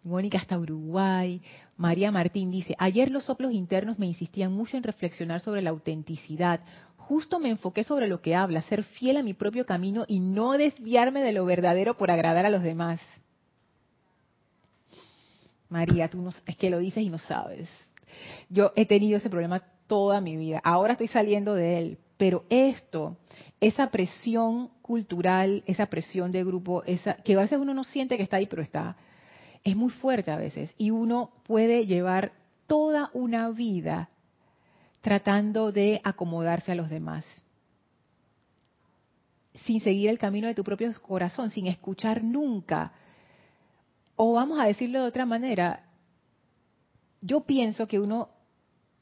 Mónica 0.04 0.40
hasta 0.40 0.58
Uruguay, 0.58 1.40
María 1.78 2.12
Martín 2.12 2.50
dice, 2.50 2.76
ayer 2.80 3.12
los 3.12 3.26
soplos 3.26 3.52
internos 3.52 4.00
me 4.00 4.08
insistían 4.08 4.52
mucho 4.52 4.78
en 4.78 4.82
reflexionar 4.82 5.42
sobre 5.42 5.62
la 5.62 5.70
autenticidad. 5.70 6.62
Justo 6.98 7.38
me 7.38 7.50
enfoqué 7.50 7.84
sobre 7.84 8.08
lo 8.08 8.20
que 8.20 8.34
habla, 8.34 8.64
ser 8.64 8.84
fiel 8.84 9.18
a 9.18 9.24
mi 9.24 9.36
propio 9.36 9.64
camino 9.68 10.06
y 10.08 10.22
no 10.22 10.54
desviarme 10.54 11.22
de 11.22 11.34
lo 11.34 11.46
verdadero 11.46 11.96
por 11.98 12.10
agradar 12.10 12.48
a 12.48 12.50
los 12.50 12.64
demás. 12.64 13.00
María, 15.70 16.10
tú 16.10 16.20
no, 16.20 16.32
es 16.48 16.58
que 16.58 16.72
lo 16.72 16.80
dices 16.80 17.04
y 17.04 17.12
no 17.12 17.20
sabes. 17.20 17.70
Yo 18.50 18.72
he 18.76 18.88
tenido 18.88 19.18
ese 19.18 19.30
problema 19.30 19.62
toda 19.86 20.20
mi 20.20 20.36
vida. 20.36 20.62
Ahora 20.64 20.94
estoy 20.94 21.10
saliendo 21.10 21.54
de 21.54 21.78
él. 21.78 22.00
Pero 22.18 22.46
esto, 22.50 23.18
esa 23.60 23.90
presión 23.90 24.70
cultural, 24.82 25.64
esa 25.66 25.88
presión 25.88 26.32
de 26.32 26.44
grupo, 26.44 26.84
esa, 26.86 27.16
que 27.16 27.34
a 27.34 27.42
veces 27.42 27.60
uno 27.60 27.74
no 27.74 27.84
siente 27.84 28.18
que 28.18 28.24
está 28.24 28.38
ahí, 28.38 28.46
pero 28.46 28.62
está, 28.62 28.96
es 29.64 29.76
muy 29.76 29.90
fuerte 29.90 30.32
a 30.32 30.38
veces 30.38 30.74
y 30.78 30.92
uno 30.92 31.32
puede 31.44 31.86
llevar 31.86 32.34
toda 32.68 33.10
una 33.14 33.50
vida 33.50 34.10
tratando 35.02 35.72
de 35.72 36.02
acomodarse 36.04 36.72
a 36.72 36.76
los 36.76 36.90
demás, 36.90 37.26
sin 39.66 39.80
seguir 39.82 40.10
el 40.10 40.20
camino 40.20 40.48
de 40.48 40.56
tu 40.56 40.64
propio 40.64 40.90
corazón, 41.02 41.50
sin 41.50 41.68
escuchar 41.68 42.24
nunca. 42.24 42.92
O 44.16 44.34
vamos 44.34 44.60
a 44.60 44.66
decirlo 44.66 45.02
de 45.02 45.08
otra 45.08 45.26
manera, 45.26 45.84
yo 47.22 47.42
pienso 47.42 47.88
que 47.88 48.00
uno 48.00 48.30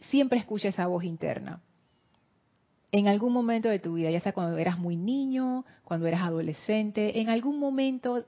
siempre 0.09 0.39
escucha 0.39 0.70
esa 0.70 0.88
voz 0.88 1.03
interna. 1.03 1.61
En 2.94 3.08
algún 3.08 3.34
momento 3.34 3.70
de 3.70 3.80
tu 3.80 3.96
vida, 3.96 4.12
ya 4.12 4.22
sea 4.22 4.34
cuando 4.34 4.56
eras 4.60 4.78
muy 4.78 4.96
niño, 4.96 5.66
cuando 5.84 6.06
eras 6.06 6.22
adolescente, 6.22 7.20
en 7.20 7.28
algún 7.28 7.60
momento 7.60 8.24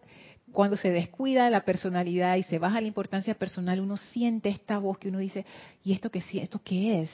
cuando 0.51 0.75
se 0.75 0.89
descuida 0.89 1.51
la 1.51 1.65
personalidad 1.65 2.35
y 2.37 2.43
se 2.43 2.57
baja 2.57 2.81
la 2.81 2.87
importancia 2.87 3.35
personal, 3.35 3.79
uno 3.79 3.95
siente 3.95 4.49
esta 4.49 4.79
voz 4.79 4.97
que 4.97 5.09
uno 5.09 5.19
dice, 5.19 5.45
¿y 5.83 5.93
esto 5.93 6.09
qué, 6.09 6.23
esto 6.41 6.59
qué 6.63 7.03
es? 7.03 7.11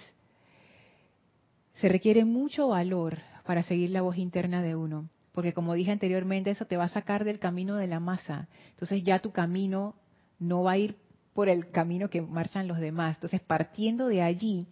Se 1.73 1.89
requiere 1.89 2.23
mucho 2.23 2.69
valor 2.69 3.17
para 3.45 3.63
seguir 3.63 3.89
la 3.89 4.01
voz 4.01 4.17
interna 4.17 4.61
de 4.61 4.77
uno, 4.77 5.09
porque 5.33 5.51
como 5.51 5.73
dije 5.73 5.91
anteriormente, 5.91 6.51
eso 6.51 6.67
te 6.67 6.77
va 6.77 6.85
a 6.85 6.89
sacar 6.89 7.25
del 7.25 7.39
camino 7.39 7.75
de 7.75 7.87
la 7.87 7.99
masa. 7.99 8.47
Entonces 8.69 9.03
ya 9.03 9.19
tu 9.19 9.33
camino 9.33 9.95
no 10.39 10.63
va 10.63 10.71
a 10.71 10.77
ir 10.77 10.95
por 11.33 11.49
el 11.49 11.69
camino 11.69 12.09
que 12.09 12.21
marchan 12.21 12.69
los 12.69 12.79
demás. 12.79 13.17
Entonces, 13.17 13.41
partiendo 13.41 14.07
de 14.07 14.21
allí, 14.21 14.67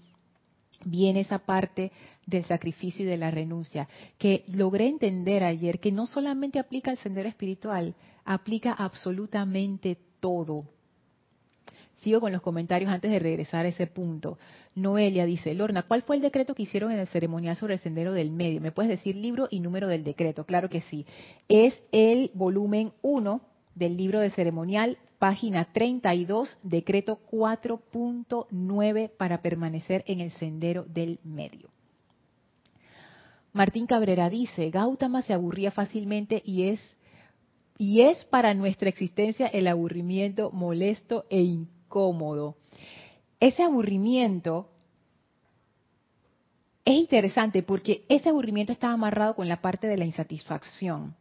viene 0.86 1.22
esa 1.22 1.40
parte 1.40 1.92
del 2.26 2.46
sacrificio 2.46 3.06
y 3.06 3.08
de 3.08 3.18
la 3.18 3.32
renuncia, 3.32 3.88
que 4.18 4.44
logré 4.48 4.88
entender 4.88 5.44
ayer 5.44 5.80
que 5.80 5.92
no 5.92 6.06
solamente 6.08 6.60
aplica 6.60 6.92
al 6.92 6.98
sendero 6.98 7.28
espiritual, 7.30 7.96
aplica 8.26 8.72
absolutamente 8.74 9.98
todo. 10.20 10.66
Sigo 12.02 12.22
con 12.22 12.32
los 12.32 12.42
comentarios 12.42 12.92
antes 12.92 13.12
de 13.12 13.20
regresar 13.20 13.66
a 13.66 13.70
ese 13.70 13.88
punto. 13.88 14.38
Noelia 14.76 15.26
dice, 15.26 15.54
Lorna, 15.54 15.84
¿cuál 15.84 16.04
fue 16.04 16.16
el 16.16 16.22
decreto 16.22 16.56
que 16.56 16.64
hicieron 16.64 16.92
en 16.92 17.00
el 17.00 17.08
ceremonial 17.08 17.58
sobre 17.58 17.74
el 17.74 17.80
sendero 17.82 18.14
del 18.14 18.32
medio? 18.32 18.62
¿Me 18.62 18.72
puedes 18.72 18.90
decir 18.90 19.18
libro 19.18 19.48
y 19.52 19.60
número 19.60 19.90
del 19.90 20.06
decreto? 20.06 20.46
Claro 20.46 20.70
que 20.70 20.82
sí. 20.82 21.06
Es 21.50 21.74
el 21.92 22.32
volumen 22.34 22.94
1 23.02 23.42
del 23.76 23.98
libro 23.98 24.22
de 24.22 24.30
ceremonial, 24.30 24.98
página 25.20 25.72
32, 25.72 26.58
decreto 26.64 27.20
4.9 27.30 29.12
para 29.18 29.42
permanecer 29.42 30.04
en 30.08 30.22
el 30.22 30.32
sendero 30.32 30.86
del 30.86 31.20
medio. 31.24 31.70
Martín 33.52 33.86
Cabrera 33.86 34.30
dice, 34.30 34.70
Gautama 34.70 35.22
se 35.22 35.34
aburría 35.34 35.72
fácilmente 35.72 36.42
y 36.46 36.70
es 36.70 36.80
y 37.78 38.02
es 38.02 38.26
para 38.26 38.54
nuestra 38.54 38.90
existencia 38.90 39.48
el 39.48 39.66
aburrimiento 39.66 40.52
molesto 40.52 41.26
e 41.30 41.42
incómodo. 41.42 42.58
Ese 43.40 43.64
aburrimiento 43.64 44.70
es 46.84 46.96
interesante 46.96 47.64
porque 47.64 48.04
ese 48.10 48.30
aburrimiento 48.30 48.74
está 48.74 48.92
amarrado 48.92 49.36
con 49.36 49.48
la 49.48 49.62
parte 49.62 49.88
de 49.88 49.98
la 49.98 50.04
insatisfacción 50.04 51.16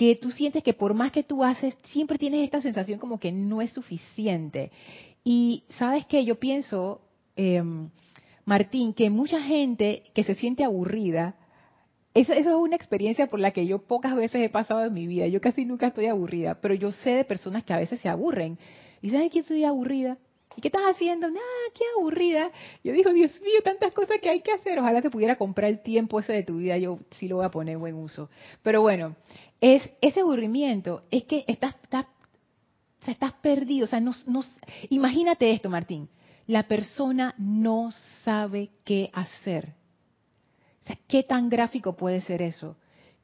que 0.00 0.16
tú 0.16 0.30
sientes 0.30 0.62
que 0.62 0.72
por 0.72 0.94
más 0.94 1.12
que 1.12 1.22
tú 1.22 1.44
haces, 1.44 1.76
siempre 1.92 2.16
tienes 2.16 2.42
esta 2.42 2.62
sensación 2.62 2.98
como 2.98 3.20
que 3.20 3.32
no 3.32 3.60
es 3.60 3.70
suficiente. 3.70 4.72
Y 5.22 5.64
sabes 5.76 6.06
que 6.06 6.24
yo 6.24 6.40
pienso, 6.40 7.02
em, 7.36 7.90
Martín, 8.46 8.94
que 8.94 9.10
mucha 9.10 9.42
gente 9.42 10.04
que 10.14 10.24
se 10.24 10.36
siente 10.36 10.64
aburrida, 10.64 11.34
eso, 12.14 12.32
eso, 12.32 12.48
es 12.48 12.56
una 12.56 12.76
experiencia 12.76 13.26
por 13.26 13.40
la 13.40 13.50
que 13.50 13.66
yo 13.66 13.82
pocas 13.82 14.16
veces 14.16 14.42
he 14.42 14.48
pasado 14.48 14.86
en 14.86 14.94
mi 14.94 15.06
vida. 15.06 15.26
Yo 15.26 15.42
casi 15.42 15.66
nunca 15.66 15.88
estoy 15.88 16.06
aburrida, 16.06 16.58
pero 16.62 16.72
yo 16.72 16.92
sé 16.92 17.10
de 17.10 17.24
personas 17.26 17.64
que 17.64 17.74
a 17.74 17.78
veces 17.78 18.00
se 18.00 18.08
aburren. 18.08 18.58
¿Y 19.02 19.10
sabes 19.10 19.30
quién 19.30 19.42
estoy 19.42 19.64
aburrida? 19.64 20.16
¿Y 20.56 20.62
qué 20.62 20.68
estás 20.68 20.82
haciendo? 20.82 21.28
Nada, 21.28 21.44
qué 21.74 21.84
aburrida. 21.98 22.50
Yo 22.82 22.92
digo, 22.92 23.12
Dios 23.12 23.32
mío, 23.42 23.62
tantas 23.62 23.92
cosas 23.92 24.16
que 24.20 24.30
hay 24.30 24.40
que 24.40 24.52
hacer. 24.52 24.78
Ojalá 24.78 25.00
te 25.00 25.10
pudiera 25.10 25.36
comprar 25.36 25.70
el 25.70 25.82
tiempo 25.82 26.18
ese 26.18 26.32
de 26.32 26.42
tu 26.42 26.56
vida. 26.56 26.76
Yo 26.78 26.98
sí 27.10 27.28
lo 27.28 27.36
voy 27.36 27.44
a 27.44 27.50
poner 27.50 27.74
en 27.74 27.80
buen 27.80 27.94
uso. 27.94 28.30
Pero 28.62 28.80
bueno, 28.80 29.14
es 29.60 29.88
ese 30.00 30.20
aburrimiento, 30.20 31.02
es 31.10 31.24
que 31.24 31.44
estás, 31.46 31.74
estás, 31.82 32.06
estás 33.06 33.32
perdido. 33.34 33.84
O 33.84 33.88
sea, 33.88 34.02
imagínate 34.88 35.50
esto, 35.52 35.68
Martín. 35.68 36.08
La 36.46 36.66
persona 36.66 37.34
no 37.38 37.92
sabe 38.24 38.70
qué 38.84 39.10
hacer. 39.12 39.74
¿qué 41.06 41.22
tan 41.22 41.48
gráfico 41.48 41.96
puede 41.96 42.20
ser 42.20 42.42
eso? 42.42 42.76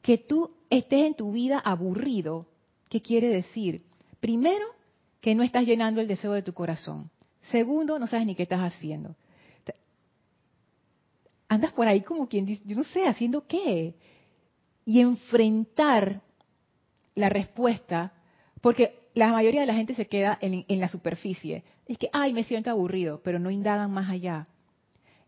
Que 0.03 0.19
tú 0.19 0.55
estés 0.71 1.07
en 1.07 1.15
tu 1.15 1.33
vida 1.33 1.59
aburrido, 1.59 2.47
¿qué 2.89 3.03
quiere 3.03 3.29
decir? 3.29 3.83
Primero, 4.21 4.67
que 5.21 5.35
no 5.35 5.43
estás 5.43 5.65
llenando 5.67 6.01
el 6.01 6.07
deseo 6.07 6.33
de 6.33 6.43
tu 6.43 6.53
corazón. 6.53 7.11
Segundo, 7.51 7.99
no 7.99 8.07
sabes 8.07 8.27
ni 8.27 8.35
qué 8.35 8.45
estás 8.45 8.61
haciendo. 8.61 9.17
Andas 11.49 11.73
por 11.73 11.87
ahí 11.87 12.03
como 12.03 12.29
quien 12.29 12.47
dice, 12.47 12.63
yo 12.65 12.77
no 12.77 12.85
sé, 12.85 13.07
haciendo 13.07 13.47
qué. 13.47 13.95
Y 14.85 15.01
enfrentar 15.01 16.23
la 17.17 17.29
respuesta, 17.29 18.13
porque 18.61 19.09
la 19.15 19.33
mayoría 19.33 19.63
de 19.63 19.67
la 19.67 19.75
gente 19.75 19.95
se 19.95 20.07
queda 20.07 20.39
en, 20.41 20.65
la 20.79 20.89
superficie. 20.89 21.65
Es 21.87 21.99
que, 21.99 22.09
ay, 22.13 22.33
me 22.33 22.45
siento 22.45 22.71
aburrido, 22.71 23.23
pero 23.25 23.39
no 23.41 23.51
indagan 23.51 23.91
más 23.91 24.09
allá. 24.11 24.47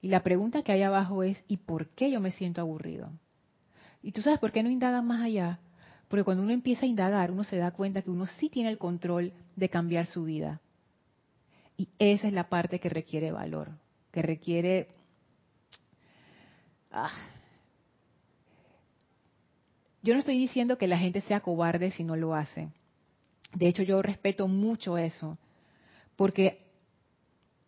Y 0.01 0.09
la 0.09 0.23
pregunta 0.23 0.63
que 0.63 0.71
hay 0.71 0.83
abajo 0.83 1.23
es, 1.25 1.43
¿y 1.49 1.57
por 1.57 1.89
qué 1.89 2.11
yo 2.11 2.21
me 2.21 2.31
siento 2.31 2.61
aburrido? 2.61 3.11
Y 4.03 4.13
tú 4.13 4.23
sabes 4.23 4.39
por 4.39 4.53
qué 4.53 4.63
no 4.63 4.71
indagan 4.71 5.07
más 5.07 5.23
allá. 5.23 5.59
Porque 6.09 6.25
cuando 6.25 6.43
uno 6.43 6.53
empieza 6.53 6.85
a 6.85 6.89
indagar, 6.89 7.31
uno 7.31 7.43
se 7.43 7.57
da 7.57 7.71
cuenta 7.71 8.03
que 8.03 8.11
uno 8.11 8.27
sí 8.27 8.49
tiene 8.49 8.71
el 8.71 8.79
control 8.79 9.33
de 9.57 9.69
cambiar 9.69 10.07
su 10.07 10.25
vida. 10.25 10.61
Y 11.77 11.89
esa 11.99 12.29
es 12.29 12.33
la 12.33 12.49
parte 12.49 12.81
que 12.81 12.91
requiere 12.91 13.33
valor, 13.33 13.71
que 14.13 14.23
requiere... 14.23 14.89
Ah. 16.93 17.11
Yo 20.03 20.15
no 20.15 20.21
estoy 20.21 20.39
diciendo 20.39 20.79
que 20.79 20.87
la 20.87 20.99
gente 20.99 21.21
sea 21.23 21.41
cobarde 21.41 21.91
si 21.91 22.05
no 22.05 22.17
lo 22.17 22.35
hace. 22.35 22.69
De 23.55 23.69
hecho, 23.69 23.83
yo 23.83 24.03
respeto 24.03 24.47
mucho 24.47 24.99
eso, 24.99 25.39
porque 26.17 26.67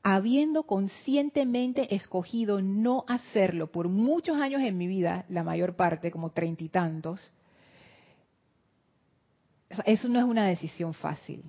habiendo 0.03 0.63
conscientemente 0.65 1.95
escogido 1.95 2.63
no 2.63 3.05
hacerlo 3.09 3.71
por 3.71 3.89
muchos 3.89 4.39
años 4.39 4.63
en 4.63 4.79
mi 4.79 4.87
vida, 4.87 5.25
la 5.29 5.43
mayor 5.43 5.77
parte, 5.77 6.11
como 6.11 6.31
treinta 6.31 6.65
y 6.65 6.69
tantos, 6.69 7.33
eso 9.85 10.09
no 10.09 10.19
es 10.19 10.25
una 10.25 10.47
decisión 10.47 10.95
fácil. 10.95 11.45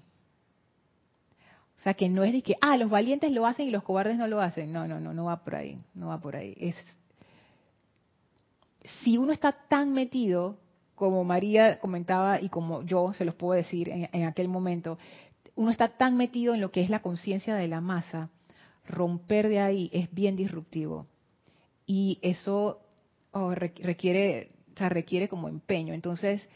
O 1.77 1.83
sea, 1.83 1.95
que 1.95 2.09
no 2.09 2.23
es 2.23 2.31
de 2.31 2.43
que, 2.43 2.55
ah, 2.61 2.77
los 2.77 2.91
valientes 2.91 3.31
lo 3.31 3.47
hacen 3.47 3.67
y 3.67 3.71
los 3.71 3.83
cobardes 3.83 4.15
no 4.15 4.27
lo 4.27 4.39
hacen. 4.39 4.71
No, 4.71 4.87
no, 4.87 4.99
no, 4.99 5.13
no 5.13 5.25
va 5.25 5.43
por 5.43 5.55
ahí, 5.55 5.79
no 5.95 6.09
va 6.09 6.19
por 6.19 6.35
ahí. 6.35 6.53
Es, 6.57 6.75
si 9.03 9.17
uno 9.17 9.33
está 9.33 9.51
tan 9.51 9.91
metido, 9.91 10.59
como 10.95 11.23
María 11.23 11.79
comentaba 11.79 12.39
y 12.41 12.49
como 12.49 12.83
yo 12.83 13.13
se 13.13 13.25
los 13.25 13.35
puedo 13.35 13.53
decir 13.53 13.89
en, 13.89 14.23
aquel 14.23 14.47
momento, 14.47 14.97
uno 15.55 15.71
está 15.71 15.89
tan 15.89 16.15
metido 16.17 16.53
en 16.53 16.61
lo 16.61 16.71
que 16.71 16.81
es 16.81 16.89
la 16.89 17.01
conciencia 17.01 17.55
de 17.55 17.67
la 17.67 17.81
masa, 17.81 18.29
romper 18.85 19.49
de 19.49 19.59
ahí 19.59 19.89
es 19.93 20.13
bien 20.13 20.35
disruptivo. 20.35 21.05
Y 21.85 22.19
eso 22.21 22.79
oh, 23.31 23.53
requiere, 23.55 24.49
o 24.79 24.89
requiere 24.89 25.27
como 25.27 25.49
empeño. 25.49 25.93
Entonces, 25.93 26.47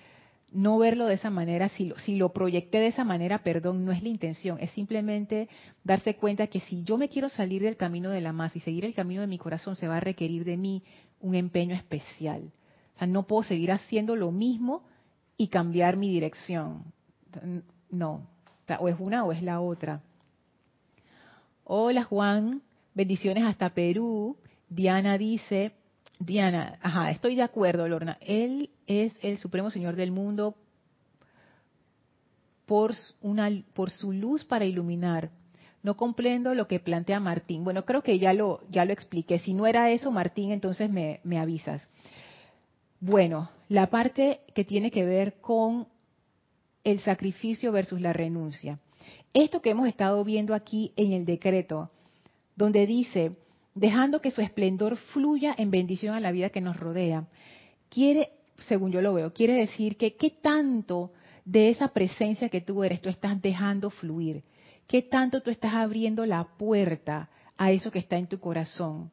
no 0.52 0.78
verlo 0.78 1.08
de 1.08 1.16
esa 1.16 1.30
manera, 1.30 1.70
si 1.70 1.86
lo, 1.86 1.98
si 1.98 2.16
lo 2.16 2.32
proyecté 2.32 2.80
de 2.80 2.88
esa 2.88 3.04
manera, 3.04 3.44
perdón, 3.44 3.84
no 3.84 3.92
es 3.92 4.02
la 4.04 4.10
intención, 4.10 4.58
es 4.62 4.72
simplemente 4.72 5.50
darse 5.84 6.16
cuenta 6.16 6.48
que 6.48 6.62
si 6.62 6.84
yo 6.84 6.98
me 6.98 7.10
quiero 7.10 7.30
salir 7.30 7.62
del 7.62 7.76
camino 7.76 8.10
de 8.10 8.22
la 8.22 8.32
masa 8.32 8.58
y 8.58 8.62
seguir 8.62 8.86
el 8.86 8.94
camino 8.94 9.22
de 9.22 9.28
mi 9.28 9.38
corazón, 9.38 9.76
se 9.76 9.88
va 9.88 9.98
a 9.98 10.02
requerir 10.02 10.46
de 10.46 10.56
mí 10.56 10.84
un 11.20 11.36
empeño 11.36 11.76
especial. 11.76 12.52
O 12.96 13.00
sea, 13.00 13.08
no 13.08 13.24
puedo 13.24 13.44
seguir 13.44 13.72
haciendo 13.72 14.16
lo 14.16 14.32
mismo 14.32 14.84
y 15.38 15.48
cambiar 15.48 15.98
mi 15.98 16.10
dirección. 16.10 16.84
No, 17.90 18.28
o 18.80 18.88
es 18.88 18.96
una 19.00 19.26
o 19.26 19.32
es 19.32 19.42
la 19.42 19.60
otra. 19.60 20.02
Hola 21.66 22.04
Juan, 22.04 22.62
bendiciones 22.94 23.44
hasta 23.44 23.70
Perú. 23.72 24.38
Diana 24.70 25.18
dice, 25.18 25.74
Diana, 26.20 26.80
ajá, 26.82 27.12
estoy 27.12 27.36
de 27.36 27.42
acuerdo, 27.42 27.88
Lorna. 27.88 28.18
Él 28.22 28.70
es 28.88 29.14
el 29.22 29.38
Supremo 29.38 29.70
Señor 29.70 29.96
del 29.96 30.12
mundo 30.12 30.56
por, 32.66 32.94
una, 33.22 33.50
por 33.74 33.90
su 33.90 34.12
luz 34.12 34.46
para 34.46 34.66
iluminar. 34.66 35.32
No 35.84 35.98
comprendo 35.98 36.56
lo 36.56 36.68
que 36.68 36.80
plantea 36.80 37.20
Martín. 37.20 37.64
Bueno, 37.64 37.86
creo 37.86 38.02
que 38.02 38.18
ya 38.18 38.34
lo, 38.34 38.62
ya 38.70 38.86
lo 38.86 38.94
expliqué. 38.94 39.38
Si 39.40 39.54
no 39.54 39.68
era 39.68 39.92
eso, 39.92 40.12
Martín, 40.12 40.52
entonces 40.52 40.90
me, 40.90 41.20
me 41.24 41.38
avisas. 41.38 41.88
Bueno, 43.00 43.50
la 43.70 43.90
parte 43.90 44.42
que 44.54 44.64
tiene 44.64 44.92
que 44.92 45.06
ver 45.06 45.36
con 45.42 45.88
el 46.84 47.00
sacrificio 47.00 47.72
versus 47.72 48.00
la 48.00 48.14
renuncia. 48.14 48.78
Esto 49.34 49.62
que 49.62 49.72
hemos 49.72 49.88
estado 49.88 50.24
viendo 50.24 50.54
aquí 50.54 50.94
en 50.96 51.12
el 51.12 51.26
decreto, 51.26 51.90
donde 52.56 52.86
dice, 52.86 53.32
dejando 53.74 54.22
que 54.22 54.32
su 54.32 54.42
esplendor 54.42 54.96
fluya 54.96 55.54
en 55.58 55.72
bendición 55.72 56.16
a 56.16 56.20
la 56.20 56.32
vida 56.32 56.50
que 56.50 56.62
nos 56.62 56.78
rodea. 56.78 57.28
Quiere, 57.90 58.30
según 58.58 58.92
yo 58.92 59.02
lo 59.02 59.14
veo, 59.14 59.34
quiere 59.34 59.54
decir 59.54 59.98
que 59.98 60.16
qué 60.16 60.30
tanto 60.30 61.12
de 61.44 61.70
esa 61.70 61.90
presencia 61.90 62.50
que 62.50 62.62
tú 62.62 62.84
eres 62.84 63.02
tú 63.02 63.10
estás 63.10 63.40
dejando 63.42 63.90
fluir, 63.90 64.44
qué 64.88 65.02
tanto 65.02 65.42
tú 65.42 65.52
estás 65.52 65.74
abriendo 65.74 66.26
la 66.26 66.44
puerta 66.44 67.30
a 67.58 67.72
eso 67.72 67.92
que 67.92 68.00
está 68.00 68.18
en 68.18 68.28
tu 68.28 68.40
corazón. 68.40 69.12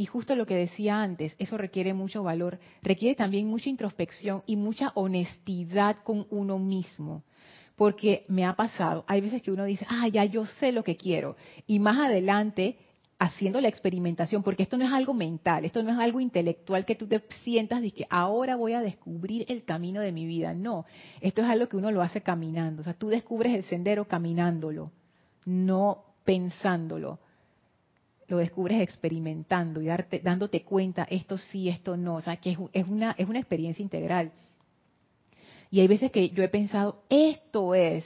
Y 0.00 0.06
justo 0.06 0.34
lo 0.34 0.46
que 0.46 0.54
decía 0.54 1.02
antes, 1.02 1.36
eso 1.38 1.58
requiere 1.58 1.92
mucho 1.92 2.22
valor, 2.22 2.58
requiere 2.82 3.14
también 3.14 3.46
mucha 3.46 3.68
introspección 3.68 4.42
y 4.46 4.56
mucha 4.56 4.92
honestidad 4.94 5.96
con 6.04 6.26
uno 6.30 6.58
mismo. 6.58 7.22
Porque 7.76 8.24
me 8.28 8.46
ha 8.46 8.56
pasado, 8.56 9.04
hay 9.06 9.20
veces 9.20 9.42
que 9.42 9.50
uno 9.50 9.64
dice, 9.64 9.84
ah, 9.90 10.08
ya 10.08 10.24
yo 10.24 10.46
sé 10.46 10.72
lo 10.72 10.82
que 10.84 10.96
quiero. 10.96 11.36
Y 11.66 11.80
más 11.80 11.98
adelante 11.98 12.78
haciendo 13.18 13.60
la 13.60 13.68
experimentación, 13.68 14.42
porque 14.42 14.62
esto 14.62 14.78
no 14.78 14.86
es 14.86 14.90
algo 14.90 15.12
mental, 15.12 15.66
esto 15.66 15.82
no 15.82 15.90
es 15.90 15.98
algo 15.98 16.18
intelectual 16.18 16.86
que 16.86 16.94
tú 16.94 17.06
te 17.06 17.22
sientas 17.44 17.84
y 17.84 17.90
que 17.90 18.06
ahora 18.08 18.56
voy 18.56 18.72
a 18.72 18.80
descubrir 18.80 19.44
el 19.50 19.64
camino 19.64 20.00
de 20.00 20.12
mi 20.12 20.24
vida. 20.24 20.54
No, 20.54 20.86
esto 21.20 21.42
es 21.42 21.48
algo 21.50 21.68
que 21.68 21.76
uno 21.76 21.90
lo 21.90 22.00
hace 22.00 22.22
caminando. 22.22 22.80
O 22.80 22.84
sea, 22.84 22.94
tú 22.94 23.10
descubres 23.10 23.54
el 23.54 23.64
sendero 23.64 24.08
caminándolo, 24.08 24.92
no 25.44 26.04
pensándolo. 26.24 27.18
Lo 28.30 28.38
descubres 28.38 28.80
experimentando 28.80 29.82
y 29.82 29.86
darte, 29.86 30.20
dándote 30.20 30.62
cuenta, 30.62 31.02
esto 31.10 31.36
sí, 31.36 31.68
esto 31.68 31.96
no. 31.96 32.14
O 32.14 32.20
sea, 32.20 32.36
que 32.36 32.56
es, 32.72 32.86
una, 32.86 33.10
es 33.18 33.28
una 33.28 33.40
experiencia 33.40 33.82
integral. 33.82 34.30
Y 35.68 35.80
hay 35.80 35.88
veces 35.88 36.12
que 36.12 36.30
yo 36.30 36.44
he 36.44 36.48
pensado, 36.48 37.02
esto 37.08 37.74
es, 37.74 38.04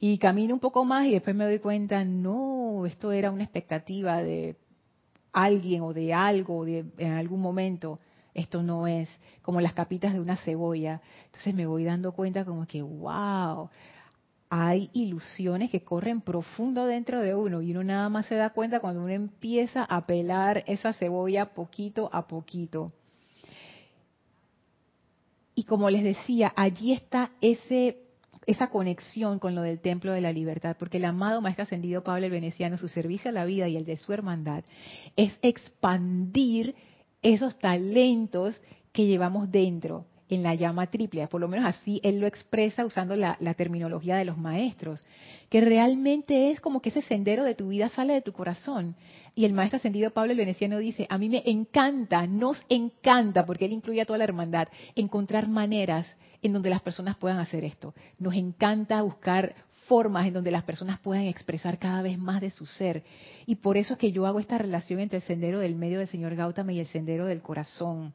y 0.00 0.16
camino 0.16 0.54
un 0.54 0.60
poco 0.60 0.86
más 0.86 1.06
y 1.06 1.12
después 1.12 1.36
me 1.36 1.44
doy 1.44 1.58
cuenta, 1.58 2.02
no, 2.02 2.86
esto 2.86 3.12
era 3.12 3.30
una 3.30 3.44
expectativa 3.44 4.22
de 4.22 4.56
alguien 5.32 5.82
o 5.82 5.92
de 5.92 6.14
algo 6.14 6.66
en 6.66 7.12
algún 7.12 7.42
momento. 7.42 7.98
Esto 8.32 8.62
no 8.62 8.86
es 8.86 9.10
como 9.42 9.60
las 9.60 9.74
capitas 9.74 10.14
de 10.14 10.20
una 10.20 10.36
cebolla. 10.36 11.02
Entonces 11.26 11.54
me 11.54 11.66
voy 11.66 11.84
dando 11.84 12.12
cuenta 12.12 12.46
como 12.46 12.66
que, 12.66 12.80
wow, 12.80 13.68
hay 14.50 14.90
ilusiones 14.92 15.70
que 15.70 15.82
corren 15.82 16.20
profundo 16.20 16.86
dentro 16.86 17.20
de 17.20 17.34
uno 17.34 17.60
y 17.60 17.72
uno 17.72 17.84
nada 17.84 18.08
más 18.08 18.26
se 18.26 18.34
da 18.34 18.50
cuenta 18.50 18.80
cuando 18.80 19.02
uno 19.02 19.10
empieza 19.10 19.84
a 19.84 20.06
pelar 20.06 20.64
esa 20.66 20.92
cebolla 20.92 21.52
poquito 21.52 22.08
a 22.12 22.26
poquito. 22.26 22.88
Y 25.54 25.64
como 25.64 25.90
les 25.90 26.02
decía, 26.02 26.52
allí 26.56 26.92
está 26.92 27.32
ese 27.40 27.98
esa 28.46 28.70
conexión 28.70 29.38
con 29.38 29.54
lo 29.54 29.60
del 29.60 29.78
templo 29.78 30.10
de 30.12 30.22
la 30.22 30.32
libertad, 30.32 30.74
porque 30.78 30.96
el 30.96 31.04
amado 31.04 31.42
Maestro 31.42 31.64
Ascendido 31.64 32.02
Pablo 32.02 32.24
el 32.24 32.32
Veneciano, 32.32 32.78
su 32.78 32.88
servicio 32.88 33.28
a 33.28 33.32
la 33.32 33.44
vida 33.44 33.68
y 33.68 33.76
el 33.76 33.84
de 33.84 33.98
su 33.98 34.10
hermandad, 34.14 34.64
es 35.16 35.38
expandir 35.42 36.74
esos 37.20 37.58
talentos 37.58 38.58
que 38.92 39.04
llevamos 39.04 39.50
dentro 39.50 40.06
en 40.28 40.42
la 40.42 40.54
llama 40.54 40.88
triple, 40.88 41.26
por 41.28 41.40
lo 41.40 41.48
menos 41.48 41.66
así 41.66 42.00
él 42.02 42.20
lo 42.20 42.26
expresa 42.26 42.84
usando 42.84 43.16
la, 43.16 43.36
terminología 43.54 44.16
de 44.16 44.24
los 44.24 44.38
maestros, 44.38 45.02
que 45.48 45.60
realmente 45.60 46.50
es 46.50 46.60
como 46.60 46.80
que 46.80 46.90
ese 46.90 47.02
sendero 47.02 47.44
de 47.44 47.54
tu 47.54 47.68
vida 47.68 47.88
sale 47.88 48.14
de 48.14 48.22
tu 48.22 48.32
corazón. 48.32 48.94
Y 49.34 49.44
el 49.44 49.52
maestro 49.52 49.76
ascendido 49.76 50.10
Pablo 50.10 50.32
el 50.32 50.38
Veneciano 50.38 50.78
dice, 50.78 51.06
a 51.08 51.18
mí 51.18 51.28
me 51.28 51.42
encanta, 51.46 52.26
nos 52.26 52.60
encanta, 52.68 53.46
porque 53.46 53.64
él 53.64 53.72
incluye 53.72 54.00
a 54.00 54.06
toda 54.06 54.18
la 54.18 54.24
hermandad, 54.24 54.68
encontrar 54.94 55.48
maneras 55.48 56.06
en 56.42 56.52
donde 56.52 56.70
las 56.70 56.82
personas 56.82 57.16
puedan 57.16 57.38
hacer 57.38 57.64
esto. 57.64 57.94
Nos 58.18 58.34
encanta 58.34 59.02
buscar 59.02 59.54
formas 59.88 60.26
en 60.26 60.34
donde 60.34 60.50
las 60.50 60.64
personas 60.64 61.00
puedan 61.00 61.24
expresar 61.24 61.78
cada 61.78 62.02
vez 62.02 62.18
más 62.18 62.40
de 62.40 62.50
su 62.50 62.66
ser. 62.66 63.02
Y 63.46 63.56
por 63.56 63.76
eso 63.76 63.94
es 63.94 63.98
que 63.98 64.12
yo 64.12 64.26
hago 64.26 64.38
esta 64.38 64.58
relación 64.58 65.00
entre 65.00 65.16
el 65.16 65.22
sendero 65.22 65.58
del 65.58 65.74
medio 65.74 65.98
del 65.98 66.08
señor 66.08 66.36
Gautama 66.36 66.72
y 66.72 66.80
el 66.80 66.86
sendero 66.86 67.26
del 67.26 67.42
corazón. 67.42 68.12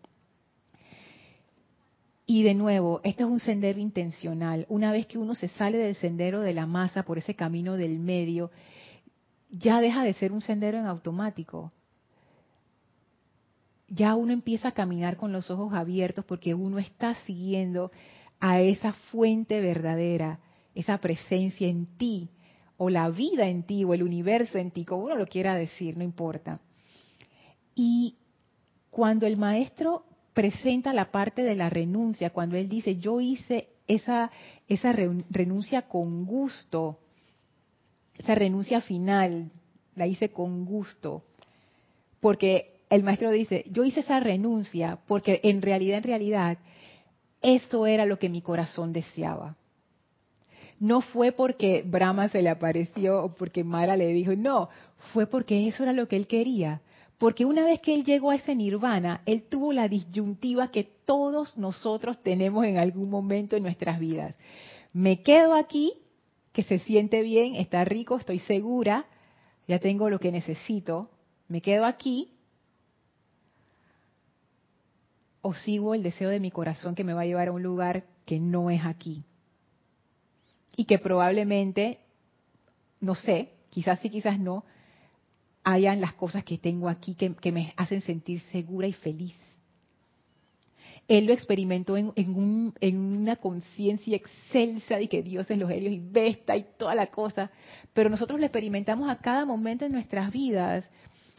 Y 2.34 2.42
de 2.42 2.56
nuevo, 2.56 3.00
esto 3.04 3.26
es 3.26 3.30
un 3.30 3.40
sendero 3.40 3.78
intencional. 3.80 4.66
Una 4.68 4.92
vez 4.92 5.06
que 5.06 5.20
uno 5.20 5.36
se 5.36 5.50
sale 5.50 5.78
del 5.78 5.96
sendero 5.96 6.42
de 6.42 6.56
la 6.56 6.66
masa 6.66 7.04
por 7.04 7.20
ese 7.20 7.36
camino 7.36 7.78
del 7.78 8.00
medio, 8.00 8.50
ya 9.52 9.80
deja 9.80 10.04
de 10.04 10.14
ser 10.14 10.32
un 10.32 10.42
sendero 10.42 10.80
en 10.80 10.88
automático 10.88 11.72
ya 13.88 14.16
uno 14.16 14.34
empieza 14.34 14.70
a 14.70 14.74
caminar 14.74 15.18
con 15.18 15.32
los 15.32 15.52
ojos 15.52 15.74
abiertos 15.76 16.26
porque 16.26 16.56
uno 16.56 16.80
está 16.80 17.14
siguiendo 17.26 17.92
a 18.40 18.60
esa 18.62 18.94
fuente 19.12 19.62
verdadera, 19.62 20.40
esa 20.74 20.98
presencia 20.98 21.68
en 21.68 21.86
ti, 21.98 22.30
o 22.78 22.90
la 22.90 23.10
vida 23.10 23.46
en 23.48 23.62
ti, 23.62 23.84
o 23.84 23.94
el 23.94 24.02
universo 24.02 24.58
en 24.58 24.72
ti, 24.72 24.84
como 24.84 25.04
uno 25.04 25.16
lo 25.16 25.28
quiera 25.28 25.54
decir, 25.54 25.96
no 25.96 26.04
importa. 26.04 26.60
Y 27.76 28.16
cuando 28.90 29.28
el 29.28 29.38
maestro 29.38 30.06
presenta 30.34 30.94
la 30.94 31.12
parte 31.12 31.44
de 31.44 31.56
la 31.56 31.70
renuncia, 31.70 32.32
cuando 32.32 32.58
él 32.58 32.68
dice, 32.70 32.98
yo 32.98 33.22
hice 33.22 33.68
esa, 33.88 34.32
esa 34.68 34.92
renuncia 34.92 35.84
con 35.84 36.26
gusto, 36.26 37.00
esa 38.18 38.36
renuncia 38.36 38.82
final, 38.82 39.52
la 39.96 40.08
hice 40.08 40.30
con 40.30 40.66
gusto, 40.66 41.24
porque 42.20 42.74
el 42.90 43.04
maestro 43.04 43.32
dice, 43.32 43.66
yo 43.72 43.84
hice 43.84 44.02
esa 44.02 44.20
renuncia 44.20 45.00
porque 45.08 45.40
en 45.44 45.62
realidad, 45.62 45.98
en 45.98 46.04
realidad, 46.04 46.58
eso 47.42 47.88
era 47.88 48.06
lo 48.06 48.20
que 48.20 48.30
mi 48.30 48.42
corazón 48.42 48.94
deseaba. 48.94 49.56
No 50.80 51.02
fue 51.02 51.32
porque 51.32 51.84
Brahma 51.86 52.30
se 52.30 52.42
le 52.42 52.50
apareció 52.50 53.24
o 53.24 53.34
porque 53.34 53.64
Mara 53.64 53.98
le 53.98 54.08
dijo, 54.08 54.36
no, 54.36 54.70
fue 55.12 55.28
porque 55.28 55.68
eso 55.68 55.84
era 55.84 55.94
lo 55.94 56.08
que 56.08 56.16
él 56.16 56.28
quería. 56.28 56.82
Porque 57.24 57.46
una 57.46 57.64
vez 57.64 57.80
que 57.80 57.94
él 57.94 58.04
llegó 58.04 58.32
a 58.32 58.36
ese 58.36 58.54
nirvana, 58.54 59.22
él 59.26 59.44
tuvo 59.44 59.72
la 59.72 59.88
disyuntiva 59.88 60.72
que 60.72 60.84
todos 60.84 61.58
nosotros 61.58 62.22
tenemos 62.22 62.66
en 62.66 62.78
algún 62.78 63.10
momento 63.10 63.56
en 63.56 63.64
nuestras 63.64 63.98
vidas. 63.98 64.36
Me 64.92 65.24
quedo 65.24 65.54
aquí, 65.54 65.94
que 66.52 66.64
se 66.64 66.80
siente 66.80 67.22
bien, 67.22 67.56
está 67.56 67.86
rico, 67.86 68.18
estoy 68.18 68.40
segura, 68.40 69.06
ya 69.70 69.80
tengo 69.80 70.10
lo 70.10 70.20
que 70.20 70.34
necesito. 70.34 71.12
Me 71.48 71.62
quedo 71.62 71.86
aquí 71.86 72.34
o 75.42 75.54
sigo 75.54 75.94
el 75.94 76.04
deseo 76.04 76.28
de 76.28 76.42
mi 76.42 76.52
corazón 76.52 76.94
que 76.94 77.06
me 77.06 77.14
va 77.14 77.22
a 77.22 77.26
llevar 77.26 77.48
a 77.48 77.54
un 77.54 77.64
lugar 77.64 78.04
que 78.26 78.38
no 78.38 78.70
es 78.70 78.84
aquí. 78.84 79.24
Y 80.76 80.84
que 80.84 81.00
probablemente, 81.00 82.00
no 83.00 83.16
sé, 83.16 83.54
quizás 83.70 84.02
sí, 84.02 84.10
quizás 84.10 84.38
no, 84.38 84.66
hayan 85.64 86.02
las 86.02 86.14
cosas 86.14 86.44
que 86.44 86.58
tengo 86.58 86.90
aquí 86.90 87.16
que, 87.16 87.52
me 87.52 87.74
hacen 87.78 88.02
sentir 88.02 88.40
segura 88.52 88.88
y 88.88 88.94
feliz. 88.94 89.36
Él 91.08 91.26
lo 91.26 91.34
experimentó 91.34 91.98
en, 91.98 92.14
un, 92.16 92.74
en 92.80 92.98
una 92.98 93.36
conciencia 93.36 94.16
excelsa 94.16 94.98
de 94.98 95.10
que 95.10 95.22
Dios 95.22 95.50
es 95.52 95.58
los 95.58 95.70
helios 95.70 95.94
y 95.94 96.00
Vesta 96.00 96.56
y 96.56 96.66
toda 96.78 96.96
la 96.96 97.08
cosa, 97.08 97.52
pero 97.94 98.10
nosotros 98.10 98.40
lo 98.40 98.46
experimentamos 98.46 99.10
a 99.10 99.18
cada 99.18 99.46
momento 99.46 99.86
en 99.86 99.92
nuestras 99.92 100.32
vidas. 100.32 100.90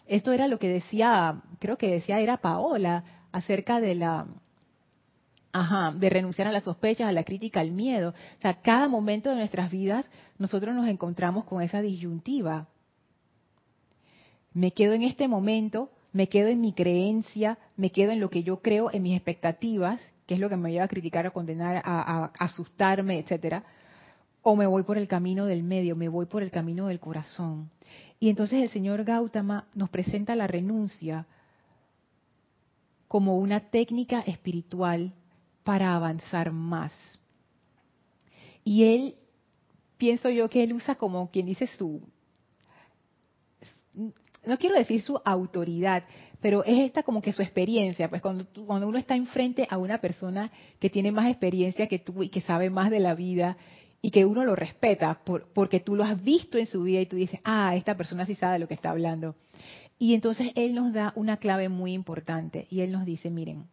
Esto 0.06 0.32
era 0.32 0.48
lo 0.48 0.58
que 0.58 0.68
decía, 0.68 1.42
creo 1.60 1.78
que 1.78 1.90
decía 1.90 2.20
era 2.20 2.36
Paola, 2.36 3.04
acerca 3.32 3.80
de 3.80 3.94
la, 3.94 4.26
Ajá, 5.54 5.92
de 5.92 6.10
renunciar 6.10 6.48
a 6.48 6.52
las 6.52 6.64
sospechas, 6.64 7.08
a 7.08 7.12
la 7.12 7.22
crítica, 7.22 7.60
al 7.60 7.70
miedo. 7.70 8.10
O 8.10 8.42
sea, 8.42 8.54
cada 8.54 8.88
momento 8.88 9.30
de 9.30 9.36
nuestras 9.36 9.70
vidas 9.70 10.10
nosotros 10.36 10.74
nos 10.74 10.88
encontramos 10.88 11.44
con 11.44 11.62
esa 11.62 11.80
disyuntiva. 11.80 12.66
Me 14.54 14.72
quedo 14.72 14.94
en 14.94 15.02
este 15.02 15.28
momento 15.28 15.90
me 16.14 16.28
quedo 16.28 16.48
en 16.48 16.60
mi 16.60 16.72
creencia, 16.72 17.58
me 17.76 17.90
quedo 17.90 18.12
en 18.12 18.20
lo 18.20 18.30
que 18.30 18.44
yo 18.44 18.62
creo, 18.62 18.88
en 18.92 19.02
mis 19.02 19.16
expectativas, 19.16 20.00
que 20.26 20.34
es 20.34 20.40
lo 20.40 20.48
que 20.48 20.56
me 20.56 20.70
lleva 20.70 20.84
a 20.84 20.88
criticar, 20.88 21.26
a 21.26 21.32
condenar, 21.32 21.82
a, 21.84 22.30
asustarme, 22.38 23.18
etcétera, 23.18 23.64
o 24.40 24.54
me 24.54 24.64
voy 24.64 24.84
por 24.84 24.96
el 24.96 25.08
camino 25.08 25.44
del 25.46 25.64
medio, 25.64 25.96
me 25.96 26.08
voy 26.08 26.26
por 26.26 26.44
el 26.44 26.52
camino 26.52 26.86
del 26.86 27.00
corazón. 27.00 27.68
Y 28.20 28.28
entonces 28.28 28.62
el 28.62 28.70
señor 28.70 29.02
Gautama 29.02 29.66
nos 29.74 29.90
presenta 29.90 30.36
la 30.36 30.46
renuncia 30.46 31.26
como 33.08 33.36
una 33.36 33.58
técnica 33.70 34.20
espiritual 34.20 35.12
para 35.64 35.96
avanzar 35.96 36.52
más. 36.52 36.92
Y 38.62 38.84
él, 38.84 39.16
pienso 39.96 40.30
yo 40.30 40.48
que 40.48 40.62
él 40.62 40.74
usa 40.74 40.94
como 40.94 41.28
quien 41.28 41.46
dice 41.46 41.66
su, 41.66 42.00
no 44.46 44.58
quiero 44.58 44.76
decir 44.76 45.02
su 45.02 45.20
autoridad, 45.24 46.04
pero 46.40 46.64
es 46.64 46.78
esta 46.78 47.02
como 47.02 47.22
que 47.22 47.32
su 47.32 47.42
experiencia, 47.42 48.08
pues 48.08 48.20
cuando, 48.20 48.46
cuando 48.66 48.86
uno 48.86 48.98
está 48.98 49.16
enfrente 49.16 49.66
a 49.70 49.78
una 49.78 49.98
persona 49.98 50.50
que 50.78 50.90
tiene 50.90 51.10
más 51.10 51.30
experiencia 51.30 51.86
que 51.86 51.98
tú 51.98 52.22
y 52.22 52.28
que 52.28 52.40
sabe 52.40 52.70
más 52.70 52.90
de 52.90 53.00
la 53.00 53.14
vida 53.14 53.56
y 54.02 54.10
que 54.10 54.26
uno 54.26 54.44
lo 54.44 54.54
respeta 54.54 55.20
porque 55.54 55.80
tú 55.80 55.96
lo 55.96 56.04
has 56.04 56.22
visto 56.22 56.58
en 56.58 56.66
su 56.66 56.82
vida 56.82 57.00
y 57.00 57.06
tú 57.06 57.16
dices, 57.16 57.40
ah, 57.44 57.74
esta 57.74 57.96
persona 57.96 58.26
sí 58.26 58.34
sabe 58.34 58.54
de 58.54 58.58
lo 58.58 58.68
que 58.68 58.74
está 58.74 58.90
hablando. 58.90 59.36
Y 59.98 60.12
entonces 60.14 60.50
él 60.54 60.74
nos 60.74 60.92
da 60.92 61.12
una 61.16 61.38
clave 61.38 61.68
muy 61.68 61.94
importante 61.94 62.66
y 62.68 62.80
él 62.80 62.92
nos 62.92 63.06
dice, 63.06 63.30
miren, 63.30 63.64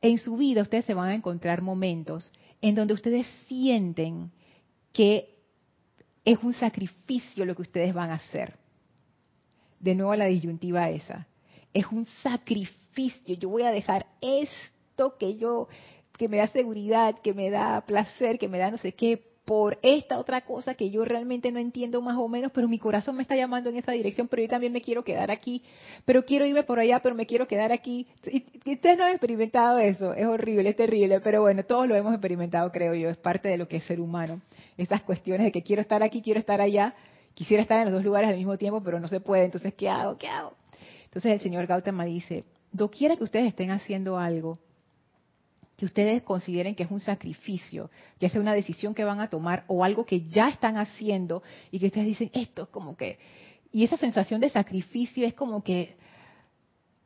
en 0.00 0.18
su 0.18 0.36
vida 0.36 0.62
ustedes 0.62 0.84
se 0.84 0.94
van 0.94 1.10
a 1.10 1.14
encontrar 1.14 1.62
momentos 1.62 2.32
en 2.60 2.74
donde 2.74 2.94
ustedes 2.94 3.26
sienten 3.46 4.32
que 4.92 5.36
es 6.24 6.38
un 6.42 6.54
sacrificio 6.54 7.44
lo 7.44 7.54
que 7.54 7.62
ustedes 7.62 7.94
van 7.94 8.10
a 8.10 8.14
hacer 8.14 8.61
de 9.82 9.94
nuevo 9.94 10.14
la 10.14 10.26
disyuntiva 10.26 10.88
esa. 10.88 11.26
Es 11.74 11.86
un 11.88 12.06
sacrificio. 12.22 13.36
Yo 13.36 13.50
voy 13.50 13.64
a 13.64 13.70
dejar 13.70 14.06
esto 14.22 15.18
que 15.18 15.36
yo, 15.36 15.68
que 16.16 16.28
me 16.28 16.38
da 16.38 16.46
seguridad, 16.48 17.18
que 17.22 17.34
me 17.34 17.50
da 17.50 17.82
placer, 17.82 18.38
que 18.38 18.48
me 18.48 18.58
da 18.58 18.70
no 18.70 18.78
sé 18.78 18.92
qué, 18.92 19.32
por 19.44 19.76
esta 19.82 20.18
otra 20.18 20.42
cosa 20.42 20.74
que 20.74 20.90
yo 20.90 21.04
realmente 21.04 21.50
no 21.50 21.58
entiendo 21.58 22.00
más 22.00 22.16
o 22.16 22.28
menos, 22.28 22.52
pero 22.52 22.68
mi 22.68 22.78
corazón 22.78 23.16
me 23.16 23.22
está 23.22 23.34
llamando 23.34 23.70
en 23.70 23.76
esa 23.76 23.90
dirección, 23.90 24.28
pero 24.28 24.42
yo 24.42 24.48
también 24.48 24.72
me 24.72 24.80
quiero 24.80 25.02
quedar 25.02 25.32
aquí, 25.32 25.62
pero 26.04 26.24
quiero 26.24 26.46
irme 26.46 26.62
por 26.62 26.78
allá, 26.78 27.00
pero 27.02 27.16
me 27.16 27.26
quiero 27.26 27.48
quedar 27.48 27.72
aquí. 27.72 28.06
Ustedes 28.64 28.96
no 28.96 29.04
han 29.04 29.10
experimentado 29.10 29.78
eso, 29.78 30.14
es 30.14 30.26
horrible, 30.26 30.68
es 30.68 30.76
terrible, 30.76 31.20
pero 31.20 31.40
bueno, 31.40 31.64
todos 31.64 31.88
lo 31.88 31.96
hemos 31.96 32.12
experimentado, 32.12 32.70
creo 32.70 32.94
yo, 32.94 33.10
es 33.10 33.16
parte 33.16 33.48
de 33.48 33.58
lo 33.58 33.66
que 33.66 33.78
es 33.78 33.84
ser 33.84 34.00
humano. 34.00 34.40
Esas 34.76 35.02
cuestiones 35.02 35.44
de 35.44 35.52
que 35.52 35.62
quiero 35.62 35.82
estar 35.82 36.04
aquí, 36.04 36.22
quiero 36.22 36.38
estar 36.38 36.60
allá, 36.60 36.94
quisiera 37.34 37.62
estar 37.62 37.78
en 37.78 37.84
los 37.84 37.94
dos 37.94 38.04
lugares 38.04 38.30
al 38.30 38.36
mismo 38.36 38.56
tiempo, 38.58 38.82
pero 38.82 39.00
no 39.00 39.08
se 39.08 39.20
puede, 39.20 39.44
entonces, 39.44 39.74
¿qué 39.74 39.88
hago? 39.88 40.16
¿Qué 40.18 40.28
hago? 40.28 40.54
Entonces 41.04 41.32
el 41.32 41.40
señor 41.40 41.66
Gautama 41.66 42.04
dice, 42.04 42.44
doquiera 42.70 43.16
que 43.16 43.24
ustedes 43.24 43.46
estén 43.46 43.70
haciendo 43.70 44.18
algo 44.18 44.58
que 45.76 45.86
ustedes 45.86 46.22
consideren 46.22 46.76
que 46.76 46.84
es 46.84 46.90
un 46.92 47.00
sacrificio, 47.00 47.90
ya 48.20 48.28
sea 48.28 48.40
una 48.40 48.54
decisión 48.54 48.94
que 48.94 49.04
van 49.04 49.20
a 49.20 49.28
tomar 49.28 49.64
o 49.66 49.82
algo 49.82 50.06
que 50.06 50.20
ya 50.28 50.48
están 50.48 50.76
haciendo 50.76 51.42
y 51.72 51.80
que 51.80 51.86
ustedes 51.86 52.06
dicen, 52.06 52.30
esto 52.34 52.62
es 52.62 52.68
como 52.68 52.96
que... 52.96 53.18
Y 53.72 53.82
esa 53.82 53.96
sensación 53.96 54.40
de 54.40 54.48
sacrificio 54.48 55.26
es 55.26 55.34
como 55.34 55.64
que 55.64 55.96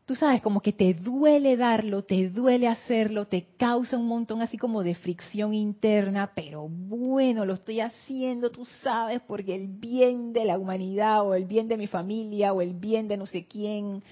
tú 0.07 0.14
sabes, 0.14 0.40
como 0.40 0.61
que 0.62 0.72
te 0.72 0.94
duele 0.94 1.57
darlo, 1.57 2.04
te 2.04 2.30
duele 2.30 2.68
hacerlo, 2.68 3.26
te 3.26 3.48
causa 3.59 3.98
un 3.98 4.07
montón 4.07 4.40
así 4.40 4.57
como 4.57 4.84
de 4.84 4.94
fricción 4.94 5.52
interna, 5.52 6.30
pero 6.32 6.68
bueno, 6.68 7.44
lo 7.44 7.54
estoy 7.54 7.80
haciendo, 7.80 8.50
tú 8.50 8.64
sabes, 8.84 9.20
porque 9.26 9.57
el 9.57 9.66
bien 9.66 10.32
de 10.32 10.44
la 10.44 10.59
humanidad 10.59 11.26
o 11.26 11.34
el 11.34 11.44
bien 11.44 11.66
de 11.66 11.76
mi 11.76 11.88
familia 11.88 12.52
o 12.52 12.62
el 12.62 12.72
bien 12.72 13.09
de 13.09 13.16
no 13.16 13.26
sé 13.26 13.46
quién 13.46 14.04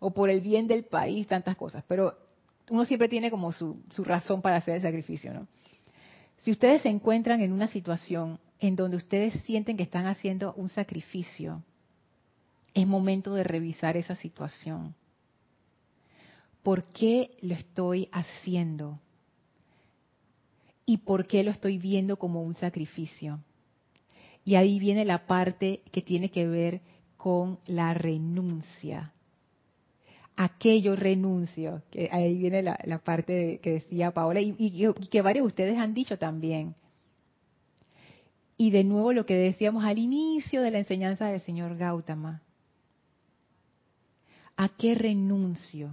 o 0.00 0.12
por 0.12 0.30
el 0.30 0.40
bien 0.40 0.66
del 0.66 0.84
país, 0.84 1.26
tantas 1.26 1.56
cosas, 1.56 1.84
pero 1.86 2.16
uno 2.70 2.86
siempre 2.86 3.08
tiene 3.08 3.30
como 3.30 3.52
su, 3.52 3.82
su 3.90 4.02
razón 4.02 4.40
para 4.40 4.56
hacer 4.56 4.76
el 4.76 4.82
sacrificio, 4.82 5.34
¿no? 5.34 5.46
Si 6.38 6.50
ustedes 6.50 6.82
se 6.82 6.88
encuentran 6.88 7.42
en 7.42 7.52
una 7.52 7.68
situación 7.68 8.38
en 8.60 8.76
donde 8.76 8.96
ustedes 8.96 9.34
sienten 9.44 9.76
que 9.76 9.82
están 9.82 10.06
haciendo 10.06 10.54
un 10.54 10.70
sacrificio, 10.70 11.62
es 12.72 12.86
momento 12.86 13.34
de 13.34 13.44
revisar 13.44 13.98
esa 13.98 14.14
situación 14.16 14.94
por 16.64 16.84
qué 16.84 17.36
lo 17.42 17.54
estoy 17.54 18.08
haciendo 18.10 18.98
y 20.86 20.96
por 20.96 21.26
qué 21.26 21.44
lo 21.44 21.50
estoy 21.50 21.78
viendo 21.78 22.16
como 22.16 22.42
un 22.42 22.54
sacrificio. 22.54 23.38
Y 24.46 24.56
ahí 24.56 24.78
viene 24.78 25.04
la 25.04 25.26
parte 25.26 25.82
que 25.92 26.00
tiene 26.00 26.30
que 26.30 26.48
ver 26.48 26.80
con 27.18 27.58
la 27.66 27.92
renuncia. 27.92 29.12
Aquello 30.36 30.96
renuncio, 30.96 31.82
que 31.90 32.08
ahí 32.10 32.36
viene 32.36 32.62
la, 32.62 32.98
parte 33.04 33.60
que 33.62 33.74
decía 33.74 34.10
Paola 34.10 34.40
y, 34.40 34.56
y 34.58 35.08
que 35.08 35.22
varios 35.22 35.44
de 35.44 35.48
ustedes 35.48 35.78
han 35.78 35.92
dicho 35.92 36.18
también. 36.18 36.74
Y 38.56 38.70
de 38.70 38.84
nuevo 38.84 39.12
lo 39.12 39.26
que 39.26 39.36
decíamos 39.36 39.84
al 39.84 39.98
inicio 39.98 40.62
de 40.62 40.70
la 40.70 40.78
enseñanza 40.78 41.26
del 41.26 41.40
señor 41.40 41.76
Gautama. 41.76 42.42
¿A 44.56 44.70
qué 44.70 44.94
renuncio? 44.94 45.92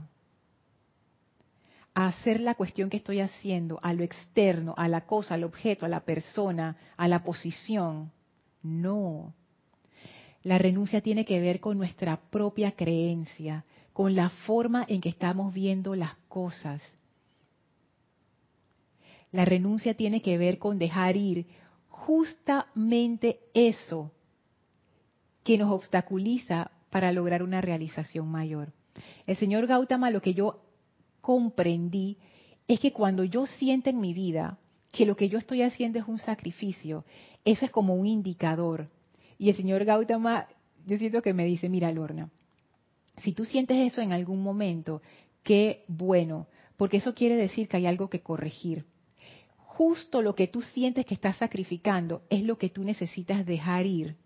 A 1.94 2.08
hacer 2.08 2.40
la 2.40 2.56
cuestión 2.56 2.90
que 2.90 2.98
estoy 2.98 3.20
haciendo, 3.20 3.80
a 3.82 3.94
lo 3.94 4.04
externo, 4.04 4.74
a 4.78 4.88
la 4.88 5.02
cosa, 5.06 5.36
al 5.36 5.44
objeto, 5.44 5.86
a 5.86 5.90
la 5.90 6.02
persona, 6.02 6.78
a 6.96 7.08
la 7.08 7.24
posición. 7.24 8.12
No. 8.64 9.34
La 10.44 10.58
renuncia 10.58 11.02
tiene 11.02 11.26
que 11.26 11.40
ver 11.40 11.60
con 11.60 11.78
nuestra 11.78 12.18
propia 12.18 12.72
creencia, 12.72 13.66
con 13.94 14.16
la 14.16 14.30
forma 14.30 14.86
en 14.88 15.02
que 15.02 15.10
estamos 15.10 15.54
viendo 15.54 15.96
las 15.96 16.16
cosas. 16.28 16.82
La 19.32 19.46
renuncia 19.46 19.94
tiene 19.96 20.22
que 20.22 20.38
ver 20.38 20.58
con 20.58 20.80
dejar 20.80 21.18
ir 21.18 21.46
justamente 21.90 23.40
eso 23.54 24.12
que 25.44 25.58
nos 25.58 25.72
obstaculiza 25.72 26.72
para 26.90 27.12
lograr 27.12 27.44
una 27.44 27.62
realización 27.62 28.30
mayor. 28.30 28.74
El 29.26 29.38
señor 29.38 29.68
Gautama 29.68 30.10
lo 30.10 30.22
que 30.22 30.34
yo 30.34 30.62
comprendí 31.22 32.18
es 32.68 32.80
que 32.80 32.92
cuando 32.92 33.24
yo 33.24 33.46
siento 33.46 33.90
en 33.90 34.00
mi 34.00 34.14
vida 34.14 34.58
que 34.92 35.06
lo 35.06 35.16
que 35.16 35.30
yo 35.30 35.38
estoy 35.38 35.62
haciendo 35.62 36.00
es 36.00 36.08
un 36.08 36.18
sacrificio, 36.18 37.06
eso 37.46 37.66
es 37.66 37.72
como 37.72 37.96
un 37.96 38.06
indicador. 38.06 38.88
Y 39.38 39.50
el 39.50 39.56
señor 39.56 39.86
Gautama, 39.86 40.48
yo 40.86 40.98
siento 40.98 41.22
que 41.22 41.34
me 41.34 41.46
dice, 41.46 41.70
mira 41.70 41.92
Lorna, 41.92 42.30
si 43.18 43.34
tú 43.34 43.46
sientes 43.46 43.78
eso 43.78 44.02
en 44.02 44.12
algún 44.12 44.42
momento, 44.44 45.02
qué 45.44 45.84
bueno, 45.88 46.48
porque 46.78 46.98
eso 46.98 47.14
quiere 47.14 47.36
decir 47.36 47.68
que 47.68 47.78
hay 47.78 47.86
algo 47.86 48.10
que 48.10 48.22
corregir. 48.22 48.86
Justo 49.58 50.22
lo 50.22 50.36
que 50.36 50.48
tú 50.48 50.62
sientes 50.62 51.06
que 51.06 51.14
estás 51.14 51.38
sacrificando 51.38 52.24
es 52.30 52.44
lo 52.44 52.58
que 52.58 52.70
tú 52.70 52.84
necesitas 52.84 53.46
dejar 53.46 53.86
ir 53.86 54.18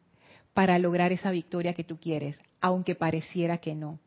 para 0.54 0.80
lograr 0.80 1.12
esa 1.12 1.32
victoria 1.32 1.74
que 1.74 1.84
tú 1.84 1.98
quieres, 1.98 2.40
aunque 2.62 2.96
pareciera 2.96 3.58
que 3.58 3.76
no. 3.76 4.00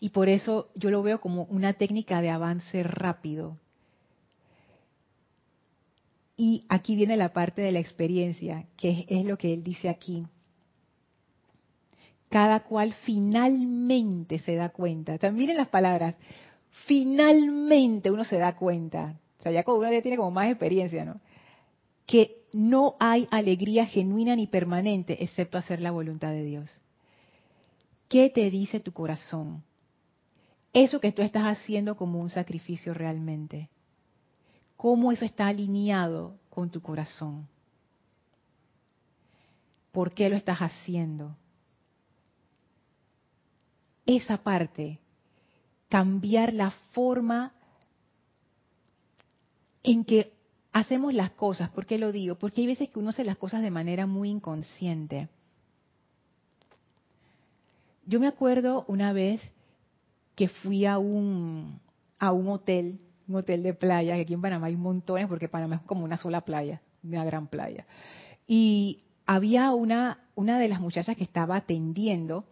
Y 0.00 0.10
por 0.10 0.28
eso 0.28 0.68
yo 0.74 0.90
lo 0.90 1.02
veo 1.02 1.20
como 1.20 1.44
una 1.44 1.74
técnica 1.74 2.20
de 2.20 2.30
avance 2.30 2.82
rápido. 2.82 3.58
Y 6.36 6.64
aquí 6.68 6.96
viene 6.96 7.16
la 7.16 7.32
parte 7.32 7.62
de 7.62 7.72
la 7.72 7.78
experiencia, 7.78 8.66
que 8.76 9.06
es, 9.08 9.24
lo 9.24 9.38
que 9.38 9.52
él 9.52 9.62
dice 9.62 9.88
aquí. 9.88 10.26
Cada 12.28 12.60
cual 12.64 12.92
finalmente 13.04 14.40
se 14.40 14.56
da 14.56 14.70
cuenta. 14.70 15.18
También 15.18 15.46
miren 15.46 15.56
las 15.56 15.68
palabras, 15.68 16.16
finalmente 16.86 18.10
uno 18.10 18.24
se 18.24 18.38
da 18.38 18.56
cuenta. 18.56 19.20
O 19.38 19.42
sea, 19.42 19.52
ya 19.52 19.62
cuando 19.62 19.82
uno 19.82 19.92
ya 19.92 20.02
tiene 20.02 20.16
como 20.16 20.32
más 20.32 20.48
experiencia, 20.48 21.04
¿no? 21.04 21.20
Que 22.06 22.42
no 22.52 22.96
hay 22.98 23.28
alegría 23.30 23.86
genuina 23.86 24.34
ni 24.34 24.46
permanente 24.46 25.22
excepto 25.22 25.58
hacer 25.58 25.80
la 25.80 25.92
voluntad 25.92 26.30
de 26.30 26.44
Dios. 26.44 26.80
¿Qué 28.08 28.30
te 28.30 28.50
dice 28.50 28.80
tu 28.80 28.92
corazón? 28.92 29.62
Eso 30.74 31.00
que 31.00 31.12
tú 31.12 31.22
estás 31.22 31.44
haciendo 31.44 31.96
como 31.96 32.20
un 32.20 32.28
sacrificio 32.28 32.92
realmente. 32.92 33.70
¿Cómo 34.76 35.10
eso 35.10 35.24
está 35.24 35.46
alineado 35.46 36.36
con 36.50 36.68
tu 36.68 36.82
corazón? 36.82 37.48
¿Por 39.92 40.12
qué 40.12 40.28
lo 40.28 40.36
estás 40.36 40.58
haciendo? 40.58 41.36
esa 44.06 44.38
parte, 44.38 44.98
cambiar 45.88 46.52
la 46.52 46.70
forma 46.92 47.52
en 49.82 50.04
que 50.04 50.32
hacemos 50.72 51.14
las 51.14 51.30
cosas. 51.32 51.70
¿Por 51.70 51.86
qué 51.86 51.98
lo 51.98 52.12
digo? 52.12 52.36
Porque 52.36 52.62
hay 52.62 52.66
veces 52.66 52.88
que 52.90 52.98
uno 52.98 53.10
hace 53.10 53.24
las 53.24 53.36
cosas 53.36 53.62
de 53.62 53.70
manera 53.70 54.06
muy 54.06 54.30
inconsciente. 54.30 55.28
Yo 58.06 58.20
me 58.20 58.26
acuerdo 58.26 58.84
una 58.88 59.12
vez 59.12 59.40
que 60.34 60.48
fui 60.48 60.86
a 60.86 60.98
un, 60.98 61.80
a 62.18 62.32
un 62.32 62.48
hotel, 62.48 63.00
un 63.28 63.36
hotel 63.36 63.62
de 63.62 63.74
playa, 63.74 64.14
que 64.14 64.22
aquí 64.22 64.34
en 64.34 64.42
Panamá 64.42 64.66
hay 64.66 64.76
montones, 64.76 65.28
porque 65.28 65.48
Panamá 65.48 65.76
es 65.76 65.82
como 65.82 66.04
una 66.04 66.16
sola 66.16 66.42
playa, 66.42 66.80
una 67.02 67.24
gran 67.24 67.46
playa. 67.46 67.86
Y 68.46 69.02
había 69.26 69.72
una, 69.72 70.18
una 70.34 70.58
de 70.58 70.68
las 70.68 70.80
muchachas 70.80 71.16
que 71.16 71.24
estaba 71.24 71.56
atendiendo, 71.56 72.44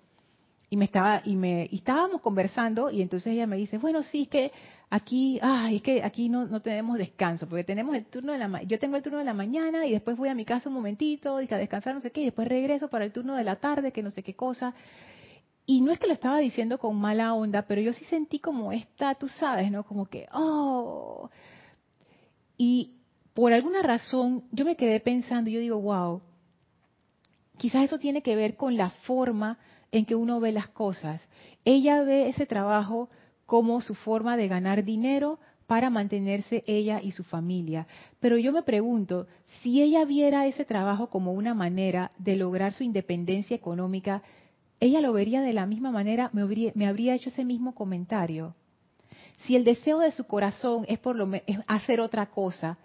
y 0.73 0.77
me 0.79 0.87
estaba 0.87 1.21
y 1.27 1.37
me 1.37 1.69
y 1.71 1.77
estábamos 1.77 2.23
conversando 2.23 2.91
y 2.91 3.03
entonces 3.03 3.35
ella 3.35 3.47
me 3.47 3.59
dice 3.59 3.77
bueno 3.77 4.03
sí 4.03 4.23
es 4.23 4.29
que 4.29 4.53
aquí 4.89 5.39
ay 5.43 5.77
es 5.77 5.83
que 5.83 6.03
aquí 6.03 6.31
no, 6.31 6.47
no 6.47 6.63
tenemos 6.63 6.97
descanso 6.97 7.47
porque 7.47 7.63
tenemos 7.63 7.95
el 7.95 8.07
turno 8.07 8.33
de 8.33 8.39
la 8.39 8.63
yo 8.63 8.79
tengo 8.79 8.97
el 8.97 9.03
turno 9.03 9.19
de 9.19 9.25
la 9.27 9.35
mañana 9.35 9.85
y 9.85 9.93
después 9.93 10.17
voy 10.17 10.31
a 10.31 10.35
mi 10.35 10.47
casa 10.47 10.71
un 10.71 10.77
momentito 10.77 11.43
y 11.43 11.49
a 11.53 11.59
descansar 11.59 11.95
no 11.95 12.01
sé 12.01 12.11
qué 12.11 12.23
y 12.23 12.25
después 12.25 12.49
regreso 12.49 12.89
para 12.89 13.05
el 13.05 13.13
turno 13.13 13.37
de 13.37 13.45
la 13.45 13.57
tarde 13.57 13.93
que 13.93 14.03
no 14.03 14.11
sé 14.11 14.23
qué 14.23 14.33
cosa 14.33 14.73
y 15.67 15.81
no 15.81 15.93
es 15.93 15.99
que 15.99 16.07
lo 16.07 16.13
estaba 16.13 16.39
diciendo 16.39 16.79
con 16.79 16.97
mala 16.97 17.35
onda 17.35 17.63
pero 17.63 17.81
yo 17.81 17.93
sí 17.93 18.05
sentí 18.05 18.39
como 18.39 18.73
esta 18.73 19.15
tú 19.15 19.29
sabes 19.29 19.71
no 19.71 19.85
como 19.85 20.07
que 20.07 20.27
oh 20.33 21.31
y 22.57 22.95
por 23.35 23.53
alguna 23.53 23.83
razón 23.83 24.45
yo 24.51 24.65
me 24.65 24.77
quedé 24.77 25.01
pensando 25.01 25.51
yo 25.51 25.61
digo 25.61 25.79
wow 25.81 26.21
quizás 27.59 27.85
eso 27.85 27.99
tiene 27.99 28.23
que 28.23 28.37
ver 28.37 28.57
con 28.57 28.77
la 28.77 28.91
forma 28.91 29.59
en 29.93 30.07
que 30.07 30.17
uno 30.17 30.41
ve 30.41 30.53
las 30.53 30.69
cosas. 30.69 31.29
Ella 31.65 32.03
ve 32.03 32.29
ese 32.29 32.47
trabajo 32.47 33.11
como 33.47 33.81
su 33.83 33.95
forma 33.95 34.37
de 34.37 34.49
ganar 34.49 34.85
dinero 34.85 35.39
para 35.67 35.91
mantenerse 35.91 36.65
ella 36.67 37.01
y 37.01 37.13
su 37.13 37.23
familia. 37.23 37.87
Pero 38.19 38.37
yo 38.39 38.53
me 38.53 38.63
pregunto, 38.63 39.27
si 39.61 39.83
ella 39.83 40.05
viera 40.05 40.47
ese 40.47 40.65
trabajo 40.65 41.09
como 41.09 41.33
una 41.33 41.55
manera 41.55 42.11
de 42.19 42.37
lograr 42.37 42.73
su 42.73 42.83
independencia 42.83 43.55
económica, 43.55 44.23
ella 44.83 45.01
lo 45.01 45.13
vería 45.13 45.43
de 45.43 45.53
la 45.53 45.65
misma 45.65 45.93
manera, 45.93 46.29
me 46.33 46.43
habría, 46.43 47.15
hecho 47.15 47.29
ese 47.29 47.45
mismo 47.45 47.73
comentario. 47.73 48.57
Si 49.45 49.55
el 49.55 49.63
deseo 49.63 50.01
de 50.01 50.11
su 50.11 50.25
corazón 50.25 50.85
es 50.89 50.99
por 50.99 51.15
lo 51.15 51.33
es 51.47 51.61
hacer 51.69 52.01
otra 52.01 52.27
cosa, 52.27 52.79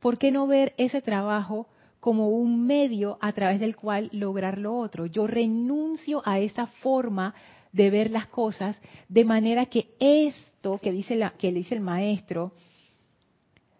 ¿por 0.00 0.18
qué 0.18 0.30
no 0.30 0.46
ver 0.46 0.74
ese 0.76 1.00
trabajo 1.00 1.66
como 1.98 2.28
un 2.28 2.66
medio 2.66 3.16
a 3.22 3.32
través 3.32 3.58
del 3.58 3.74
cual 3.74 4.10
lograr 4.12 4.58
lo 4.58 4.76
otro. 4.76 5.06
Yo 5.06 5.26
renuncio 5.26 6.22
a 6.26 6.38
esa 6.38 6.66
forma 6.66 7.34
de 7.72 7.88
ver 7.88 8.10
las 8.10 8.26
cosas 8.26 8.78
de 9.08 9.24
manera 9.24 9.66
que 9.66 9.94
esto 9.98 10.78
que 10.78 10.92
dice, 10.92 11.16
la, 11.16 11.30
que 11.30 11.52
dice 11.52 11.74
el 11.74 11.80
maestro, 11.80 12.52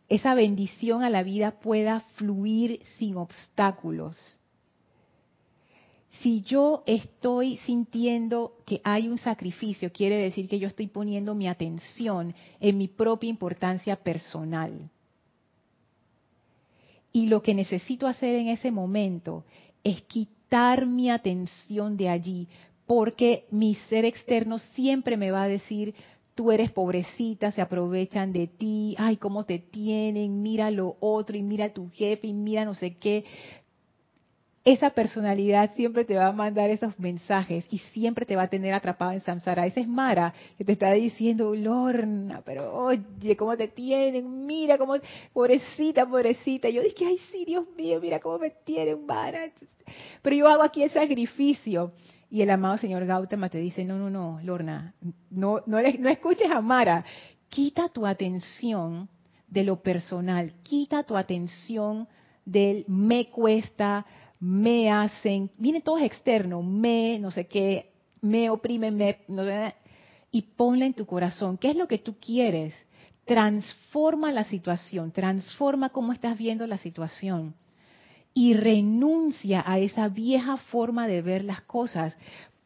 esa 0.09 0.35
bendición 0.35 1.03
a 1.03 1.11
la 1.11 1.23
vida 1.23 1.61
pueda 1.61 2.01
fluir 2.17 2.81
sin 2.99 3.17
obstáculos. 3.17 4.39
Si 6.23 6.43
yo 6.43 6.83
estoy 6.87 7.57
sintiendo 7.64 8.59
que 8.66 8.81
hay 8.85 9.09
un 9.09 9.16
sacrificio, 9.16 9.91
quiere 9.91 10.16
decir 10.16 10.49
que 10.49 10.59
yo 10.59 10.68
estoy 10.68 10.87
poniendo 10.87 11.35
mi 11.35 11.49
atención 11.49 12.35
en 12.61 12.77
mi 12.77 12.89
propia 12.89 13.31
importancia 13.31 13.97
personal. 13.97 14.91
Y 17.12 17.27
lo 17.27 17.43
que 17.43 17.55
necesito 17.55 18.07
hacer 18.07 18.35
en 18.35 18.49
ese 18.49 18.71
momento 18.71 19.45
es 19.83 20.03
quitar 20.03 20.85
mi 20.85 21.11
atención 21.11 21.97
de 21.97 22.11
allí, 22.11 22.49
porque 22.87 23.47
mi 23.51 23.75
ser 23.89 24.05
externo 24.05 24.59
siempre 24.59 25.16
me 25.16 25.31
va 25.31 25.45
a 25.45 25.49
decir, 25.49 25.95
tú 26.35 26.51
eres 26.53 26.71
pobrecita, 26.71 27.51
se 27.53 27.61
aprovechan 27.61 28.33
de 28.33 28.47
ti, 28.47 28.95
ay, 28.99 29.16
cómo 29.16 29.45
te 29.45 29.59
tienen, 29.59 30.43
mira 30.43 30.71
lo 30.71 30.97
otro 31.01 31.37
y 31.37 31.43
mira 31.43 31.66
a 31.66 31.73
tu 31.73 31.89
jefe 31.91 32.27
y 32.27 32.33
mira 32.33 32.64
no 32.64 32.75
sé 32.75 32.97
qué 32.97 33.25
esa 34.65 34.91
personalidad 34.91 35.75
siempre 35.75 36.05
te 36.05 36.17
va 36.17 36.27
a 36.27 36.33
mandar 36.33 36.69
esos 36.69 36.99
mensajes 36.99 37.65
y 37.71 37.79
siempre 37.79 38.27
te 38.27 38.37
va 38.37 38.43
a 38.43 38.49
tener 38.49 38.75
atrapada 38.75 39.15
en 39.15 39.23
samsara. 39.23 39.67
Esa 39.67 39.81
es 39.81 39.89
Mara 39.89 40.35
que 40.59 40.65
te 40.65 40.73
está 40.73 40.93
diciendo, 40.93 41.55
Lorna, 41.55 42.43
pero 42.45 42.75
oye, 42.75 43.37
cómo 43.37 43.57
te 43.57 43.69
tienen, 43.69 44.47
mira 44.47 44.77
cómo, 44.77 44.97
pobrecita, 45.33 46.07
pobrecita. 46.07 46.69
Yo 46.69 46.83
dije, 46.83 47.07
ay, 47.07 47.19
sí, 47.33 47.45
Dios 47.47 47.65
mío, 47.77 48.01
mira 48.01 48.21
cómo 48.21 48.39
me 48.39 48.51
tienen, 48.51 49.07
Mara. 49.07 49.51
Pero 50.21 50.37
yo 50.37 50.49
hago 50.49 50.63
aquí 50.63 50.83
el 50.83 50.91
sacrificio. 50.91 51.93
Y 52.33 52.43
el 52.43 52.51
amado 52.51 52.77
señor 52.77 53.07
Gautama 53.07 53.49
te 53.49 53.59
dice, 53.59 53.85
no, 53.85 53.99
no, 53.99 54.09
no, 54.09 54.41
Lorna, 54.45 54.95
no, 55.31 55.63
no, 55.67 55.79
no 55.99 56.09
escuches 56.09 56.49
a 56.51 56.61
Mara. 56.61 57.05
Quita 57.49 57.89
tu 57.89 58.07
atención 58.07 59.09
de 59.49 59.65
lo 59.65 59.83
personal, 59.83 60.53
quita 60.63 61.03
tu 61.03 61.17
atención 61.17 62.07
del 62.45 62.85
me 62.87 63.31
cuesta, 63.31 64.07
me 64.41 64.91
hacen, 64.91 65.51
viene 65.59 65.82
todo 65.82 65.99
externo, 65.99 66.62
me, 66.62 67.18
no 67.18 67.30
sé 67.30 67.47
qué, 67.47 67.93
me 68.22 68.49
oprimen, 68.51 68.97
me, 68.97 69.18
y 70.32 70.43
ponla 70.43 70.86
en 70.86 70.95
tu 70.95 71.07
corazón. 71.07 71.59
¿Qué 71.59 71.70
es 71.70 71.76
lo 71.76 71.86
que 71.86 71.99
tú 71.99 72.16
quieres? 72.18 72.74
Transforma 73.26 74.32
la 74.32 74.45
situación, 74.45 75.12
transforma 75.12 75.91
cómo 75.91 76.12
estás 76.12 76.38
viendo 76.38 76.66
la 76.66 76.78
situación 76.78 77.55
y 78.32 78.55
renuncia 78.55 79.62
a 79.66 79.78
esa 79.78 80.09
vieja 80.09 80.57
forma 80.57 81.07
de 81.07 81.20
ver 81.20 81.45
las 81.45 81.61
cosas 81.62 82.16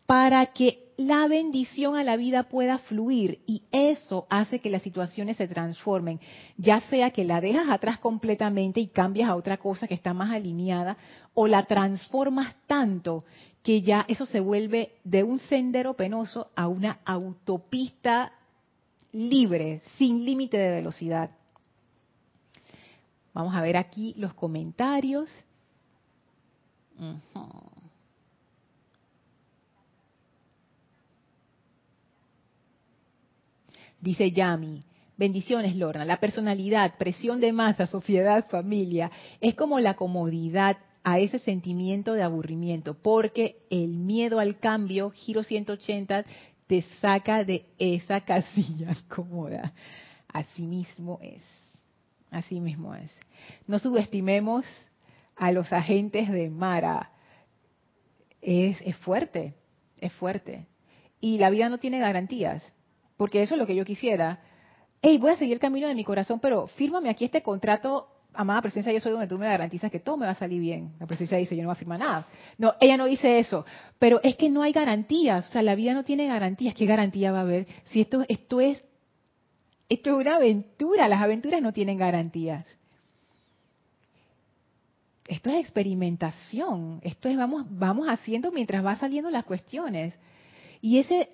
para 0.07 0.47
que 0.47 0.84
la 0.97 1.27
bendición 1.29 1.97
a 1.97 2.05
la 2.05 2.17
vida 2.17 2.45
pueda 2.45 2.79
fluir 2.79 3.41
y 3.47 3.63
eso 3.73 4.27
hace 4.31 4.61
que 4.61 4.71
las 4.71 4.83
situaciones 4.83 5.37
se 5.37 5.49
transformen, 5.49 6.21
ya 6.57 6.81
sea 6.81 7.11
que 7.11 7.25
la 7.25 7.41
dejas 7.41 7.69
atrás 7.69 7.99
completamente 7.99 8.81
y 8.81 8.89
cambias 8.89 9.29
a 9.29 9.37
otra 9.37 9.57
cosa 9.57 9.89
que 9.89 9.95
está 9.95 10.15
más 10.15 10.33
alineada 10.33 10.97
o 11.35 11.47
la 11.47 11.65
transformas 11.65 12.55
tanto 12.67 13.25
que 13.63 13.83
ya 13.83 14.05
eso 14.09 14.27
se 14.27 14.41
vuelve 14.41 14.93
de 15.05 15.23
un 15.23 15.39
sendero 15.39 15.95
penoso 15.95 16.51
a 16.55 16.69
una 16.69 17.01
autopista 17.05 18.33
libre, 19.13 19.81
sin 19.97 20.25
límite 20.25 20.59
de 20.59 20.71
velocidad. 20.71 21.31
Vamos 23.33 23.55
a 23.55 23.63
ver 23.63 23.77
aquí 23.77 24.15
los 24.17 24.35
comentarios. 24.35 25.31
Dice 34.05 34.33
Yami, 34.33 34.85
bendiciones 35.17 35.77
Lorna, 35.77 36.05
la 36.05 36.21
personalidad, 36.21 36.99
presión 36.99 37.41
de 37.41 37.55
masa, 37.55 37.87
sociedad, 37.87 38.47
familia, 38.51 39.11
es 39.41 39.55
como 39.55 39.81
la 39.81 39.95
comodidad 39.95 40.77
a 41.03 41.19
ese 41.21 41.39
sentimiento 41.39 42.13
de 42.13 42.23
aburrimiento, 42.23 42.93
porque 42.93 43.65
el 43.71 43.97
miedo 43.97 44.41
al 44.41 44.59
cambio, 44.59 45.09
giro 45.09 45.43
180, 45.43 46.27
te 46.67 46.83
saca 47.01 47.45
de 47.45 47.65
esa 47.79 48.21
casilla 48.21 48.95
cómoda. 49.09 49.73
Así 50.29 50.67
mismo 50.67 51.19
es, 51.23 51.43
así 52.31 52.61
mismo 52.61 52.95
es. 52.95 53.11
No 53.67 53.79
subestimemos 53.79 54.67
a 55.35 55.51
los 55.51 55.73
agentes 55.73 56.31
de 56.31 56.51
Mara. 56.51 57.11
Es, 58.43 58.83
es 58.83 58.99
fuerte, 58.99 59.55
es 59.99 60.13
fuerte. 60.13 60.67
Y 61.23 61.39
la 61.39 61.49
vida 61.49 61.71
no 61.71 61.79
tiene 61.79 62.01
garantías 62.01 62.63
porque 63.17 63.43
eso 63.43 63.55
es 63.55 63.59
lo 63.59 63.67
que 63.67 63.75
yo 63.75 63.85
quisiera. 63.85 64.41
Hey, 65.03 65.19
voy 65.19 65.33
a 65.33 65.37
seguir 65.37 65.55
el 65.55 65.61
camino 65.61 65.89
de 65.89 65.95
mi 65.95 66.05
corazón, 66.05 66.41
pero 66.41 66.67
fírmame 66.67 67.11
aquí 67.11 67.25
este 67.25 67.43
contrato, 67.43 68.09
amada 68.33 68.63
presencia, 68.63 68.93
yo 68.93 69.01
soy 69.01 69.13
donde 69.13 69.29
tú 69.29 69.39
me 69.39 69.47
garantizas 69.47 69.91
que 69.91 70.01
todo 70.01 70.17
me 70.17 70.27
va 70.27 70.33
a 70.33 70.37
salir 70.37 70.61
bien. 70.61 70.93
La 70.99 71.07
presencia 71.07 71.39
dice, 71.39 71.57
yo 71.57 71.63
no 71.63 71.69
voy 71.69 71.75
a 71.75 71.77
firmar 71.77 71.99
nada. 72.01 72.27
No, 72.59 72.75
ella 72.81 72.97
no 72.97 73.07
dice 73.07 73.39
eso, 73.39 73.65
pero 73.99 74.21
es 74.23 74.37
que 74.37 74.51
no 74.51 74.63
hay 74.63 74.73
garantías, 74.73 75.49
o 75.49 75.53
sea, 75.53 75.63
la 75.63 75.75
vida 75.75 75.95
no 75.95 76.05
tiene 76.05 76.27
garantías. 76.27 76.75
¿Qué 76.75 76.87
garantía 76.87 77.33
va 77.33 77.39
a 77.39 77.43
haber? 77.43 77.67
Si 77.87 78.01
esto, 78.01 78.25
esto 78.29 78.61
es, 78.61 78.83
esto 79.89 80.11
es 80.11 80.17
una 80.17 80.37
aventura, 80.37 81.09
las 81.09 81.21
aventuras 81.21 81.61
no 81.61 81.73
tienen 81.73 81.99
garantías. 81.99 82.67
Esto 85.27 85.49
es 85.51 85.57
experimentación, 85.57 87.01
esto 87.03 87.29
es 87.29 87.37
vamos, 87.37 87.65
vamos 87.71 88.09
haciendo 88.09 88.53
mientras 88.53 88.85
va 88.85 88.97
saliendo 88.97 89.31
las 89.31 89.45
cuestiones. 89.45 90.19
Y 90.83 90.99
ese 90.99 91.31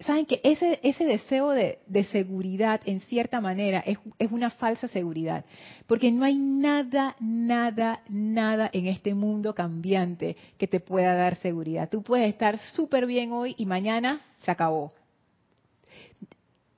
saben 0.00 0.26
que 0.26 0.40
ese, 0.44 0.78
ese 0.82 1.04
deseo 1.04 1.50
de, 1.50 2.04
seguridad, 2.12 2.80
en 2.84 3.00
cierta 3.00 3.40
manera, 3.40 3.80
es, 3.80 3.98
es, 4.18 4.30
una 4.30 4.50
falsa 4.50 4.86
seguridad, 4.88 5.44
porque 5.86 6.12
no 6.12 6.24
hay 6.24 6.38
nada, 6.38 7.16
nada, 7.18 8.02
nada 8.08 8.70
en 8.72 8.86
este 8.86 9.14
mundo 9.14 9.54
cambiante 9.54 10.36
que 10.56 10.68
te 10.68 10.78
pueda 10.78 11.14
dar 11.14 11.34
seguridad. 11.36 11.88
Tú 11.88 12.02
puedes 12.02 12.28
estar 12.28 12.58
súper 12.58 13.06
bien 13.06 13.32
hoy 13.32 13.54
y 13.58 13.66
mañana 13.66 14.20
se 14.38 14.50
acabó. 14.50 14.92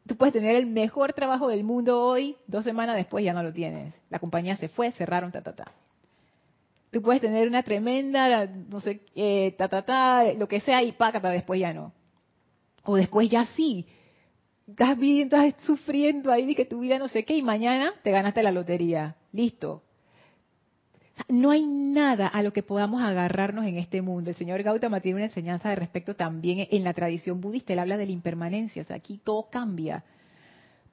Tú 0.07 0.17
puedes 0.17 0.33
tener 0.33 0.57
el 0.57 0.67
mejor 0.67 1.13
trabajo 1.13 1.49
del 1.49 1.63
mundo 1.63 2.01
hoy, 2.01 2.37
dos 2.47 2.65
semanas 2.65 2.97
después 2.97 3.25
ya 3.25 3.35
no 3.35 3.43
lo 3.43 3.53
tienes. 3.53 3.95
La 4.09 4.19
compañía 4.19 4.57
se 4.57 4.69
fue, 4.69 4.93
cerraron, 4.93 5.31
ta, 5.31 5.43
ta, 5.43 5.55
ta. 5.55 5.71
Tú 6.91 7.03
puedes 7.03 7.21
tener 7.21 7.47
una 7.47 7.63
tremenda, 7.63 8.47
no 8.47 8.81
sé, 8.81 9.03
eh, 9.15 9.55
ta, 9.57 9.69
ta, 9.69 9.83
ta, 9.83 10.25
lo 10.33 10.49
que 10.49 10.59
sea 10.61 10.83
y 10.83 10.91
pácata, 10.93 11.31
después 11.31 11.61
ya 11.61 11.73
no 11.73 11.93
O 12.85 12.97
después 12.97 13.29
ya 13.29 13.47
sí, 13.57 13.87
estás 14.67 14.99
bien, 14.99 15.25
estás 15.25 15.55
sufriendo 15.65 16.33
ahí 16.33 16.55
que 16.55 16.65
tu 16.65 16.81
vida 16.81 16.99
no 16.99 17.09
sé 17.09 17.25
qué 17.25 17.37
y 17.37 17.43
mañana 17.43 17.93
te 18.03 18.11
ganaste 18.11 18.43
la 18.43 18.53
lotería. 18.53 19.17
Listo. 19.33 19.83
No 21.29 21.51
hay 21.51 21.67
nada 21.67 22.27
a 22.27 22.43
lo 22.43 22.53
que 22.53 22.63
podamos 22.63 23.03
agarrarnos 23.03 23.67
en 23.67 23.77
este 23.77 24.01
mundo. 24.01 24.31
El 24.31 24.37
señor 24.37 24.63
Gautama 24.63 25.01
tiene 25.01 25.17
una 25.17 25.27
enseñanza 25.27 25.69
de 25.69 25.77
respecto 25.77 26.17
también 26.17 26.67
en 26.71 26.83
la 26.83 26.95
tradición 26.95 27.41
budista. 27.41 27.73
Él 27.73 27.79
habla 27.79 27.99
de 27.99 28.07
la 28.07 28.13
impermanencia. 28.13 28.83
O 28.83 28.85
sea, 28.85 28.97
aquí 28.97 29.21
todo 29.23 29.49
cambia. 29.51 30.03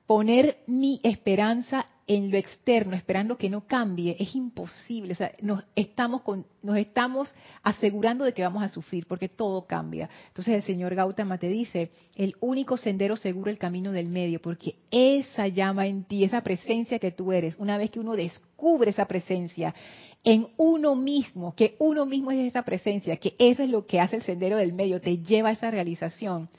Poner 0.05 0.57
mi 0.67 0.99
esperanza 1.03 1.85
en 2.07 2.31
lo 2.31 2.37
externo, 2.37 2.95
esperando 2.95 3.37
que 3.37 3.49
no 3.49 3.67
cambie, 3.67 4.15
es 4.17 4.33
imposible. 4.33 5.11
O 5.11 5.15
sea, 5.15 5.33
nos 5.41 5.63
estamos, 5.75 6.21
nos 6.63 6.77
estamos 6.77 7.29
asegurando 7.61 8.23
de 8.23 8.33
que 8.33 8.43
vamos 8.43 8.63
a 8.63 8.69
sufrir, 8.69 9.05
porque 9.05 9.27
todo 9.27 9.65
cambia. 9.67 10.09
Entonces 10.29 10.55
el 10.55 10.63
señor 10.63 10.95
Gautama 10.95 11.37
te 11.37 11.49
dice, 11.49 11.91
el 12.15 12.35
único 12.39 12.77
sendero 12.77 13.17
seguro 13.17 13.51
el 13.51 13.57
camino 13.57 13.91
del 13.91 14.07
medio, 14.07 14.41
porque 14.41 14.75
esa 14.89 15.47
llama 15.49 15.87
en 15.87 16.05
ti, 16.05 16.23
esa 16.23 16.41
presencia 16.41 16.97
que 16.97 17.11
tú 17.11 17.33
eres, 17.33 17.57
una 17.59 17.77
vez 17.77 17.91
que 17.91 17.99
uno 17.99 18.15
descubre 18.15 18.91
esa 18.91 19.05
presencia 19.05 19.75
en 20.23 20.47
uno 20.55 20.95
mismo, 20.95 21.55
que 21.55 21.75
uno 21.79 22.05
mismo 22.05 22.31
es 22.31 22.47
esa 22.47 22.63
presencia, 22.63 23.17
que 23.17 23.35
eso 23.37 23.63
es 23.63 23.69
lo 23.69 23.85
que 23.85 23.99
hace 23.99 24.15
el 24.15 24.23
sendero 24.23 24.55
del 24.55 24.71
medio, 24.71 25.01
te 25.01 25.17
lleva 25.17 25.49
a 25.49 25.53
esa 25.53 25.71
realización, 25.71 26.49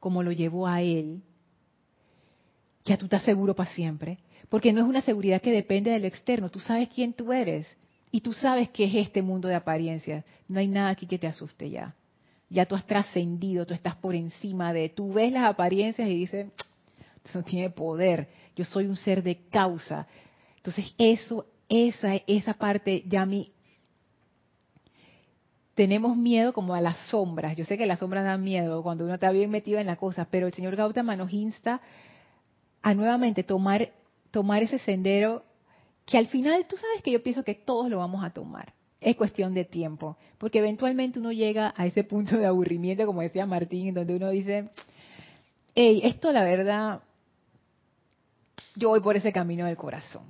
como 0.00 0.24
lo 0.24 0.32
llevó 0.32 0.66
a 0.66 0.82
él, 0.82 1.22
ya 2.84 2.96
tú 2.96 3.06
estás 3.06 3.22
seguro 3.22 3.54
para 3.54 3.70
siempre 3.70 4.18
porque 4.48 4.72
no 4.72 4.80
es 4.80 4.86
una 4.86 5.02
seguridad 5.02 5.42
que 5.42 5.52
depende 5.52 5.90
del 5.90 6.04
externo. 6.04 6.50
Tú 6.50 6.60
sabes 6.60 6.88
quién 6.88 7.12
tú 7.12 7.32
eres 7.32 7.66
y 8.10 8.20
tú 8.20 8.32
sabes 8.32 8.70
qué 8.70 8.84
es 8.84 8.94
este 8.94 9.22
mundo 9.22 9.48
de 9.48 9.54
apariencias. 9.54 10.24
No 10.48 10.60
hay 10.60 10.68
nada 10.68 10.90
aquí 10.90 11.06
que 11.06 11.18
te 11.18 11.26
asuste 11.26 11.70
ya. 11.70 11.94
Ya 12.48 12.64
tú 12.64 12.74
has 12.74 12.86
trascendido, 12.86 13.66
tú 13.66 13.74
estás 13.74 13.96
por 13.96 14.14
encima 14.14 14.72
de, 14.72 14.88
tú 14.88 15.12
ves 15.12 15.32
las 15.32 15.44
apariencias 15.44 16.08
y 16.08 16.14
dices, 16.14 16.46
eso 17.24 17.38
no 17.38 17.44
tiene 17.44 17.68
poder. 17.68 18.28
Yo 18.56 18.64
soy 18.64 18.86
un 18.86 18.96
ser 18.96 19.22
de 19.22 19.36
causa. 19.50 20.06
Entonces 20.56 20.94
eso, 20.96 21.46
esa, 21.68 22.14
esa 22.26 22.54
parte 22.54 23.04
ya 23.06 23.26
mí 23.26 23.52
tenemos 25.74 26.16
miedo 26.16 26.52
como 26.52 26.74
a 26.74 26.80
las 26.80 26.96
sombras. 27.08 27.54
Yo 27.54 27.64
sé 27.64 27.78
que 27.78 27.86
las 27.86 28.00
sombras 28.00 28.24
dan 28.24 28.42
miedo 28.42 28.82
cuando 28.82 29.04
uno 29.04 29.14
está 29.14 29.30
bien 29.30 29.50
metido 29.50 29.78
en 29.78 29.86
la 29.86 29.94
cosa, 29.94 30.26
pero 30.28 30.48
el 30.48 30.52
señor 30.52 30.74
Gautama 30.74 31.14
nos 31.14 31.32
insta 31.32 31.80
a 32.82 32.94
nuevamente 32.94 33.44
tomar 33.44 33.92
tomar 34.30 34.62
ese 34.62 34.78
sendero 34.78 35.44
que 36.04 36.18
al 36.18 36.26
final 36.26 36.66
tú 36.66 36.76
sabes 36.76 37.02
que 37.02 37.10
yo 37.10 37.22
pienso 37.22 37.44
que 37.44 37.54
todos 37.54 37.90
lo 37.90 37.98
vamos 37.98 38.24
a 38.24 38.30
tomar. 38.30 38.72
Es 39.00 39.14
cuestión 39.14 39.54
de 39.54 39.64
tiempo, 39.64 40.16
porque 40.38 40.58
eventualmente 40.58 41.18
uno 41.20 41.30
llega 41.32 41.72
a 41.76 41.86
ese 41.86 42.02
punto 42.02 42.36
de 42.36 42.46
aburrimiento, 42.46 43.06
como 43.06 43.20
decía 43.20 43.46
Martín, 43.46 43.94
donde 43.94 44.16
uno 44.16 44.30
dice, 44.30 44.70
hey, 45.74 46.00
esto 46.02 46.32
la 46.32 46.42
verdad, 46.42 47.02
yo 48.74 48.88
voy 48.88 49.00
por 49.00 49.16
ese 49.16 49.32
camino 49.32 49.66
del 49.66 49.76
corazón. 49.76 50.24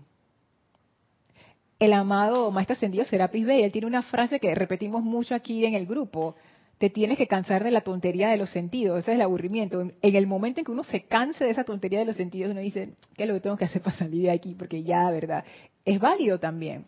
El 1.79 1.93
amado 1.93 2.51
Maestro 2.51 2.75
Ascendido 2.75 3.05
Serapis 3.05 3.47
Bey, 3.47 3.63
él 3.63 3.73
tiene 3.73 3.87
una 3.87 4.03
frase 4.03 4.41
que 4.41 4.55
repetimos 4.55 5.03
mucho 5.03 5.35
aquí 5.35 5.65
en 5.65 5.75
el 5.75 5.87
grupo, 5.87 6.35
te 6.79 6.91
tienes 6.91 7.19
que 7.19 7.27
cansar 7.27 7.65
de 7.65 7.73
la 7.73 7.81
tontería 7.81 8.29
de 8.29 8.37
los 8.37 8.51
sentidos, 8.51 9.01
ese 9.01 9.11
es 9.11 9.17
el 9.17 9.23
aburrimiento. 9.23 9.81
En, 9.81 9.95
el 10.01 10.27
momento 10.29 10.61
en 10.61 10.65
que 10.65 10.73
uno 10.73 10.85
se 10.85 11.03
canse 11.03 11.45
de 11.45 11.51
esa 11.51 11.65
tontería 11.65 11.99
de 11.99 12.05
los 12.05 12.17
sentidos, 12.17 12.53
uno 12.53 12.61
dice, 12.61 12.95
¿qué 13.17 13.25
es 13.25 13.29
lo 13.29 13.35
que 13.35 13.41
tengo 13.41 13.57
que 13.57 13.65
hacer 13.65 13.83
para 13.83 13.97
salir 13.97 14.23
de 14.23 14.31
aquí? 14.31 14.55
Porque 14.55 14.85
ya, 14.85 15.11
¿verdad? 15.11 15.45
Es 15.85 15.99
válido 15.99 16.39
también. 16.39 16.87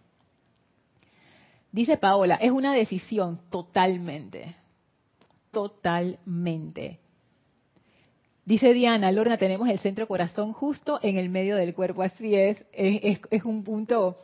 Dice 1.73 1.97
Paola, 1.97 2.37
es 2.37 2.53
una 2.53 2.73
decisión 2.73 3.41
totalmente, 3.51 4.55
totalmente. 5.51 6.99
Dice 8.45 8.73
Diana, 8.73 9.11
Lorna, 9.13 9.39
tenemos 9.39 9.69
el 9.69 9.79
centro 9.81 10.07
corazón 10.07 10.53
justo 10.53 11.01
en 11.03 11.17
el 11.17 11.29
medio 11.29 11.57
del 11.57 11.75
cuerpo, 11.75 12.03
así 12.03 12.35
es, 12.35 12.65
es, 12.73 13.21
es 13.31 13.45
un 13.45 13.63
punto 13.65 14.17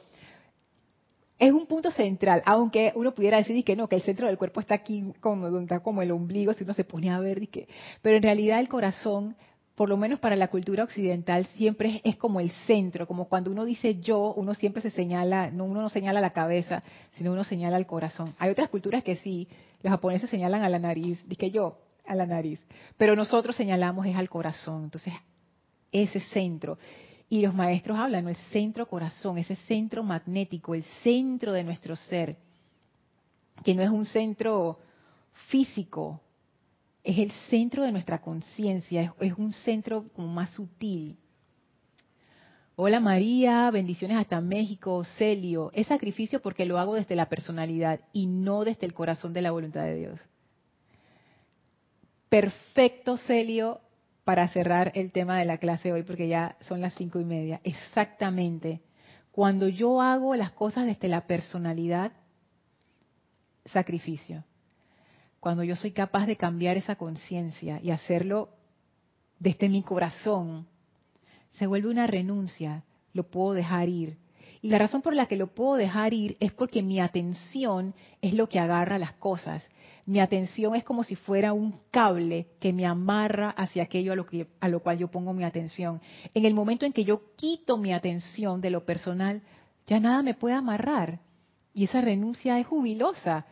es 1.38 1.52
un 1.52 1.66
punto 1.66 1.90
central, 1.90 2.42
aunque 2.46 2.92
uno 2.94 3.12
pudiera 3.12 3.36
decir 3.36 3.62
que 3.64 3.76
no, 3.76 3.88
que 3.88 3.96
el 3.96 4.02
centro 4.02 4.26
del 4.26 4.38
cuerpo 4.38 4.60
está 4.60 4.74
aquí, 4.74 5.12
como, 5.20 5.48
está 5.58 5.80
como 5.80 6.02
el 6.02 6.10
ombligo, 6.10 6.52
si 6.54 6.64
uno 6.64 6.72
se 6.72 6.84
pone 6.84 7.10
a 7.10 7.18
ver, 7.18 7.46
que, 7.48 7.68
pero 8.00 8.16
en 8.16 8.22
realidad 8.22 8.60
el 8.60 8.68
corazón, 8.68 9.36
por 9.74 9.90
lo 9.90 9.98
menos 9.98 10.18
para 10.18 10.34
la 10.36 10.48
cultura 10.48 10.84
occidental, 10.84 11.44
siempre 11.56 12.00
es, 12.04 12.16
como 12.16 12.40
el 12.40 12.50
centro, 12.66 13.06
como 13.06 13.28
cuando 13.28 13.50
uno 13.50 13.66
dice 13.66 14.00
yo, 14.00 14.32
uno 14.34 14.54
siempre 14.54 14.80
se 14.80 14.90
señala, 14.90 15.50
no 15.50 15.64
uno 15.64 15.82
no 15.82 15.90
señala 15.90 16.20
la 16.22 16.30
cabeza, 16.30 16.82
sino 17.12 17.32
uno 17.32 17.44
señala 17.44 17.76
el 17.76 17.86
corazón. 17.86 18.34
Hay 18.38 18.50
otras 18.50 18.70
culturas 18.70 19.02
que 19.02 19.16
sí, 19.16 19.46
los 19.82 19.90
japoneses 19.90 20.30
señalan 20.30 20.62
a 20.62 20.70
la 20.70 20.78
nariz, 20.78 21.22
dice 21.28 21.50
yo, 21.50 21.78
a 22.06 22.14
la 22.14 22.24
nariz, 22.24 22.60
pero 22.96 23.14
nosotros 23.14 23.54
señalamos 23.56 24.06
es 24.06 24.16
al 24.16 24.30
corazón, 24.30 24.84
entonces 24.84 25.12
ese 25.92 26.20
centro. 26.20 26.78
Y 27.28 27.42
los 27.42 27.54
maestros 27.54 27.98
hablan, 27.98 28.28
el 28.28 28.36
centro 28.52 28.86
corazón, 28.88 29.38
ese 29.38 29.56
centro 29.56 30.02
magnético, 30.02 30.74
el 30.74 30.84
centro 31.02 31.52
de 31.52 31.64
nuestro 31.64 31.96
ser, 31.96 32.36
que 33.64 33.74
no 33.74 33.82
es 33.82 33.90
un 33.90 34.04
centro 34.04 34.78
físico, 35.48 36.20
es 37.02 37.18
el 37.18 37.32
centro 37.50 37.82
de 37.82 37.92
nuestra 37.92 38.20
conciencia, 38.20 39.14
es, 39.20 39.32
un 39.36 39.52
centro 39.52 40.08
como 40.14 40.28
más 40.28 40.50
sutil. 40.50 41.16
Hola 42.76 43.00
María, 43.00 43.70
bendiciones 43.70 44.18
hasta 44.18 44.40
México, 44.40 45.02
Celio. 45.16 45.70
Es 45.72 45.86
sacrificio 45.86 46.42
porque 46.42 46.66
lo 46.66 46.78
hago 46.78 46.94
desde 46.94 47.16
la 47.16 47.28
personalidad 47.28 48.00
y 48.12 48.26
no 48.26 48.64
desde 48.64 48.86
el 48.86 48.92
corazón 48.92 49.32
de 49.32 49.42
la 49.42 49.50
voluntad 49.50 49.84
de 49.84 49.96
Dios. 49.96 50.20
Perfecto, 52.28 53.16
Celio 53.16 53.80
para 54.26 54.48
cerrar 54.48 54.90
el 54.96 55.12
tema 55.12 55.38
de 55.38 55.44
la 55.44 55.58
clase 55.58 55.92
hoy, 55.92 56.02
porque 56.02 56.26
ya 56.26 56.56
son 56.62 56.80
las 56.80 56.94
cinco 56.94 57.20
y 57.20 57.24
media. 57.24 57.60
Exactamente. 57.62 58.80
Cuando 59.30 59.68
yo 59.68 60.02
hago 60.02 60.34
las 60.34 60.50
cosas 60.50 60.84
desde 60.84 61.06
la 61.06 61.28
personalidad, 61.28 62.10
sacrificio. 63.66 64.42
Cuando 65.38 65.62
yo 65.62 65.76
soy 65.76 65.92
capaz 65.92 66.26
de 66.26 66.34
cambiar 66.34 66.76
esa 66.76 66.96
conciencia 66.96 67.78
y 67.80 67.92
hacerlo 67.92 68.48
desde 69.38 69.68
mi 69.68 69.84
corazón, 69.84 70.66
se 71.50 71.68
vuelve 71.68 71.88
una 71.88 72.08
renuncia, 72.08 72.82
lo 73.12 73.30
puedo 73.30 73.52
dejar 73.52 73.88
ir. 73.88 74.18
La 74.66 74.78
razón 74.78 75.00
por 75.00 75.14
la 75.14 75.26
que 75.26 75.36
lo 75.36 75.54
puedo 75.54 75.76
dejar 75.76 76.12
ir 76.12 76.36
es 76.40 76.52
porque 76.52 76.82
mi 76.82 76.98
atención 76.98 77.94
es 78.20 78.34
lo 78.34 78.48
que 78.48 78.58
agarra 78.58 78.98
las 78.98 79.12
cosas. 79.12 79.64
Mi 80.06 80.18
atención 80.18 80.74
es 80.74 80.82
como 80.82 81.04
si 81.04 81.14
fuera 81.14 81.52
un 81.52 81.72
cable 81.92 82.48
que 82.58 82.72
me 82.72 82.84
amarra 82.84 83.50
hacia 83.50 83.84
aquello 83.84 84.12
a 84.12 84.16
lo, 84.16 84.26
que, 84.26 84.48
a 84.58 84.68
lo 84.68 84.80
cual 84.80 84.98
yo 84.98 85.06
pongo 85.06 85.32
mi 85.32 85.44
atención. 85.44 86.00
En 86.34 86.44
el 86.44 86.52
momento 86.52 86.84
en 86.84 86.92
que 86.92 87.04
yo 87.04 87.36
quito 87.36 87.76
mi 87.76 87.92
atención 87.92 88.60
de 88.60 88.70
lo 88.70 88.84
personal, 88.84 89.40
ya 89.86 90.00
nada 90.00 90.24
me 90.24 90.34
puede 90.34 90.56
amarrar. 90.56 91.20
Y 91.72 91.84
esa 91.84 92.00
renuncia 92.00 92.58
es 92.58 92.66
jubilosa. 92.66 93.46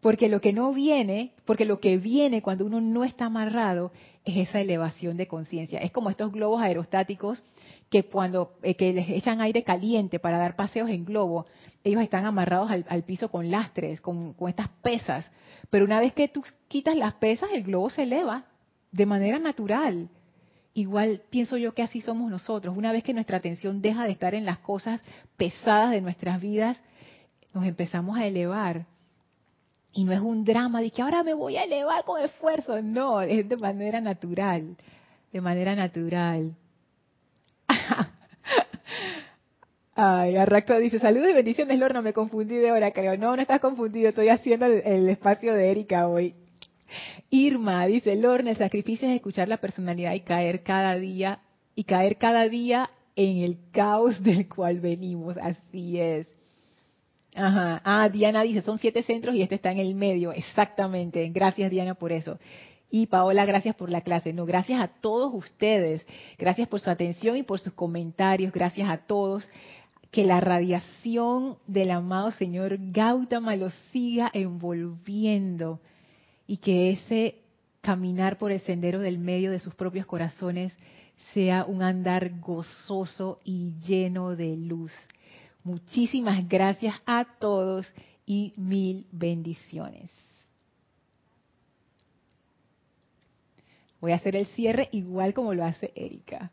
Porque 0.00 0.28
lo 0.28 0.40
que 0.40 0.52
no 0.52 0.72
viene, 0.72 1.32
porque 1.44 1.64
lo 1.64 1.80
que 1.80 1.96
viene 1.96 2.42
cuando 2.42 2.66
uno 2.66 2.80
no 2.80 3.04
está 3.04 3.26
amarrado 3.26 3.92
es 4.24 4.48
esa 4.48 4.60
elevación 4.60 5.16
de 5.16 5.26
conciencia. 5.26 5.80
Es 5.80 5.90
como 5.90 6.10
estos 6.10 6.32
globos 6.32 6.62
aerostáticos 6.62 7.42
que 7.88 8.04
cuando 8.04 8.54
eh, 8.62 8.74
que 8.74 8.92
les 8.92 9.08
echan 9.08 9.40
aire 9.40 9.62
caliente 9.62 10.18
para 10.18 10.38
dar 10.38 10.56
paseos 10.56 10.90
en 10.90 11.04
globo, 11.04 11.46
ellos 11.84 12.02
están 12.02 12.24
amarrados 12.24 12.70
al, 12.70 13.02
piso 13.04 13.30
con 13.30 13.50
lastres, 13.50 14.00
con, 14.00 14.34
con, 14.34 14.48
estas 14.48 14.68
pesas. 14.82 15.30
Pero 15.70 15.84
una 15.84 16.00
vez 16.00 16.12
que 16.12 16.28
tú 16.28 16.42
quitas 16.68 16.96
las 16.96 17.14
pesas, 17.14 17.48
el 17.52 17.62
globo 17.62 17.90
se 17.90 18.02
eleva 18.02 18.44
de 18.90 19.06
manera 19.06 19.38
natural. 19.38 20.08
Igual 20.74 21.22
pienso 21.30 21.56
yo 21.56 21.74
que 21.74 21.82
así 21.82 22.00
somos 22.00 22.30
nosotros. 22.30 22.76
Una 22.76 22.92
vez 22.92 23.02
que 23.02 23.14
nuestra 23.14 23.38
atención 23.38 23.80
deja 23.80 24.04
de 24.04 24.10
estar 24.10 24.34
en 24.34 24.44
las 24.44 24.58
cosas 24.58 25.02
pesadas 25.36 25.90
de 25.92 26.00
nuestras 26.00 26.40
vidas, 26.40 26.82
nos 27.54 27.64
empezamos 27.64 28.18
a 28.18 28.26
elevar. 28.26 28.84
Y 29.96 30.04
no 30.04 30.12
es 30.12 30.20
un 30.20 30.44
drama 30.44 30.82
de 30.82 30.90
que 30.90 31.00
ahora 31.00 31.24
me 31.24 31.32
voy 31.32 31.56
a 31.56 31.64
elevar 31.64 32.04
con 32.04 32.20
esfuerzo. 32.20 32.82
No, 32.82 33.22
es 33.22 33.48
de 33.48 33.56
manera 33.56 33.98
natural. 33.98 34.76
De 35.32 35.40
manera 35.40 35.74
natural. 35.74 36.54
Ay, 39.94 40.36
Arracto 40.36 40.78
dice, 40.78 40.98
saludos 40.98 41.30
y 41.30 41.32
bendiciones, 41.32 41.78
Lorna, 41.78 42.02
me 42.02 42.12
confundí 42.12 42.56
de 42.56 42.70
hora, 42.72 42.90
creo. 42.90 43.16
No, 43.16 43.34
no 43.34 43.40
estás 43.40 43.58
confundido, 43.58 44.10
estoy 44.10 44.28
haciendo 44.28 44.66
el, 44.66 45.08
espacio 45.08 45.54
de 45.54 45.70
Erika 45.70 46.06
hoy. 46.06 46.34
Irma 47.30 47.86
dice, 47.86 48.14
Lorna, 48.16 48.50
el 48.50 48.58
sacrificio 48.58 49.08
es 49.08 49.16
escuchar 49.16 49.48
la 49.48 49.56
personalidad 49.56 50.12
y 50.12 50.20
caer 50.20 50.62
cada 50.62 50.96
día, 50.96 51.40
y 51.74 51.84
caer 51.84 52.18
cada 52.18 52.50
día 52.50 52.90
en 53.16 53.38
el 53.38 53.56
caos 53.72 54.22
del 54.22 54.46
cual 54.46 54.80
venimos. 54.80 55.38
Así 55.38 55.98
es. 55.98 56.35
Ajá. 57.36 57.82
Ah, 57.84 58.08
Diana 58.08 58.42
dice, 58.42 58.62
son 58.62 58.78
siete 58.78 59.02
centros 59.02 59.36
y 59.36 59.42
este 59.42 59.56
está 59.56 59.70
en 59.70 59.78
el 59.78 59.94
medio. 59.94 60.32
Exactamente. 60.32 61.28
Gracias, 61.28 61.70
Diana, 61.70 61.94
por 61.94 62.10
eso. 62.10 62.38
Y 62.90 63.06
Paola, 63.06 63.44
gracias 63.44 63.76
por 63.76 63.90
la 63.90 64.00
clase. 64.00 64.32
No, 64.32 64.46
gracias 64.46 64.80
a 64.80 64.88
todos 64.88 65.34
ustedes. 65.34 66.06
Gracias 66.38 66.66
por 66.66 66.80
su 66.80 66.88
atención 66.88 67.36
y 67.36 67.42
por 67.42 67.60
sus 67.60 67.74
comentarios. 67.74 68.52
Gracias 68.52 68.88
a 68.88 68.98
todos. 68.98 69.48
Que 70.10 70.24
la 70.24 70.40
radiación 70.40 71.58
del 71.66 71.90
amado 71.90 72.30
Señor 72.30 72.78
Gautama 72.78 73.54
los 73.54 73.74
siga 73.92 74.30
envolviendo 74.32 75.80
y 76.46 76.56
que 76.56 76.90
ese 76.90 77.42
caminar 77.82 78.38
por 78.38 78.50
el 78.50 78.60
sendero 78.60 79.00
del 79.00 79.18
medio 79.18 79.50
de 79.50 79.58
sus 79.58 79.74
propios 79.74 80.06
corazones 80.06 80.74
sea 81.34 81.64
un 81.66 81.82
andar 81.82 82.40
gozoso 82.40 83.40
y 83.44 83.74
lleno 83.86 84.36
de 84.36 84.56
luz. 84.56 84.92
Muchísimas 85.66 86.48
gracias 86.48 86.94
a 87.06 87.24
todos 87.40 87.92
y 88.24 88.52
mil 88.56 89.04
bendiciones. 89.10 90.12
Voy 94.00 94.12
a 94.12 94.14
hacer 94.14 94.36
el 94.36 94.46
cierre 94.46 94.88
igual 94.92 95.34
como 95.34 95.54
lo 95.54 95.64
hace 95.64 95.90
Erika. 95.96 96.52